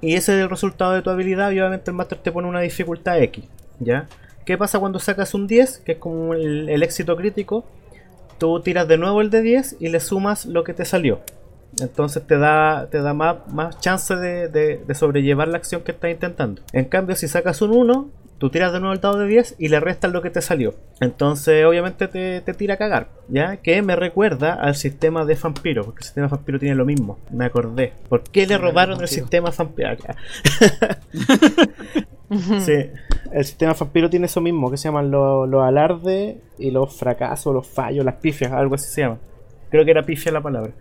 Y 0.00 0.14
ese 0.14 0.36
es 0.36 0.42
el 0.42 0.50
resultado 0.50 0.92
de 0.92 1.02
tu 1.02 1.10
habilidad 1.10 1.50
y 1.50 1.60
obviamente 1.60 1.90
el 1.90 1.96
máster 1.96 2.18
te 2.18 2.32
pone 2.32 2.48
una 2.48 2.60
dificultad 2.60 3.18
X, 3.22 3.44
¿ya? 3.78 4.08
¿Qué 4.44 4.56
pasa 4.56 4.78
cuando 4.78 4.98
sacas 4.98 5.34
un 5.34 5.46
10, 5.46 5.78
que 5.78 5.92
es 5.92 5.98
como 5.98 6.34
el, 6.34 6.82
éxito 6.82 7.16
crítico? 7.16 7.64
Tú 8.38 8.60
tiras 8.60 8.88
de 8.88 8.96
nuevo 8.96 9.20
el 9.20 9.30
de 9.30 9.42
10 9.42 9.76
y 9.80 9.88
le 9.88 10.00
sumas 10.00 10.46
lo 10.46 10.64
que 10.64 10.72
te 10.72 10.84
salió. 10.84 11.20
Entonces 11.80 12.26
te 12.26 12.38
da, 12.38 12.88
te 12.90 13.00
da 13.00 13.14
más, 13.14 13.36
más 13.52 13.78
chance 13.78 14.16
de, 14.16 14.48
de, 14.48 14.94
sobrellevar 14.94 15.48
la 15.48 15.58
acción 15.58 15.82
que 15.82 15.92
estás 15.92 16.10
intentando. 16.10 16.62
En 16.72 16.86
cambio, 16.86 17.14
si 17.14 17.28
sacas 17.28 17.62
un 17.62 17.70
1, 17.70 18.10
Tú 18.40 18.48
tiras 18.48 18.72
de 18.72 18.80
nuevo 18.80 18.94
el 18.94 19.02
dado 19.02 19.18
de 19.18 19.26
10 19.26 19.56
y 19.58 19.68
le 19.68 19.80
restas 19.80 20.10
lo 20.12 20.22
que 20.22 20.30
te 20.30 20.40
salió. 20.40 20.74
Entonces, 20.98 21.62
obviamente, 21.66 22.08
te, 22.08 22.40
tira 22.54 22.72
a 22.72 22.76
cagar. 22.78 23.08
¿Ya? 23.28 23.58
Que 23.58 23.82
me 23.82 23.96
recuerda 23.96 24.54
al 24.54 24.76
sistema 24.76 25.26
de 25.26 25.34
vampiro. 25.34 25.84
Porque 25.84 25.98
el 25.98 26.04
sistema 26.04 26.26
de 26.26 26.30
vampiro 26.30 26.58
tiene 26.58 26.74
lo 26.74 26.86
mismo. 26.86 27.18
Me 27.30 27.44
acordé. 27.44 27.92
¿Por 28.08 28.22
qué 28.22 28.46
le 28.46 28.56
robaron 28.56 28.98
el 29.02 29.08
sistema 29.08 29.50
vampiro? 29.54 29.90
sí. 32.60 32.90
El 33.30 33.44
sistema 33.44 33.74
vampiro 33.78 34.08
tiene 34.08 34.24
eso 34.24 34.40
mismo. 34.40 34.70
Que 34.70 34.78
se 34.78 34.88
llaman 34.88 35.10
los, 35.10 35.46
los 35.46 35.62
alardes 35.62 36.36
y 36.58 36.70
los 36.70 36.96
fracasos, 36.96 37.52
los 37.52 37.66
fallos, 37.66 38.06
las 38.06 38.14
pifias. 38.14 38.52
Algo 38.52 38.74
así 38.74 38.88
se 38.88 39.02
llama. 39.02 39.18
Creo 39.68 39.84
que 39.84 39.90
era 39.90 40.02
pifia 40.02 40.32
la 40.32 40.40
palabra. 40.40 40.72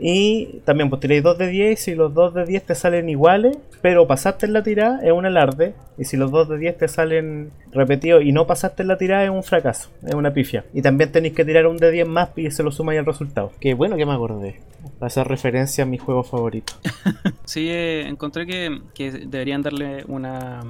Y 0.00 0.60
también 0.64 0.90
pues 0.90 1.00
tiráis 1.00 1.22
2 1.22 1.38
de 1.38 1.48
10 1.48 1.72
y 1.72 1.82
si 1.82 1.94
los 1.94 2.14
2 2.14 2.34
de 2.34 2.46
10 2.46 2.64
te 2.64 2.74
salen 2.74 3.08
iguales, 3.08 3.56
pero 3.82 4.06
pasaste 4.06 4.46
en 4.46 4.52
la 4.52 4.62
tirada 4.62 5.00
es 5.02 5.12
un 5.12 5.26
alarde. 5.26 5.74
Y 5.98 6.04
si 6.04 6.16
los 6.16 6.30
2 6.30 6.50
de 6.50 6.58
10 6.58 6.78
te 6.78 6.88
salen 6.88 7.50
repetidos 7.72 8.22
y 8.22 8.32
no 8.32 8.46
pasaste 8.46 8.82
en 8.82 8.88
la 8.88 8.98
tirada 8.98 9.24
es 9.24 9.30
un 9.30 9.42
fracaso, 9.42 9.90
es 10.06 10.14
una 10.14 10.32
pifia. 10.32 10.64
Y 10.72 10.82
también 10.82 11.10
tenéis 11.10 11.34
que 11.34 11.44
tirar 11.44 11.66
un 11.66 11.76
de 11.76 11.90
10 11.90 12.08
más 12.08 12.30
y 12.36 12.50
se 12.50 12.62
lo 12.62 12.70
sumáis 12.70 13.00
al 13.00 13.06
resultado. 13.06 13.52
Qué 13.60 13.74
bueno 13.74 13.96
que 13.96 14.06
me 14.06 14.12
acordé. 14.12 14.60
Para 14.98 15.08
hacer 15.08 15.26
referencia 15.26 15.82
a 15.82 15.86
mi 15.86 15.98
juego 15.98 16.22
favorito. 16.22 16.72
sí, 17.44 17.68
eh, 17.68 18.06
encontré 18.06 18.46
que, 18.46 19.10
deberían 19.26 19.62
darle 19.62 20.04
una, 20.06 20.60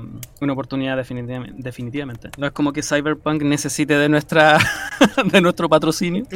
una 0.41 0.53
oportunidad 0.55 0.97
definitivamente, 0.97 1.63
definitivamente. 1.63 2.31
No 2.39 2.47
es 2.47 2.53
como 2.53 2.73
que 2.73 2.83
Cyberpunk 2.83 3.43
necesite 3.43 3.99
de 3.99 4.09
nuestra 4.09 4.59
de 5.33 5.41
nuestro 5.41 5.69
patrocinio. 5.69 6.25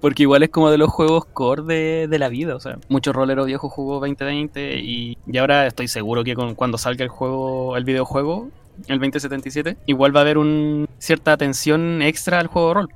Porque 0.00 0.24
igual 0.24 0.42
es 0.42 0.50
como 0.50 0.61
de 0.70 0.78
los 0.78 0.90
juegos 0.90 1.24
core 1.26 2.06
de, 2.08 2.18
la 2.18 2.28
vida. 2.28 2.54
O 2.56 2.60
sea, 2.60 2.78
muchos 2.88 3.14
roleros 3.14 3.46
viejos 3.46 3.72
jugó 3.72 3.94
2020 3.94 4.78
y, 4.78 5.18
y 5.26 5.38
ahora 5.38 5.66
estoy 5.66 5.88
seguro 5.88 6.24
que 6.24 6.34
con, 6.34 6.54
cuando 6.54 6.78
salga 6.78 7.04
el 7.04 7.10
juego, 7.10 7.76
el 7.76 7.84
videojuego, 7.84 8.48
el 8.88 8.98
2077, 8.98 9.76
igual 9.86 10.14
va 10.14 10.20
a 10.20 10.22
haber 10.22 10.38
un 10.38 10.88
cierta 10.98 11.32
atención 11.32 12.02
extra 12.02 12.38
al 12.38 12.46
juego 12.46 12.68
de 12.68 12.74
rol. 12.74 12.88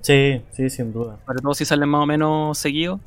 Sí, 0.00 0.42
sí, 0.52 0.68
sin 0.68 0.92
duda. 0.92 1.18
Sobre 1.26 1.40
todo 1.40 1.54
si 1.54 1.64
salen 1.64 1.88
más 1.88 2.02
o 2.02 2.06
menos 2.06 2.58
seguidos. 2.58 3.00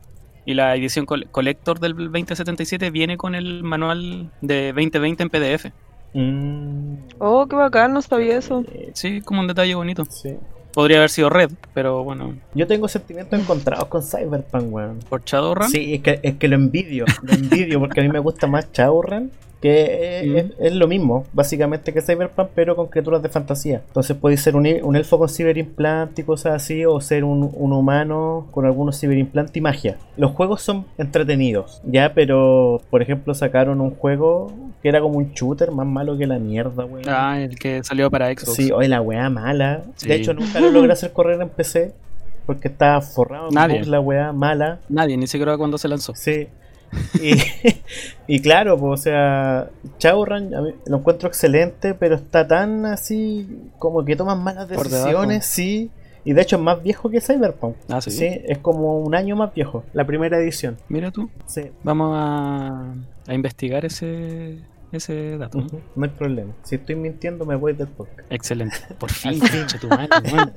Y 0.45 0.53
la 0.53 0.75
edición 0.75 1.05
collector 1.05 1.79
del 1.79 1.93
2077 1.93 2.89
viene 2.89 3.17
con 3.17 3.35
el 3.35 3.63
manual 3.63 4.31
de 4.41 4.67
2020 4.67 5.23
en 5.23 5.29
PDF. 5.29 5.65
Mm. 6.13 6.93
Oh, 7.19 7.45
qué 7.47 7.55
bacán, 7.55 7.93
no 7.93 8.01
sabía 8.01 8.37
eso. 8.37 8.63
Sí, 8.93 9.21
como 9.21 9.41
un 9.41 9.47
detalle 9.47 9.75
bonito. 9.75 10.05
Sí. 10.05 10.37
Podría 10.77 10.97
haber 10.97 11.09
sido 11.09 11.31
Red, 11.31 11.49
pero 11.73 12.03
bueno. 12.03 12.35
Yo 12.53 12.67
tengo 12.67 12.87
sentimientos 12.87 13.39
encontrados 13.39 13.85
con 13.85 14.03
Cyberpunk, 14.03 14.71
weón. 14.71 14.99
¿Por 15.09 15.23
Shadowrun? 15.25 15.69
Sí, 15.69 15.95
es 15.95 16.01
que, 16.01 16.19
es 16.21 16.35
que 16.35 16.47
lo 16.47 16.53
envidio. 16.53 17.03
Lo 17.23 17.33
envidio 17.33 17.79
porque 17.79 18.01
a 18.01 18.03
mí 18.03 18.09
me 18.09 18.19
gusta 18.19 18.45
más 18.45 18.71
Shadowrun 18.71 19.31
que 19.61 20.51
es, 20.59 20.75
lo 20.75 20.87
mismo, 20.87 21.25
básicamente 21.33 21.93
que 21.93 22.01
Cyberpunk, 22.01 22.49
pero 22.53 22.75
con 22.75 22.87
criaturas 22.87 23.21
de 23.23 23.29
fantasía. 23.29 23.81
Entonces 23.87 24.15
puede 24.15 24.37
ser 24.37 24.55
un, 24.55 24.65
elfo 24.65 25.17
con 25.17 25.29
ciberimplant 25.29 26.17
y 26.19 26.23
cosas 26.23 26.53
así, 26.53 26.85
o 26.85 27.01
ser 27.01 27.23
un, 27.23 27.51
humano 27.55 28.47
con 28.51 28.65
algunos 28.65 28.99
ciberimplant 28.99 29.55
y 29.55 29.61
magia. 29.61 29.97
Los 30.15 30.31
juegos 30.31 30.61
son 30.61 30.85
entretenidos, 30.97 31.81
ya, 31.85 32.13
pero 32.13 32.81
por 32.89 33.01
ejemplo 33.01 33.33
sacaron 33.33 33.81
un 33.81 33.91
juego 33.91 34.51
que 34.87 34.89
era 34.89 35.01
como 35.01 35.17
un 35.17 35.33
shooter 35.33 35.71
más 35.71 35.85
malo 35.85 36.17
que 36.17 36.25
la 36.25 36.39
mierda, 36.39 36.85
weón. 36.85 37.03
Ah, 37.09 37.41
el 37.41 37.59
que 37.59 37.83
salió 37.83 38.09
para 38.09 38.27
Xbox. 38.27 38.53
Sí, 38.53 38.71
hoy 38.71 38.87
la 38.87 39.01
weá 39.01 39.29
mala. 39.29 39.83
De 40.01 40.15
hecho, 40.15 40.33
nunca 40.33 40.61
lo 40.61 40.71
logré 40.71 40.93
hacer 40.93 41.11
correr 41.11 41.41
en 41.41 41.49
PC. 41.49 41.93
Porque 42.45 42.69
estaba 42.69 43.01
forrado 43.01 43.51
Nadie. 43.51 43.83
la 43.83 43.99
weá 43.99 44.31
mala. 44.31 44.79
Nadie, 44.87 45.17
ni 45.17 45.27
siquiera 45.27 45.57
cuando 45.57 45.77
se 45.77 45.89
lanzó. 45.89 46.15
Sí. 46.15 46.47
Y, 48.27 48.39
claro, 48.41 48.77
pues, 48.77 49.01
o 49.01 49.03
sea, 49.03 49.69
Shadowrun 49.99 50.51
lo 50.85 50.97
encuentro 50.97 51.27
excelente, 51.27 51.93
pero 51.93 52.15
está 52.15 52.47
tan 52.47 52.85
así 52.85 53.45
como 53.77 54.05
que 54.05 54.15
toman 54.15 54.41
malas 54.41 54.69
decisiones, 54.69 55.45
sí. 55.45 55.91
Y 56.23 56.31
de 56.31 56.43
hecho 56.43 56.55
es 56.55 56.61
más 56.61 56.81
viejo 56.81 57.09
que 57.09 57.19
Cyberpunk. 57.19 57.75
Ah, 57.89 57.99
sí. 57.99 58.25
es 58.25 58.59
como 58.59 59.01
un 59.01 59.15
año 59.15 59.35
más 59.35 59.53
viejo, 59.53 59.83
la 59.91 60.05
primera 60.05 60.37
edición. 60.37 60.77
Mira 60.87 61.11
tú. 61.11 61.29
Sí. 61.45 61.71
Vamos 61.83 62.13
a, 62.17 62.93
a 63.27 63.33
investigar 63.33 63.83
ese, 63.83 64.57
ese 64.91 65.37
dato. 65.37 65.65
No 65.95 66.03
hay 66.03 66.09
problema. 66.09 66.53
Si 66.63 66.75
estoy 66.75 66.95
mintiendo, 66.95 67.45
me 67.45 67.55
voy 67.55 67.73
del 67.73 67.87
podcast. 67.87 68.31
Excelente. 68.31 68.77
Por 68.97 69.11
fin, 69.11 69.39
tu 69.79 69.87
madre, 69.87 70.07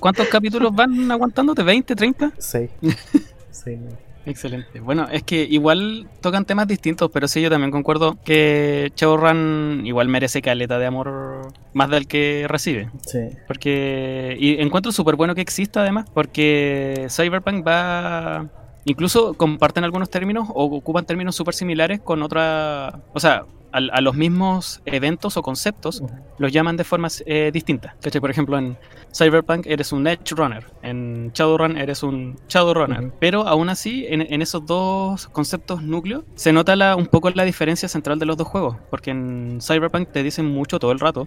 ¿Cuántos, 0.00 0.28
capítulos 0.28 0.74
van 0.74 1.10
aguantándote? 1.10 1.62
¿20, 1.62 1.96
30? 1.96 2.32
Seis. 2.38 2.70
Seis, 3.50 3.78
Excelente. 4.26 4.80
Bueno, 4.80 5.06
es 5.10 5.22
que 5.22 5.42
igual 5.42 6.08
tocan 6.20 6.44
temas 6.44 6.66
distintos, 6.66 7.10
pero 7.12 7.28
sí, 7.28 7.42
yo 7.42 7.50
también 7.50 7.70
concuerdo 7.70 8.16
que 8.24 8.90
Shadowrun 8.96 9.82
igual 9.84 10.08
merece 10.08 10.40
caleta 10.40 10.78
de 10.78 10.86
amor 10.86 11.52
más 11.74 11.90
del 11.90 12.06
que 12.06 12.46
recibe. 12.48 12.90
Sí. 13.06 13.28
Porque. 13.46 14.36
Y 14.40 14.62
encuentro 14.62 14.92
súper 14.92 15.16
bueno 15.16 15.34
que 15.34 15.42
exista 15.42 15.82
además, 15.82 16.06
porque 16.12 17.06
Cyberpunk 17.10 17.66
va. 17.66 18.48
Incluso 18.84 19.34
comparten 19.34 19.84
algunos 19.84 20.10
términos 20.10 20.48
o 20.52 20.64
ocupan 20.64 21.06
términos 21.06 21.34
súper 21.34 21.54
similares 21.54 22.00
con 22.00 22.22
otra. 22.22 23.00
O 23.12 23.20
sea, 23.20 23.44
a, 23.74 24.00
los 24.00 24.14
mismos 24.14 24.80
eventos 24.84 25.36
o 25.36 25.42
conceptos 25.42 26.02
los 26.38 26.52
llaman 26.52 26.76
de 26.76 26.84
formas 26.84 27.24
eh, 27.26 27.50
distintas. 27.52 27.94
Por 28.20 28.30
ejemplo, 28.30 28.56
en 28.56 28.78
Cyberpunk 29.12 29.66
eres 29.66 29.92
un 29.92 30.06
Edge 30.06 30.34
Runner, 30.36 30.64
en 30.82 31.32
Shadowrun 31.34 31.76
eres 31.76 32.02
un 32.04 32.36
Shadowrunner, 32.48 33.12
pero 33.18 33.48
aún 33.48 33.68
así 33.68 34.06
en, 34.08 34.42
esos 34.42 34.64
dos 34.64 35.26
conceptos 35.28 35.82
núcleos 35.82 36.24
se 36.36 36.52
nota 36.52 36.76
la, 36.76 36.94
un 36.94 37.06
poco 37.06 37.30
la 37.30 37.44
diferencia 37.44 37.88
central 37.88 38.18
de 38.18 38.26
los 38.26 38.36
dos 38.36 38.46
juegos, 38.46 38.76
porque 38.90 39.10
en 39.10 39.58
Cyberpunk 39.60 40.10
te 40.12 40.22
dicen 40.22 40.46
mucho 40.46 40.78
todo 40.78 40.92
el 40.92 41.00
rato 41.00 41.26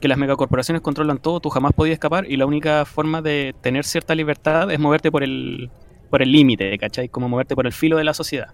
que 0.00 0.08
las 0.08 0.16
megacorporaciones 0.16 0.82
controlan 0.82 1.18
todo, 1.18 1.40
tú 1.40 1.50
jamás 1.50 1.72
podías 1.72 1.94
escapar 1.94 2.24
y 2.30 2.36
la 2.36 2.46
única 2.46 2.84
forma 2.84 3.20
de 3.20 3.54
tener 3.60 3.84
cierta 3.84 4.14
libertad 4.14 4.70
es 4.70 4.78
moverte 4.78 5.10
por 5.10 5.22
el 5.22 5.70
por 6.10 6.22
el 6.22 6.32
límite, 6.32 6.76
¿cachai? 6.76 7.08
Como 7.08 7.28
moverte 7.28 7.54
por 7.54 7.66
el 7.66 7.72
filo 7.72 7.96
de 7.96 8.04
la 8.04 8.12
sociedad. 8.12 8.48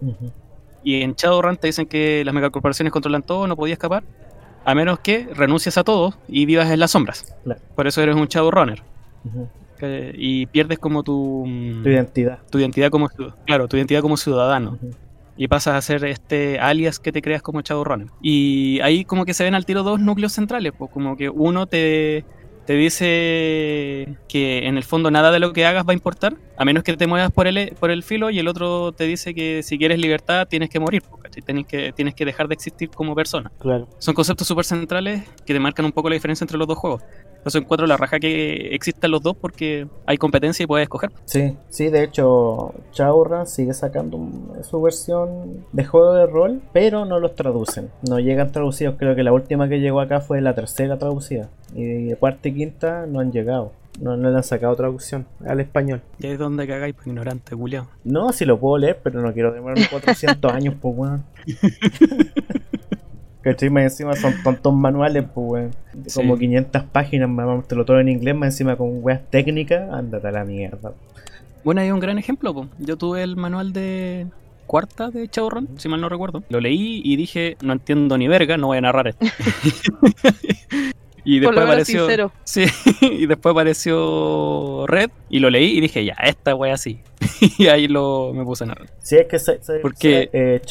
Y 0.83 1.01
en 1.01 1.13
Shadowrun 1.13 1.57
te 1.57 1.67
dicen 1.67 1.87
que 1.87 2.23
las 2.23 2.33
megacorporaciones 2.33 2.93
controlan 2.93 3.23
todo, 3.23 3.47
no 3.47 3.57
podía 3.57 3.73
escapar, 3.73 4.03
a 4.63 4.75
menos 4.75 4.99
que 4.99 5.27
renuncies 5.33 5.77
a 5.77 5.83
todo 5.83 6.13
y 6.27 6.45
vivas 6.45 6.69
en 6.71 6.79
las 6.79 6.91
sombras. 6.91 7.35
Por 7.75 7.87
eso 7.87 8.01
eres 8.01 8.15
un 8.15 8.27
Shadowrunner. 8.27 8.83
y 10.15 10.45
pierdes 10.47 10.79
como 10.79 11.03
tu, 11.03 11.45
mm, 11.45 11.83
tu 11.83 11.89
identidad. 11.89 12.39
Tu 12.49 12.59
identidad 12.59 12.89
como 12.89 13.09
claro, 13.45 13.67
tu 13.67 13.77
identidad 13.77 14.01
como 14.01 14.17
ciudadano. 14.17 14.77
Y 15.35 15.47
pasas 15.47 15.75
a 15.75 15.81
ser 15.81 16.03
este 16.05 16.59
alias 16.59 16.99
que 16.99 17.11
te 17.11 17.21
creas 17.21 17.41
como 17.41 17.61
Shadowrunner. 17.61 18.07
Y 18.21 18.79
ahí 18.81 19.05
como 19.05 19.25
que 19.25 19.33
se 19.33 19.43
ven 19.43 19.55
al 19.55 19.65
tiro 19.65 19.83
dos 19.83 19.99
núcleos 19.99 20.33
centrales, 20.33 20.73
pues 20.77 20.89
como 20.91 21.15
que 21.15 21.29
uno 21.29 21.67
te 21.67 22.25
te 22.67 22.73
dice 22.73 24.17
que 24.27 24.67
en 24.67 24.75
el 24.77 24.83
fondo 24.83 25.09
nada 25.09 25.31
de 25.31 25.39
lo 25.39 25.53
que 25.53 25.65
hagas 25.65 25.87
va 25.87 25.91
a 25.91 25.93
importar, 25.93 26.35
a 26.57 26.65
menos 26.65 26.83
que 26.83 26.97
te 26.97 27.07
muevas 27.07 27.31
por 27.31 27.47
el, 27.47 27.73
por 27.79 27.91
el 27.91 28.03
filo, 28.03 28.29
y 28.29 28.39
el 28.39 28.47
otro 28.49 28.91
te 28.91 29.05
dice 29.05 29.33
que 29.33 29.63
si 29.63 29.77
quieres 29.77 29.99
libertad 29.99 30.47
tienes 30.49 30.69
que 30.69 30.79
morir, 30.79 31.01
Tienes 31.45 31.67
que, 31.67 31.93
tienes 31.93 32.15
que 32.15 32.25
dejar 32.25 32.47
de 32.47 32.55
existir 32.55 32.89
como 32.89 33.13
persona. 33.13 33.51
Claro. 33.59 33.87
Son 33.99 34.13
conceptos 34.13 34.47
súper 34.47 34.65
centrales 34.65 35.23
que 35.45 35.53
te 35.53 35.59
marcan 35.59 35.85
un 35.85 35.91
poco 35.91 36.09
la 36.09 36.15
diferencia 36.15 36.43
entre 36.43 36.57
los 36.57 36.67
dos 36.67 36.77
juegos. 36.77 37.03
Entonces 37.47 37.61
encuentro 37.61 37.87
la 37.87 37.95
raja 37.95 38.19
que 38.19 38.75
existan 38.75 39.09
los 39.09 39.23
dos 39.23 39.33
porque 39.37 39.87
hay 40.05 40.17
competencia 40.17 40.65
y 40.65 40.67
puedes 40.67 40.83
escoger. 40.83 41.11
Sí, 41.23 41.55
sí, 41.69 41.87
de 41.87 42.03
hecho, 42.03 42.73
Shadowrun 42.91 43.47
sigue 43.47 43.73
sacando 43.73 44.19
su 44.69 44.81
versión 44.81 45.63
de 45.71 45.85
juego 45.85 46.11
de 46.11 46.25
rol, 46.25 46.61
pero 46.73 47.05
no 47.05 47.21
los 47.21 47.35
traducen. 47.35 47.89
No 48.01 48.19
llegan 48.19 48.51
traducidos, 48.51 48.95
creo 48.99 49.15
que 49.15 49.23
la 49.23 49.31
última 49.31 49.69
que 49.69 49.79
llegó 49.79 50.01
acá 50.01 50.19
fue 50.19 50.41
la 50.41 50.55
tercera 50.55 50.97
traducida. 50.97 51.47
Y 51.73 52.13
cuarta 52.15 52.49
y 52.49 52.53
quinta 52.53 53.05
no 53.07 53.21
han 53.21 53.31
llegado. 53.31 53.71
No, 54.01 54.17
no 54.17 54.29
le 54.29 54.35
han 54.35 54.43
sacado 54.43 54.75
traducción 54.75 55.25
al 55.47 55.61
español. 55.61 56.01
¿Y 56.19 56.27
es 56.27 56.37
donde 56.37 56.67
cagáis, 56.67 56.95
pues 56.95 57.07
ignorante, 57.07 57.55
Julio? 57.55 57.87
No, 58.03 58.33
si 58.33 58.43
lo 58.43 58.59
puedo 58.59 58.77
leer, 58.77 58.99
pero 59.01 59.21
no 59.21 59.31
quiero 59.31 59.53
demorarme 59.53 59.87
400 59.89 60.51
años, 60.53 60.75
pues, 60.81 60.93
weón. 60.97 61.23
¿Cachai? 63.47 63.69
Más 63.69 63.83
encima 63.83 64.13
son 64.13 64.33
tontos 64.43 64.73
manuales, 64.73 65.23
pues, 65.33 65.47
weón. 65.47 65.71
Como 66.13 66.37
500 66.37 66.83
páginas, 66.83 67.29
más 67.29 67.65
te 67.65 67.75
lo 67.75 67.85
todo 67.85 68.01
en 68.01 68.09
inglés, 68.09 68.35
más 68.35 68.47
encima 68.47 68.75
con 68.75 69.01
weas 69.01 69.21
técnicas, 69.29 69.89
ándate 69.89 70.27
a 70.27 70.31
la 70.31 70.43
mierda. 70.43 70.91
Bueno, 71.63 71.79
hay 71.79 71.89
un 71.91 72.01
gran 72.01 72.17
ejemplo, 72.17 72.53
pues. 72.53 72.67
Yo 72.77 72.97
tuve 72.97 73.23
el 73.23 73.37
manual 73.37 73.71
de 73.71 74.27
cuarta 74.65 75.11
de 75.11 75.29
Shadowrun, 75.31 75.69
si 75.77 75.87
mal 75.87 76.01
no 76.01 76.09
recuerdo. 76.09 76.43
Lo 76.49 76.59
leí 76.59 77.01
y 77.05 77.15
dije, 77.15 77.55
no 77.61 77.71
entiendo 77.71 78.17
ni 78.17 78.27
verga, 78.27 78.57
no 78.57 78.67
voy 78.67 78.79
a 78.79 78.81
narrar 78.81 79.07
esto. 79.07 79.25
Y 81.29 81.41
después 81.41 81.61
apareció. 81.61 82.31
Sí, 82.45 82.63
y 83.01 83.25
después 83.25 83.51
apareció 83.51 84.85
Red 84.87 85.09
y 85.29 85.39
lo 85.39 85.49
leí 85.49 85.77
y 85.77 85.81
dije, 85.81 86.05
ya, 86.05 86.13
esta 86.23 86.55
wea 86.55 86.77
sí. 86.77 87.01
y 87.57 87.67
ahí 87.67 87.89
lo 87.89 88.31
me 88.33 88.45
puse 88.45 88.63
a 88.63 88.67
narrar. 88.67 88.87
Sí, 88.99 89.17
es 89.17 89.27
que 89.27 89.79
Porque 89.81 90.29
eh, 90.31 90.61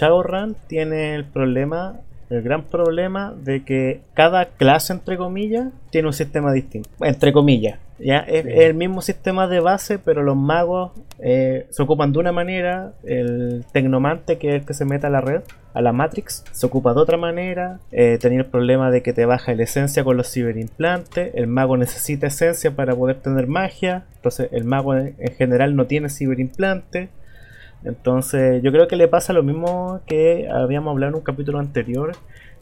tiene 0.66 1.14
el 1.14 1.27
problema 1.27 2.01
el 2.31 2.43
gran 2.43 2.64
problema 2.64 3.35
de 3.37 3.64
que 3.64 4.01
cada 4.14 4.47
clase, 4.47 4.93
entre 4.93 5.16
comillas, 5.16 5.68
tiene 5.91 6.09
un 6.09 6.14
sistema 6.14 6.53
distinto. 6.53 6.89
Entre 7.01 7.33
comillas. 7.33 7.79
¿ya? 7.99 8.18
Es, 8.18 8.45
el 8.47 8.74
mismo 8.74 9.01
sistema 9.01 9.47
de 9.47 9.61
base, 9.61 9.99
pero 9.99 10.22
los 10.22 10.37
magos 10.37 10.93
eh, 11.18 11.66
se 11.70 11.83
ocupan 11.83 12.12
de 12.12 12.18
una 12.18 12.33
manera. 12.33 12.93
El 13.05 13.64
tecnomante, 13.72 14.39
que 14.39 14.49
es 14.49 14.55
el 14.57 14.66
que 14.66 14.74
se 14.74 14.85
mete 14.85 15.07
a 15.07 15.11
la 15.11 15.20
red, 15.20 15.43
a 15.72 15.81
la 15.81 15.93
Matrix, 15.93 16.45
se 16.51 16.66
ocupa 16.66 16.95
de 16.95 17.01
otra 17.01 17.16
manera. 17.16 17.79
Eh, 17.93 18.18
tenía 18.20 18.41
el 18.41 18.47
problema 18.47 18.91
de 18.91 19.03
que 19.03 19.12
te 19.12 19.24
baja 19.24 19.55
la 19.55 19.62
esencia 19.62 20.05
con 20.05 20.16
los 20.16 20.33
ciberimplantes. 20.33 21.35
El 21.35 21.47
mago 21.47 21.77
necesita 21.77 22.27
esencia 22.27 22.74
para 22.74 22.95
poder 22.95 23.16
tener 23.16 23.47
magia. 23.47 24.05
Entonces, 24.16 24.49
el 24.53 24.64
mago 24.64 24.95
en 24.95 25.35
general 25.37 25.77
no 25.77 25.87
tiene 25.87 26.09
ciberimplante. 26.09 27.09
Entonces, 27.87 28.62
yo 28.62 28.72
creo 28.72 28.89
que 28.89 28.97
le 28.97 29.09
pasa 29.09 29.32
lo 29.32 29.43
mismo 29.43 30.01
que 30.07 30.49
habíamos 30.51 30.93
hablado 30.93 31.11
en 31.11 31.14
un 31.16 31.22
capítulo 31.22 31.59
anterior 31.59 32.12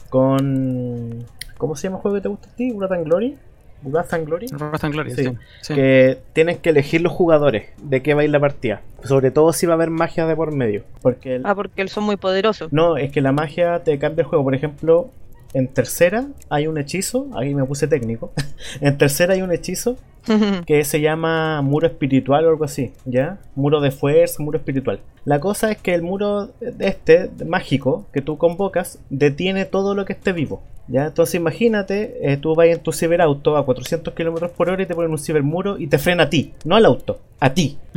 con. 0.09 1.25
¿Cómo 1.57 1.75
se 1.75 1.87
llama 1.87 1.97
el 1.97 2.01
juego 2.01 2.15
que 2.15 2.21
te 2.21 2.27
gusta 2.29 2.49
a 2.49 2.55
ti? 2.55 2.71
¿Wrath 2.71 2.91
and 2.91 3.05
Glory? 3.05 3.37
¿Wrath 3.83 4.13
and 4.13 4.25
Glory? 4.25 4.47
Wrath 4.51 4.83
and 4.83 4.93
Glory, 4.93 5.11
sí, 5.11 5.73
Que 5.73 6.17
tienen 6.33 6.57
que 6.57 6.69
elegir 6.69 7.01
los 7.01 7.11
jugadores 7.13 7.69
de 7.81 8.01
qué 8.01 8.13
va 8.13 8.21
a 8.21 8.23
ir 8.23 8.29
la 8.29 8.39
partida. 8.39 8.81
Sobre 9.03 9.31
todo 9.31 9.53
si 9.53 9.65
va 9.65 9.73
a 9.73 9.75
haber 9.75 9.89
magia 9.89 10.25
de 10.25 10.35
por 10.35 10.53
medio. 10.53 10.83
Porque 11.01 11.41
Ah, 11.43 11.55
porque 11.55 11.87
son 11.87 12.03
muy 12.03 12.17
poderosos. 12.17 12.71
No, 12.73 12.97
es 12.97 13.11
que 13.11 13.21
la 13.21 13.31
magia 13.31 13.83
te 13.83 13.97
cambia 13.99 14.23
el 14.23 14.27
juego. 14.27 14.43
Por 14.43 14.55
ejemplo, 14.55 15.09
en 15.53 15.67
tercera 15.67 16.27
hay 16.49 16.67
un 16.67 16.77
hechizo, 16.77 17.27
ahí 17.35 17.53
me 17.53 17.65
puse 17.65 17.87
técnico. 17.87 18.33
en 18.81 18.97
tercera 18.97 19.33
hay 19.33 19.41
un 19.41 19.51
hechizo 19.51 19.97
que 20.65 20.83
se 20.83 21.01
llama 21.01 21.61
muro 21.61 21.87
espiritual 21.87 22.45
o 22.45 22.49
algo 22.49 22.65
así, 22.65 22.93
¿ya? 23.05 23.39
Muro 23.55 23.81
de 23.81 23.91
fuerza, 23.91 24.41
muro 24.43 24.57
espiritual. 24.57 24.99
La 25.23 25.39
cosa 25.39 25.71
es 25.71 25.77
que 25.77 25.93
el 25.93 26.01
muro 26.01 26.49
este, 26.79 27.29
mágico, 27.45 28.05
que 28.13 28.21
tú 28.21 28.37
convocas, 28.37 28.99
detiene 29.09 29.65
todo 29.65 29.95
lo 29.95 30.05
que 30.05 30.13
esté 30.13 30.33
vivo, 30.33 30.61
¿ya? 30.87 31.05
Entonces 31.05 31.35
imagínate, 31.35 32.31
eh, 32.31 32.37
tú 32.37 32.55
vas 32.55 32.67
en 32.67 32.79
tu 32.79 32.91
ciberauto 32.91 33.57
a 33.57 33.65
400 33.65 34.13
km 34.13 34.49
por 34.49 34.69
hora 34.69 34.83
y 34.83 34.85
te 34.85 34.95
ponen 34.95 35.11
un 35.11 35.19
cibermuro 35.19 35.77
y 35.77 35.87
te 35.87 35.97
frena 35.97 36.23
a 36.23 36.29
ti, 36.29 36.53
no 36.63 36.75
al 36.75 36.85
auto, 36.85 37.19
a 37.39 37.53
ti. 37.53 37.77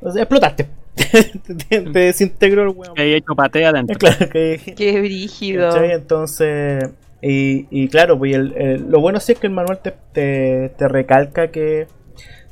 Entonces, 0.00 0.22
explotaste. 0.22 0.68
Te, 1.68 1.80
desintegró 1.80 2.62
el 2.62 2.68
weón. 2.68 2.94
Que 2.94 3.02
hay 3.02 3.14
hecho 3.14 3.34
patea 3.34 3.70
adentro. 3.70 3.96
Claro, 3.98 4.28
que... 4.30 4.74
Qué 4.76 5.00
brígido. 5.00 5.74
Entonces, 5.82 6.90
y, 7.20 7.88
claro, 7.88 8.18
pues 8.18 8.36
lo 8.36 9.00
bueno 9.00 9.20
sí 9.20 9.32
es 9.32 9.38
que 9.38 9.48
el 9.48 9.52
manual 9.52 9.80
te, 9.82 10.70
te, 10.76 10.88
recalca 10.88 11.48
que, 11.48 11.86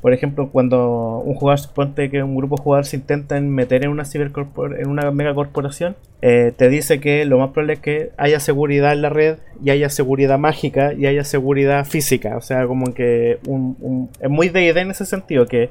por 0.01 0.13
ejemplo, 0.13 0.49
cuando 0.49 1.21
un 1.23 1.35
jugador 1.35 1.59
suponte 1.59 2.09
que 2.09 2.21
un 2.21 2.35
grupo 2.35 2.57
de 2.57 2.63
jugadores 2.63 2.89
se 2.89 2.97
intentan 2.97 3.49
meter 3.49 3.85
en 3.85 3.91
una 3.91 4.03
en 4.13 4.89
una 4.89 5.11
megacorporación, 5.11 5.95
eh, 6.21 6.51
te 6.55 6.67
dice 6.67 6.99
que 6.99 7.23
lo 7.23 7.37
más 7.37 7.51
probable 7.51 7.73
es 7.73 7.79
que 7.79 8.11
haya 8.17 8.41
seguridad 8.41 8.91
en 8.91 9.03
la 9.03 9.09
red 9.09 9.37
y 9.63 9.69
haya 9.69 9.89
seguridad 9.89 10.37
mágica 10.37 10.93
y 10.93 11.05
haya 11.05 11.23
seguridad 11.23 11.85
física. 11.85 12.35
O 12.35 12.41
sea, 12.41 12.67
como 12.67 12.93
que 12.93 13.39
un, 13.47 14.09
es 14.19 14.29
muy 14.29 14.49
de 14.49 14.65
idea 14.65 14.81
en 14.81 14.91
ese 14.91 15.05
sentido, 15.05 15.45
que 15.45 15.69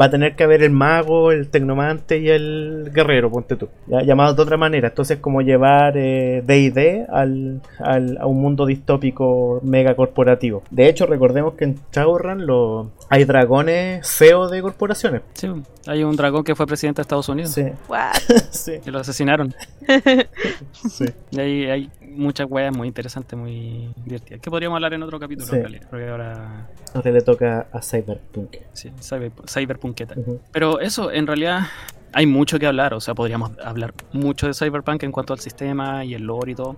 va 0.00 0.06
a 0.06 0.10
tener 0.10 0.34
que 0.36 0.44
haber 0.44 0.62
el 0.62 0.70
mago, 0.70 1.32
el 1.32 1.48
tecnomante 1.48 2.18
y 2.18 2.28
el 2.28 2.90
guerrero, 2.92 3.30
ponte 3.30 3.56
tú. 3.56 3.68
¿ya? 3.86 4.02
Llamados 4.02 4.36
de 4.36 4.42
otra 4.42 4.56
manera. 4.56 4.88
Entonces, 4.88 5.18
como 5.18 5.42
llevar 5.42 5.94
DD 5.94 6.78
eh, 6.78 7.06
al, 7.10 7.60
al, 7.78 8.18
a 8.18 8.26
un 8.26 8.40
mundo 8.40 8.66
distópico 8.66 9.60
mega 9.62 9.94
corporativo. 9.94 10.62
De 10.70 10.88
hecho, 10.88 11.06
recordemos 11.06 11.54
que 11.54 11.64
en 11.64 11.78
Shadowrun 11.92 12.46
lo, 12.46 12.90
hay 13.08 13.24
dragones 13.24 14.06
CEO 14.06 14.48
de 14.48 14.62
corporaciones. 14.62 15.22
Sí, 15.34 15.48
hay 15.86 16.04
un 16.04 16.16
dragón 16.16 16.44
que 16.44 16.54
fue 16.54 16.66
presidente 16.66 17.00
de 17.00 17.02
Estados 17.02 17.28
Unidos. 17.28 17.52
Sí. 17.52 17.64
sí. 18.50 18.80
Que 18.84 18.90
lo 18.90 19.00
asesinaron. 19.00 19.54
sí. 20.72 21.06
Y 21.30 21.40
hay, 21.40 21.64
hay 21.70 21.90
muchas 22.12 22.46
weas 22.50 22.76
muy 22.76 22.88
interesantes, 22.88 23.38
muy 23.38 23.92
divertidas. 24.04 24.40
Que 24.40 24.50
podríamos 24.50 24.76
hablar 24.76 24.94
en 24.94 25.02
otro 25.02 25.18
capítulo, 25.18 25.52
en 25.52 25.60
realidad, 25.60 25.86
porque 25.90 26.08
ahora... 26.08 26.68
Ahora 26.94 27.10
le 27.10 27.20
toca 27.22 27.66
a 27.72 27.82
Cyberpunk. 27.82 28.56
Sí, 28.72 28.92
cyber, 29.00 29.32
Cyberpunketa. 29.48 30.14
Pero 30.52 30.80
eso, 30.80 31.10
en 31.10 31.26
realidad, 31.26 31.62
hay 32.12 32.26
mucho 32.26 32.58
que 32.58 32.66
hablar. 32.66 32.94
O 32.94 33.00
sea, 33.00 33.14
podríamos 33.14 33.52
hablar 33.62 33.94
mucho 34.12 34.46
de 34.46 34.54
Cyberpunk 34.54 35.02
en 35.02 35.12
cuanto 35.12 35.32
al 35.32 35.40
sistema 35.40 36.04
y 36.04 36.14
el 36.14 36.22
lore 36.22 36.52
y 36.52 36.54
todo. 36.54 36.76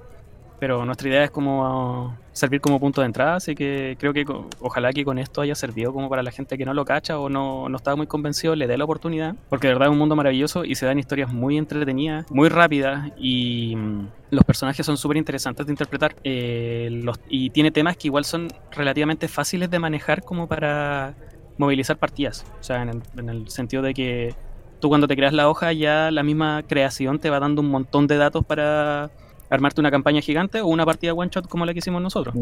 Pero 0.61 0.85
nuestra 0.85 1.09
idea 1.09 1.25
es 1.25 1.31
como 1.31 2.17
servir 2.33 2.61
como 2.61 2.81
punto 2.81 3.01
de 3.01 3.07
entrada, 3.07 3.37
así 3.37 3.55
que 3.55 3.97
creo 3.99 4.13
que 4.13 4.25
ojalá 4.61 4.93
que 4.93 5.05
con 5.05 5.19
esto 5.19 5.41
haya 5.41 5.55
servido 5.55 5.93
como 5.93 6.09
para 6.09 6.23
la 6.23 6.33
gente 6.33 6.59
que 6.59 6.65
no 6.65 6.75
lo 6.75 6.85
cacha 6.85 7.19
o 7.19 7.29
no, 7.29 7.69
no 7.69 7.77
estaba 7.77 7.97
muy 7.97 8.07
convencido, 8.07 8.57
le 8.57 8.67
dé 8.67 8.77
la 8.77 8.85
oportunidad, 8.85 9.37
porque 9.49 9.69
de 9.69 9.75
verdad 9.75 9.89
es 9.89 9.93
un 9.93 9.99
mundo 9.99 10.17
maravilloso 10.17 10.65
y 10.65 10.75
se 10.75 10.87
dan 10.87 10.99
historias 10.99 11.33
muy 11.33 11.59
entretenidas, 11.59 12.31
muy 12.31 12.49
rápidas 12.49 13.13
y 13.17 13.77
mm, 13.77 14.09
los 14.31 14.45
personajes 14.45 14.85
son 14.85 14.97
súper 14.97 15.17
interesantes 15.17 15.65
de 15.67 15.73
interpretar 15.73 16.17
eh, 16.25 17.03
y 17.29 17.51
tiene 17.51 17.71
temas 17.71 17.97
que 17.97 18.09
igual 18.09 18.25
son 18.25 18.49
relativamente 18.73 19.29
fáciles 19.29 19.71
de 19.71 19.79
manejar 19.79 20.23
como 20.23 20.49
para 20.49 21.15
movilizar 21.57 21.99
partidas, 21.99 22.45
o 22.59 22.63
sea, 22.63 22.83
en 22.83 23.03
en 23.17 23.29
el 23.29 23.49
sentido 23.49 23.83
de 23.83 23.95
que 23.95 24.35
tú 24.81 24.89
cuando 24.89 25.07
te 25.07 25.17
creas 25.17 25.33
la 25.33 25.49
hoja 25.49 25.73
ya 25.73 26.11
la 26.11 26.23
misma 26.23 26.63
creación 26.67 27.19
te 27.19 27.31
va 27.31 27.39
dando 27.39 27.63
un 27.63 27.71
montón 27.71 28.07
de 28.07 28.17
datos 28.17 28.45
para 28.45 29.11
armarte 29.51 29.80
una 29.80 29.90
campaña 29.90 30.20
gigante 30.20 30.61
o 30.61 30.66
una 30.66 30.84
partida 30.84 31.12
one 31.12 31.30
shot 31.32 31.49
como 31.49 31.64
la 31.66 31.72
que 31.72 31.78
hicimos 31.78 32.03
nosotros. 32.03 32.34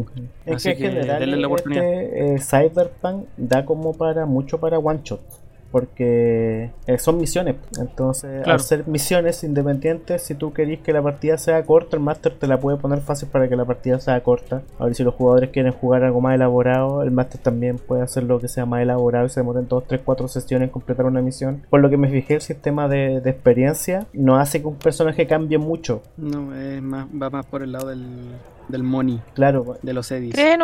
Es 0.45 0.63
que, 0.63 0.71
en 0.71 0.77
general 0.77 1.41
la 1.41 1.47
oportunidad. 1.47 1.83
Este, 1.83 2.35
eh, 2.35 2.39
Cyberpunk 2.39 3.25
da 3.37 3.65
como 3.65 3.93
para 3.93 4.25
mucho 4.25 4.59
para 4.59 4.79
one 4.79 5.01
shot 5.03 5.42
porque 5.73 6.69
eh, 6.85 6.99
son 6.99 7.17
misiones. 7.17 7.55
Entonces, 7.79 8.47
al 8.47 8.59
ser 8.59 8.87
misiones 8.87 9.43
independientes, 9.43 10.21
si 10.21 10.35
tú 10.35 10.53
querís 10.53 10.81
que 10.81 10.93
la 10.93 11.01
partida 11.01 11.35
sea 11.39 11.65
corta, 11.65 11.97
el 11.97 12.03
máster 12.03 12.37
te 12.37 12.45
la 12.45 12.59
puede 12.59 12.77
poner 12.77 13.01
fácil 13.01 13.27
para 13.29 13.49
que 13.49 13.55
la 13.55 13.65
partida 13.65 13.99
sea 13.99 14.21
corta. 14.21 14.61
A 14.77 14.85
ver 14.85 14.93
si 14.93 15.03
los 15.03 15.15
jugadores 15.15 15.49
quieren 15.49 15.71
jugar 15.71 16.03
algo 16.03 16.21
más 16.21 16.35
elaborado, 16.35 17.01
el 17.01 17.09
máster 17.09 17.41
también 17.41 17.79
puede 17.79 18.03
hacer 18.03 18.21
lo 18.21 18.39
que 18.39 18.49
sea 18.49 18.67
más 18.67 18.83
elaborado 18.83 19.25
y 19.25 19.29
se 19.29 19.39
demoren 19.39 19.67
2, 19.67 19.85
3, 19.87 20.01
4 20.05 20.27
sesiones 20.27 20.67
en 20.67 20.71
completar 20.71 21.07
una 21.07 21.23
misión. 21.23 21.65
Por 21.71 21.81
lo 21.81 21.89
que 21.89 21.97
me 21.97 22.07
fijé, 22.07 22.35
el 22.35 22.41
sistema 22.41 22.87
de, 22.87 23.17
experiencia 23.17 24.05
no 24.13 24.37
hace 24.37 24.61
que 24.61 24.67
un 24.67 24.75
personaje 24.75 25.25
cambie 25.25 25.57
mucho. 25.57 26.03
No, 26.17 26.55
es 26.55 26.83
más, 26.83 27.07
va 27.07 27.31
más 27.31 27.47
por 27.47 27.63
el 27.63 27.71
lado 27.71 27.87
del, 27.87 28.05
del 28.67 28.83
money. 28.83 29.19
Claro, 29.33 29.77
de 29.81 29.93
los 29.93 30.11
edits. 30.11 30.35
¿Creen, 30.35 30.61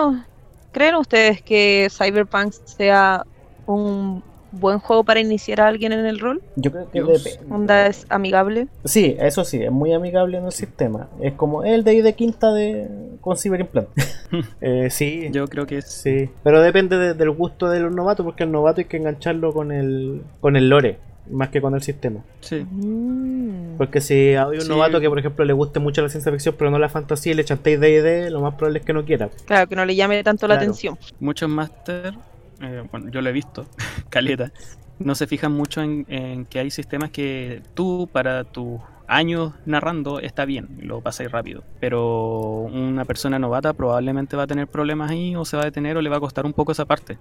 ¿Creen 0.71 0.95
ustedes 0.97 1.41
que 1.41 1.87
Cyberpunk 1.89 2.53
sea 2.53 3.25
un 3.65 4.28
buen 4.51 4.79
juego 4.79 5.03
para 5.03 5.19
iniciar 5.19 5.61
a 5.61 5.67
alguien 5.67 5.91
en 5.91 6.05
el 6.05 6.19
rol? 6.19 6.41
Yo 6.55 6.71
creo 6.71 6.89
que 6.89 7.01
depende. 7.01 7.39
¿Onda 7.49 7.87
es 7.87 8.05
amigable? 8.09 8.67
Sí, 8.85 9.15
eso 9.19 9.43
sí, 9.45 9.61
es 9.61 9.71
muy 9.71 9.93
amigable 9.93 10.37
en 10.37 10.45
el 10.45 10.51
sistema. 10.51 11.07
Es 11.21 11.33
como 11.33 11.63
el 11.63 11.83
de 11.83 11.99
de 12.01 12.13
quinta 12.13 12.51
de 12.53 12.87
con 13.21 13.37
Cyberimplant. 13.37 13.89
eh, 14.61 14.89
sí. 14.89 15.29
Yo 15.31 15.47
creo 15.47 15.65
que 15.65 15.81
sí. 15.81 16.29
Pero 16.43 16.61
depende 16.61 17.13
del 17.13 17.31
gusto 17.31 17.69
de 17.69 17.79
los 17.79 17.93
novatos, 17.93 18.25
porque 18.25 18.43
el 18.43 18.51
novato 18.51 18.81
hay 18.81 18.85
que 18.85 18.97
engancharlo 18.97 19.53
con 19.53 19.71
el, 19.71 20.21
con 20.41 20.55
el 20.55 20.69
lore. 20.69 20.97
Más 21.29 21.49
que 21.49 21.61
con 21.61 21.75
el 21.75 21.83
sistema. 21.83 22.21
Sí. 22.41 22.65
Mm. 22.67 23.77
Porque 23.77 24.01
si 24.01 24.33
hay 24.33 24.57
un 24.57 24.67
novato 24.67 24.99
que, 24.99 25.07
por 25.09 25.19
ejemplo, 25.19 25.45
le 25.45 25.53
guste 25.53 25.79
mucho 25.79 26.01
la 26.01 26.09
ciencia 26.09 26.31
ficción, 26.31 26.55
pero 26.57 26.71
no 26.71 26.79
la 26.79 26.89
fantasía 26.89 27.33
y 27.33 27.35
le 27.35 27.45
chantéis 27.45 27.79
D&D, 27.79 28.31
lo 28.31 28.41
más 28.41 28.55
probable 28.55 28.79
es 28.79 28.85
que 28.85 28.93
no 28.93 29.05
quiera. 29.05 29.29
Claro, 29.45 29.69
que 29.69 29.75
no 29.75 29.85
le 29.85 29.95
llame 29.95 30.23
tanto 30.23 30.47
la 30.47 30.55
atención. 30.55 30.97
Muchos 31.19 31.47
máster 31.47 32.15
eh, 32.61 32.83
yo 33.11 33.21
lo 33.21 33.29
he 33.29 33.33
visto, 33.33 33.65
caleta, 34.09 34.51
no 34.99 35.15
se 35.15 35.27
fijan 35.27 35.53
mucho 35.53 35.81
en, 35.81 36.45
que 36.45 36.59
hay 36.59 36.71
sistemas 36.71 37.09
que 37.09 37.61
tú, 37.73 38.09
para 38.11 38.43
tus 38.43 38.79
años 39.07 39.53
narrando, 39.65 40.19
está 40.19 40.45
bien, 40.45 40.67
lo 40.81 41.01
pasáis 41.01 41.31
rápido. 41.31 41.63
Pero 41.79 42.61
una 42.71 43.05
persona 43.05 43.39
novata 43.39 43.73
probablemente 43.73 44.35
va 44.35 44.43
a 44.43 44.47
tener 44.47 44.67
problemas 44.67 45.09
ahí, 45.09 45.35
o 45.35 45.45
se 45.45 45.57
va 45.57 45.63
a 45.63 45.65
detener, 45.65 45.97
o 45.97 46.01
le 46.01 46.09
va 46.09 46.17
a 46.17 46.19
costar 46.19 46.45
un 46.45 46.53
poco 46.53 46.73
esa 46.73 46.85
parte. 46.85 47.17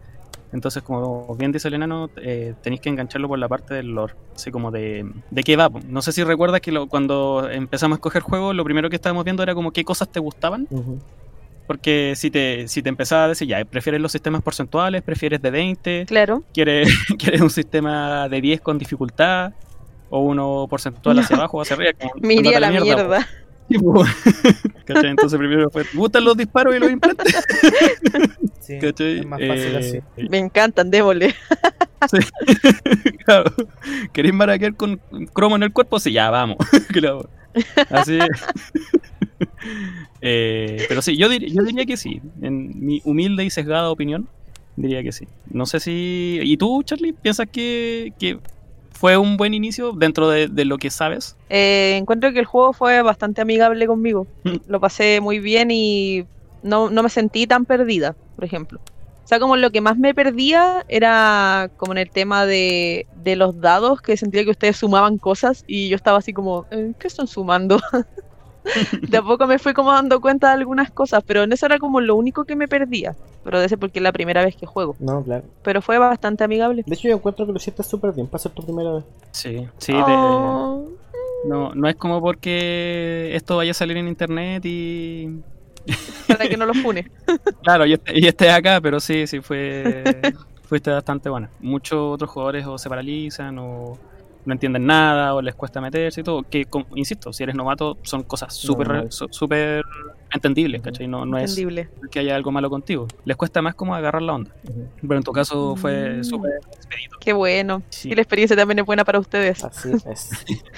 Entonces, 0.53 0.83
como 0.83 1.35
bien 1.37 1.53
dice 1.53 1.69
el 1.69 1.75
enano, 1.75 2.11
eh, 2.17 2.55
tenéis 2.63 2.81
que 2.81 2.89
engancharlo 2.89 3.29
por 3.29 3.39
la 3.39 3.49
parte 3.49 3.75
del 3.75 3.89
lore, 3.89 4.15
así 4.35 4.51
como 4.51 4.71
de, 4.71 5.11
de 5.31 5.43
qué 5.43 5.57
va. 5.57 5.71
No 5.87 6.03
sé 6.03 6.13
si 6.13 6.25
recuerdas 6.25 6.61
que 6.61 6.73
cuando 6.89 7.49
empezamos 7.51 7.97
a 7.97 7.99
escoger 7.99 8.23
juegos, 8.23 8.55
lo 8.55 8.65
primero 8.65 8.89
que 8.91 8.97
estábamos 8.97 9.25
viendo 9.25 9.43
era 9.43 9.55
como 9.55 9.73
qué 9.73 9.85
cosas 9.85 10.09
te 10.09 10.21
gustaban. 10.21 10.67
Porque 11.69 12.15
si 12.17 12.31
te, 12.31 12.67
si 12.67 12.83
te 12.83 12.89
empezaba 12.89 13.25
a 13.25 13.29
decir, 13.29 13.47
ya, 13.47 13.63
prefieres 13.67 14.01
los 14.01 14.11
sistemas 14.11 14.43
porcentuales, 14.43 15.03
prefieres 15.03 15.43
de 15.43 15.51
20, 15.51 16.07
claro. 16.07 16.43
quieres, 16.55 16.89
quieres 17.19 17.43
un 17.43 17.51
sistema 17.51 18.27
de 18.27 18.41
10 18.41 18.63
con 18.63 18.79
dificultad, 18.79 19.53
o 20.09 20.21
uno 20.21 20.67
porcentual 20.71 21.19
hacia 21.19 21.37
abajo 21.37 21.59
o 21.59 21.61
hacia 21.61 21.77
arriba. 21.77 21.93
Como, 21.93 22.15
la 22.59 22.71
mierda. 22.71 23.29
Entonces 24.89 25.39
primero 25.39 25.69
fue, 25.69 25.85
¿gustan 25.93 26.25
los 26.25 26.39
disparos 26.39 26.75
y 26.75 26.79
los 26.79 26.91
implantes? 26.91 27.37
Sí, 28.61 28.79
es 28.81 29.27
más 29.27 29.39
fácil 29.47 29.77
así. 29.77 29.97
Eh, 30.17 30.27
Me 30.31 30.39
encantan, 30.39 30.91
démosle. 30.91 31.35
Sí. 32.11 32.19
claro. 33.27 33.53
¿Queréis 34.15 34.35
maraquear 34.35 34.75
con 34.75 34.99
cromo 35.35 35.57
en 35.57 35.65
el 35.65 35.73
cuerpo? 35.75 36.01
Sí, 36.01 36.13
ya, 36.13 36.31
vamos. 36.31 36.57
claro. 36.89 37.29
Así 37.91 38.19
eh, 40.21 40.85
pero 40.89 41.03
sí, 41.03 41.17
yo, 41.17 41.31
yo 41.33 41.63
diría 41.63 41.87
que 41.87 41.97
sí. 41.97 42.21
En 42.43 42.85
mi 42.85 43.01
humilde 43.05 43.45
y 43.45 43.51
sesgada 43.51 43.91
opinión, 43.91 44.29
diría 44.77 45.03
que 45.03 45.13
sí. 45.13 45.27
No 45.51 45.67
sé 45.67 45.81
si. 45.81 46.41
¿Y 46.43 46.57
tú, 46.57 46.83
Charlie, 46.83 47.13
piensas 47.13 47.49
que, 47.51 48.39
fue 48.93 49.17
un 49.17 49.37
buen 49.37 49.55
inicio 49.55 49.93
dentro 49.93 50.29
de, 50.29 50.65
lo 50.65 50.79
que 50.79 50.91
sabes? 50.91 51.37
Eh, 51.51 51.97
encuentro 51.97 52.33
que 52.33 52.41
el 52.41 52.47
juego 52.47 52.73
fue 52.73 53.03
bastante 53.03 53.41
amigable 53.41 53.87
conmigo. 53.87 54.27
Mm. 54.45 54.57
Lo 54.67 54.81
pasé 54.81 55.21
muy 55.21 55.39
bien 55.39 55.71
y 55.71 56.27
no, 56.63 56.91
me 56.91 57.09
sentí 57.09 57.47
tan 57.47 57.65
perdida, 57.65 58.17
por 58.37 58.45
ejemplo. 58.45 58.81
O 59.25 59.29
sea, 59.29 59.39
como 59.39 59.57
lo 59.57 59.71
que 59.71 59.83
más 59.83 59.99
me 59.99 60.15
perdía 60.15 60.87
era 60.89 61.71
como 61.77 61.93
en 61.93 61.99
el 61.99 62.11
tema 62.11 62.47
de, 62.47 63.07
de 63.23 63.37
los 63.37 63.61
dados, 63.61 64.01
que 64.01 64.17
sentía 64.17 64.43
que 64.43 64.51
ustedes 64.51 64.79
sumaban 64.79 65.19
cosas 65.19 65.65
y 65.67 65.91
yo 65.91 65.97
estaba 65.97 66.19
así 66.19 66.33
como, 66.33 66.67
eh, 66.71 66.93
¿qué 66.99 67.09
están 67.09 67.27
sumando? 67.27 67.79
de 69.03 69.17
a 69.17 69.23
poco 69.23 69.47
me 69.47 69.59
fui 69.59 69.73
como 69.73 69.93
dando 69.93 70.21
cuenta 70.21 70.49
de 70.49 70.55
algunas 70.55 70.91
cosas, 70.91 71.23
pero 71.27 71.43
en 71.43 71.53
eso 71.53 71.67
era 71.67 71.79
como 71.79 72.01
lo 72.01 72.17
único 72.17 72.45
que 72.45 72.57
me 72.57 72.69
perdía. 72.69 73.15
Pero 73.45 73.61
de 73.61 73.67
ese 73.67 73.79
porque 73.79 73.99
es 73.99 74.03
la 74.03 74.13
primera 74.13 74.45
vez 74.45 74.57
que 74.57 74.67
juego. 74.67 74.97
No, 74.99 75.23
claro. 75.23 75.45
Pero 75.63 75.81
fue 75.81 75.99
bastante 75.99 76.45
amigable. 76.45 76.85
De 76.87 76.95
hecho, 76.95 77.09
yo 77.09 77.17
encuentro 77.17 77.47
que 77.47 77.53
lo 77.53 77.59
hiciste 77.59 77.83
súper 77.83 78.13
bien 78.13 78.27
para 78.27 78.41
ser 78.41 78.53
tu 78.53 78.63
primera 78.63 78.93
vez. 78.93 79.05
Sí, 79.31 79.67
sí. 79.79 79.93
Oh. 79.95 80.89
No, 81.47 81.75
no 81.75 81.89
es 81.89 81.97
como 81.97 82.21
porque 82.21 83.35
esto 83.35 83.57
vaya 83.57 83.71
a 83.71 83.75
salir 83.75 83.97
en 83.97 84.09
internet 84.09 84.65
y. 84.67 85.41
Para 86.27 86.49
que 86.49 86.57
no 86.57 86.67
lo 86.67 86.75
pune. 86.83 87.11
claro, 87.63 87.87
y 87.87 88.27
esté 88.27 88.51
acá, 88.51 88.81
pero 88.81 89.01
sí, 89.01 89.27
sí, 89.27 89.41
fue. 89.41 90.03
Fuiste 90.65 90.91
bastante 90.91 91.31
buena. 91.31 91.49
Muchos 91.61 91.99
otros 91.99 92.31
jugadores 92.31 92.67
o 92.67 92.77
se 92.77 92.91
paralizan 92.91 93.59
o 93.59 93.97
no 94.45 94.53
entienden 94.53 94.87
nada 94.87 95.35
o 95.35 95.43
les 95.43 95.55
cuesta 95.55 95.81
meterse 95.81 96.21
y 96.21 96.25
todo. 96.25 96.43
Que, 96.43 96.67
insisto, 96.95 97.33
si 97.33 97.43
eres 97.43 97.55
novato, 97.55 97.99
son 98.03 98.23
cosas 98.23 98.55
súper 98.55 99.07
súper 99.11 99.85
entendible, 100.33 100.81
¿cachai? 100.81 101.09
No, 101.09 101.25
no 101.25 101.39
es 101.39 101.59
que 102.11 102.19
haya 102.19 102.37
algo 102.37 102.53
malo 102.53 102.71
contigo. 102.71 103.07
Les 103.25 103.37
cuesta 103.37 103.63
más 103.63 103.75
como 103.75 103.95
agarrar 103.95 104.23
la 104.23 104.35
onda. 104.35 104.55
Pero 105.01 105.17
en 105.17 105.23
tu 105.23 105.33
caso 105.33 105.77
fue 105.77 106.19
mm. 106.19 106.25
súper 106.25 106.61
expedito. 106.73 107.17
Qué 107.21 107.33
bueno. 107.33 107.83
Y 108.05 108.15
la 108.15 108.23
experiencia 108.23 108.57
también 108.57 108.81
es 108.81 108.85
buena 108.85 109.05
para 109.05 109.19
ustedes. 109.19 109.65
Así 109.65 109.91
es. 110.11 110.31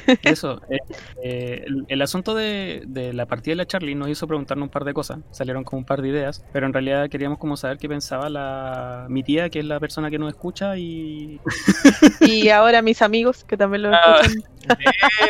Eso. 0.23 0.61
Eh, 0.69 0.79
eh, 1.23 1.65
el, 1.89 2.03
asunto 2.03 2.35
de, 2.35 3.13
la 3.15 3.27
partida 3.27 3.53
de 3.53 3.57
la 3.57 3.67
Charlie 3.67 3.95
nos 3.95 4.09
hizo 4.09 4.27
preguntarnos 4.27 4.67
un 4.67 4.71
par 4.71 4.85
de 4.85 4.95
cosas. 4.95 5.19
Salieron 5.31 5.65
como 5.65 5.79
un 5.79 5.85
par 5.85 6.03
de 6.03 6.09
ideas. 6.09 6.45
Pero 6.53 6.67
en 6.67 6.73
realidad 6.73 7.09
queríamos 7.09 7.39
como 7.39 7.57
saber 7.57 7.79
qué 7.79 7.89
pensaba 7.89 8.29
la 8.29 9.07
mi 9.09 9.23
tía, 9.23 9.51
que 9.51 9.61
es 9.61 9.65
la 9.65 9.81
persona 9.81 10.11
que 10.11 10.19
nos 10.19 10.31
escucha 10.31 10.77
y... 10.77 11.41
y 12.21 12.49
ahora 12.49 12.83
mis 12.83 13.03
amigos, 13.03 13.45
que 13.45 13.57
también 13.57 13.83
lo 13.83 13.91
ah, 13.93 14.21
escuchan. 14.23 14.79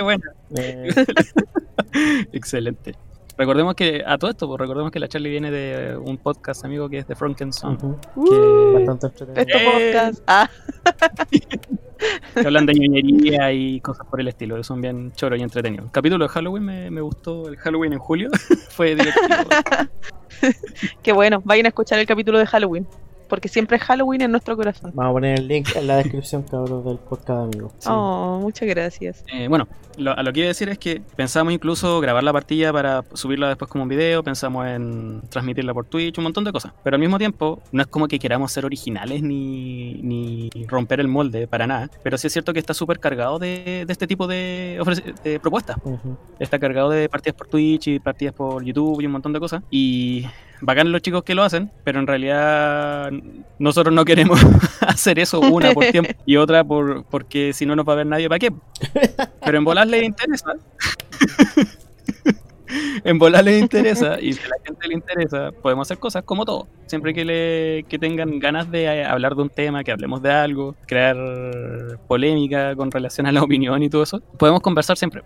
bueno. 0.02 0.24
Excelente. 2.32 2.94
Recordemos 3.36 3.74
que, 3.74 4.02
a 4.06 4.18
todo 4.18 4.30
esto, 4.30 4.46
pues, 4.46 4.60
recordemos 4.60 4.90
que 4.90 4.98
la 4.98 5.08
Charlie 5.08 5.30
viene 5.30 5.50
de 5.50 5.96
un 5.96 6.18
podcast 6.18 6.64
amigo 6.64 6.88
que 6.88 6.98
es 6.98 7.06
de 7.06 7.14
Frankenstein. 7.14 7.78
Uh, 8.14 8.72
bastante 8.74 9.06
entretenido. 9.06 9.40
Este 9.40 9.58
podcast. 9.64 10.22
Ah. 10.26 10.50
que 12.34 12.46
hablan 12.46 12.66
de 12.66 12.74
ñoñería 12.74 13.52
y 13.52 13.80
cosas 13.80 14.06
por 14.06 14.20
el 14.20 14.28
estilo, 14.28 14.56
que 14.56 14.64
son 14.64 14.80
bien 14.80 15.12
choros 15.12 15.38
y 15.38 15.42
entretenidos. 15.42 15.86
El 15.86 15.92
capítulo 15.92 16.24
de 16.24 16.28
Halloween 16.28 16.64
me, 16.64 16.90
me 16.90 17.00
gustó, 17.00 17.48
el 17.48 17.56
Halloween 17.56 17.92
en 17.94 17.98
julio, 17.98 18.30
fue 18.70 18.94
divertido. 18.94 19.36
Qué 21.02 21.12
bueno, 21.12 21.42
vayan 21.44 21.66
a 21.66 21.68
escuchar 21.68 21.98
el 21.98 22.06
capítulo 22.06 22.38
de 22.38 22.46
Halloween 22.46 22.86
porque 23.30 23.48
siempre 23.48 23.78
es 23.78 23.82
Halloween 23.84 24.20
en 24.20 24.30
nuestro 24.32 24.56
corazón. 24.56 24.90
Vamos 24.94 25.10
a 25.10 25.12
poner 25.14 25.38
el 25.38 25.48
link 25.48 25.68
en 25.74 25.86
la 25.86 25.96
descripción, 25.96 26.42
cabrón, 26.42 26.84
del 26.84 26.98
podcast, 26.98 27.54
amigo. 27.54 27.72
Oh, 27.86 28.38
muchas 28.42 28.68
gracias. 28.68 29.24
Eh, 29.32 29.48
bueno, 29.48 29.66
a 30.06 30.22
lo 30.22 30.32
que 30.32 30.40
iba 30.40 30.46
a 30.46 30.48
decir 30.48 30.68
es 30.68 30.78
que 30.78 31.02
pensamos 31.16 31.52
incluso 31.52 32.00
grabar 32.00 32.22
la 32.22 32.32
partida 32.32 32.72
para 32.72 33.04
subirla 33.14 33.48
después 33.48 33.70
como 33.70 33.84
un 33.84 33.88
video, 33.88 34.22
pensamos 34.22 34.66
en 34.66 35.22
transmitirla 35.28 35.72
por 35.74 35.86
Twitch, 35.86 36.18
un 36.18 36.24
montón 36.24 36.44
de 36.44 36.52
cosas. 36.52 36.72
Pero 36.82 36.96
al 36.96 37.00
mismo 37.00 37.18
tiempo, 37.18 37.62
no 37.72 37.82
es 37.82 37.88
como 37.88 38.08
que 38.08 38.18
queramos 38.18 38.52
ser 38.52 38.64
originales 38.64 39.22
ni, 39.22 39.94
ni 39.94 40.50
romper 40.66 41.00
el 41.00 41.08
molde 41.08 41.46
para 41.46 41.66
nada. 41.66 41.90
Pero 42.02 42.18
sí 42.18 42.26
es 42.26 42.32
cierto 42.32 42.52
que 42.52 42.58
está 42.58 42.74
súper 42.74 42.98
cargado 42.98 43.38
de, 43.38 43.86
este 43.88 44.06
tipo 44.06 44.26
de, 44.26 44.80
propuestas. 45.42 45.76
Está 46.38 46.58
cargado 46.58 46.90
de 46.90 47.08
partidas 47.08 47.36
por 47.36 47.48
Twitch 47.48 47.88
y 47.88 48.00
partidas 48.00 48.34
por 48.34 48.64
YouTube 48.64 49.00
y 49.00 49.06
un 49.06 49.12
montón 49.12 49.32
de 49.32 49.40
cosas. 49.40 49.62
Y 49.70 50.26
bacán 50.60 50.92
los 50.92 51.02
chicos 51.02 51.22
que 51.22 51.34
lo 51.34 51.42
hacen, 51.42 51.70
pero 51.84 52.00
en 52.00 52.06
realidad 52.06 53.10
nosotros 53.58 53.94
no 53.94 54.04
queremos 54.04 54.40
hacer 54.80 55.18
eso, 55.18 55.40
una 55.40 55.72
por 55.72 55.84
tiempo 55.92 56.12
y 56.26 56.36
otra 56.36 56.64
por 56.64 57.04
porque 57.04 57.52
si 57.52 57.66
no 57.66 57.76
nos 57.76 57.88
va 57.88 57.94
a 57.94 57.96
ver 57.96 58.06
nadie, 58.06 58.28
¿para 58.28 58.38
qué? 58.38 58.52
Pero 59.44 59.58
en 59.58 59.64
volar 59.64 59.86
les 59.86 60.02
interesa. 60.04 60.52
en 63.04 63.18
volar 63.18 63.44
les 63.44 63.60
interesa 63.60 64.18
y 64.20 64.32
si 64.32 64.40
a 64.40 64.48
la 64.48 64.56
gente 64.64 64.88
le 64.88 64.94
interesa, 64.94 65.50
podemos 65.52 65.86
hacer 65.86 65.98
cosas 65.98 66.24
como 66.24 66.44
todo. 66.44 66.66
Siempre 66.86 67.14
que, 67.14 67.24
le, 67.24 67.84
que 67.88 67.98
tengan 67.98 68.38
ganas 68.38 68.70
de 68.70 68.84
eh, 68.84 69.04
hablar 69.04 69.36
de 69.36 69.42
un 69.42 69.48
tema, 69.50 69.84
que 69.84 69.92
hablemos 69.92 70.22
de 70.22 70.32
algo, 70.32 70.74
crear 70.86 71.16
polémica 72.08 72.74
con 72.74 72.90
relación 72.90 73.26
a 73.26 73.32
la 73.32 73.42
opinión 73.42 73.82
y 73.82 73.88
todo 73.88 74.02
eso, 74.02 74.20
podemos 74.38 74.60
conversar 74.60 74.96
siempre. 74.96 75.22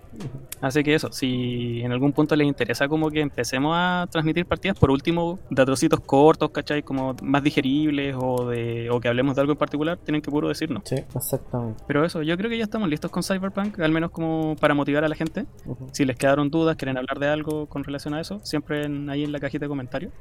Así 0.61 0.83
que 0.83 0.95
eso, 0.95 1.13
si 1.13 1.81
en 1.83 1.93
algún 1.93 2.13
punto 2.13 2.37
les 2.37 2.47
interesa 2.47 2.89
como 2.89 3.11
que 3.11 3.21
empecemos 3.21 3.75
a 3.77 4.07
transmitir 4.11 4.47
partidas, 4.47 4.79
por 4.79 4.91
último, 4.91 5.39
de 5.51 5.65
trocitos 5.65 6.01
cortos, 6.01 6.51
¿cachai? 6.51 6.83
Como 6.83 7.15
más 7.23 7.43
digeribles 7.43 8.17
o, 8.19 8.49
de, 8.49 8.89
o 8.91 9.01
que 9.01 9.09
hablemos 9.09 9.35
de 9.35 9.41
algo 9.43 9.53
en 9.53 9.59
particular, 9.59 9.99
tienen 9.99 10.23
que 10.23 10.31
puro 10.31 10.49
decirnos. 10.49 10.83
Sí, 10.87 10.97
exactamente. 11.15 11.83
Pero 11.87 12.05
eso, 12.05 12.23
yo 12.23 12.37
creo 12.37 12.51
que 12.51 12.59
ya 12.59 12.65
estamos 12.65 12.89
listos 12.89 13.11
con 13.11 13.23
Cyberpunk, 13.23 13.79
al 13.81 13.93
menos 13.93 14.11
como 14.11 14.57
para 14.57 14.75
motivar 14.75 15.05
a 15.05 15.09
la 15.09 15.15
gente. 15.15 15.47
Si 15.93 16.05
les 16.05 16.17
quedaron 16.17 16.51
dudas, 16.51 16.77
quieren 16.77 16.97
hablar 16.97 17.19
de 17.19 17.27
algo 17.35 17.67
con 17.67 17.85
relación 17.85 18.15
a 18.15 18.21
eso, 18.21 18.41
siempre 18.43 18.87
ahí 19.09 19.25
en 19.25 19.33
la 19.33 19.41
cajita 19.41 19.67
de 19.67 19.69
comentarios 19.69 20.13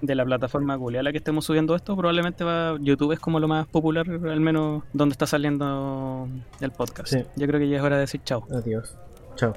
de 0.00 0.14
la 0.14 0.24
plataforma 0.24 0.76
Google 0.76 1.00
a 1.00 1.02
la 1.02 1.12
que 1.12 1.18
estemos 1.18 1.44
subiendo 1.44 1.74
esto, 1.74 1.96
probablemente 1.96 2.44
va 2.44 2.76
YouTube 2.80 3.12
es 3.12 3.20
como 3.20 3.38
lo 3.38 3.48
más 3.48 3.66
popular, 3.66 4.08
al 4.08 4.40
menos 4.40 4.82
donde 4.92 5.12
está 5.12 5.26
saliendo 5.26 6.28
el 6.60 6.70
podcast. 6.70 7.12
Yo 7.36 7.46
creo 7.46 7.60
que 7.60 7.68
ya 7.68 7.76
es 7.76 7.82
hora 7.82 7.96
de 7.96 8.02
decir 8.02 8.22
chao. 8.24 8.46
Adiós. 8.50 8.96
Chao. 9.36 9.54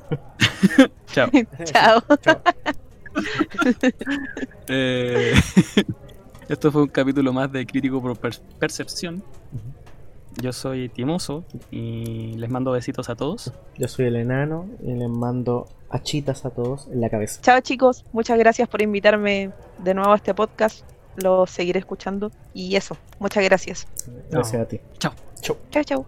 chao. 1.07 1.29
chao. 1.65 2.41
Eh, 4.67 5.33
esto 6.49 6.71
fue 6.71 6.81
un 6.81 6.87
capítulo 6.89 7.31
más 7.31 7.51
de 7.51 7.65
Crítico 7.65 8.01
por 8.01 8.17
Percepción. 8.59 9.23
Yo 10.41 10.51
soy 10.51 10.89
Timoso 10.89 11.45
y 11.71 12.33
les 12.37 12.49
mando 12.49 12.71
besitos 12.71 13.09
a 13.09 13.15
todos. 13.15 13.53
Yo 13.77 13.87
soy 13.87 14.05
el 14.05 14.15
enano 14.15 14.67
y 14.81 14.93
les 14.93 15.09
mando 15.09 15.67
achitas 15.89 16.45
a 16.45 16.49
todos 16.49 16.87
en 16.91 17.01
la 17.01 17.09
cabeza. 17.09 17.41
Chao 17.41 17.59
chicos, 17.61 18.05
muchas 18.11 18.37
gracias 18.37 18.67
por 18.67 18.81
invitarme 18.81 19.51
de 19.77 19.93
nuevo 19.93 20.11
a 20.11 20.15
este 20.17 20.33
podcast. 20.33 20.83
Lo 21.15 21.47
seguiré 21.47 21.79
escuchando 21.79 22.31
y 22.53 22.75
eso, 22.75 22.97
muchas 23.19 23.43
gracias. 23.43 23.87
Gracias 24.29 24.61
a 24.61 24.67
ti. 24.67 24.79
Chao. 24.97 25.13
Chao. 25.41 25.57
Chao, 25.71 25.83
chao. 25.83 26.03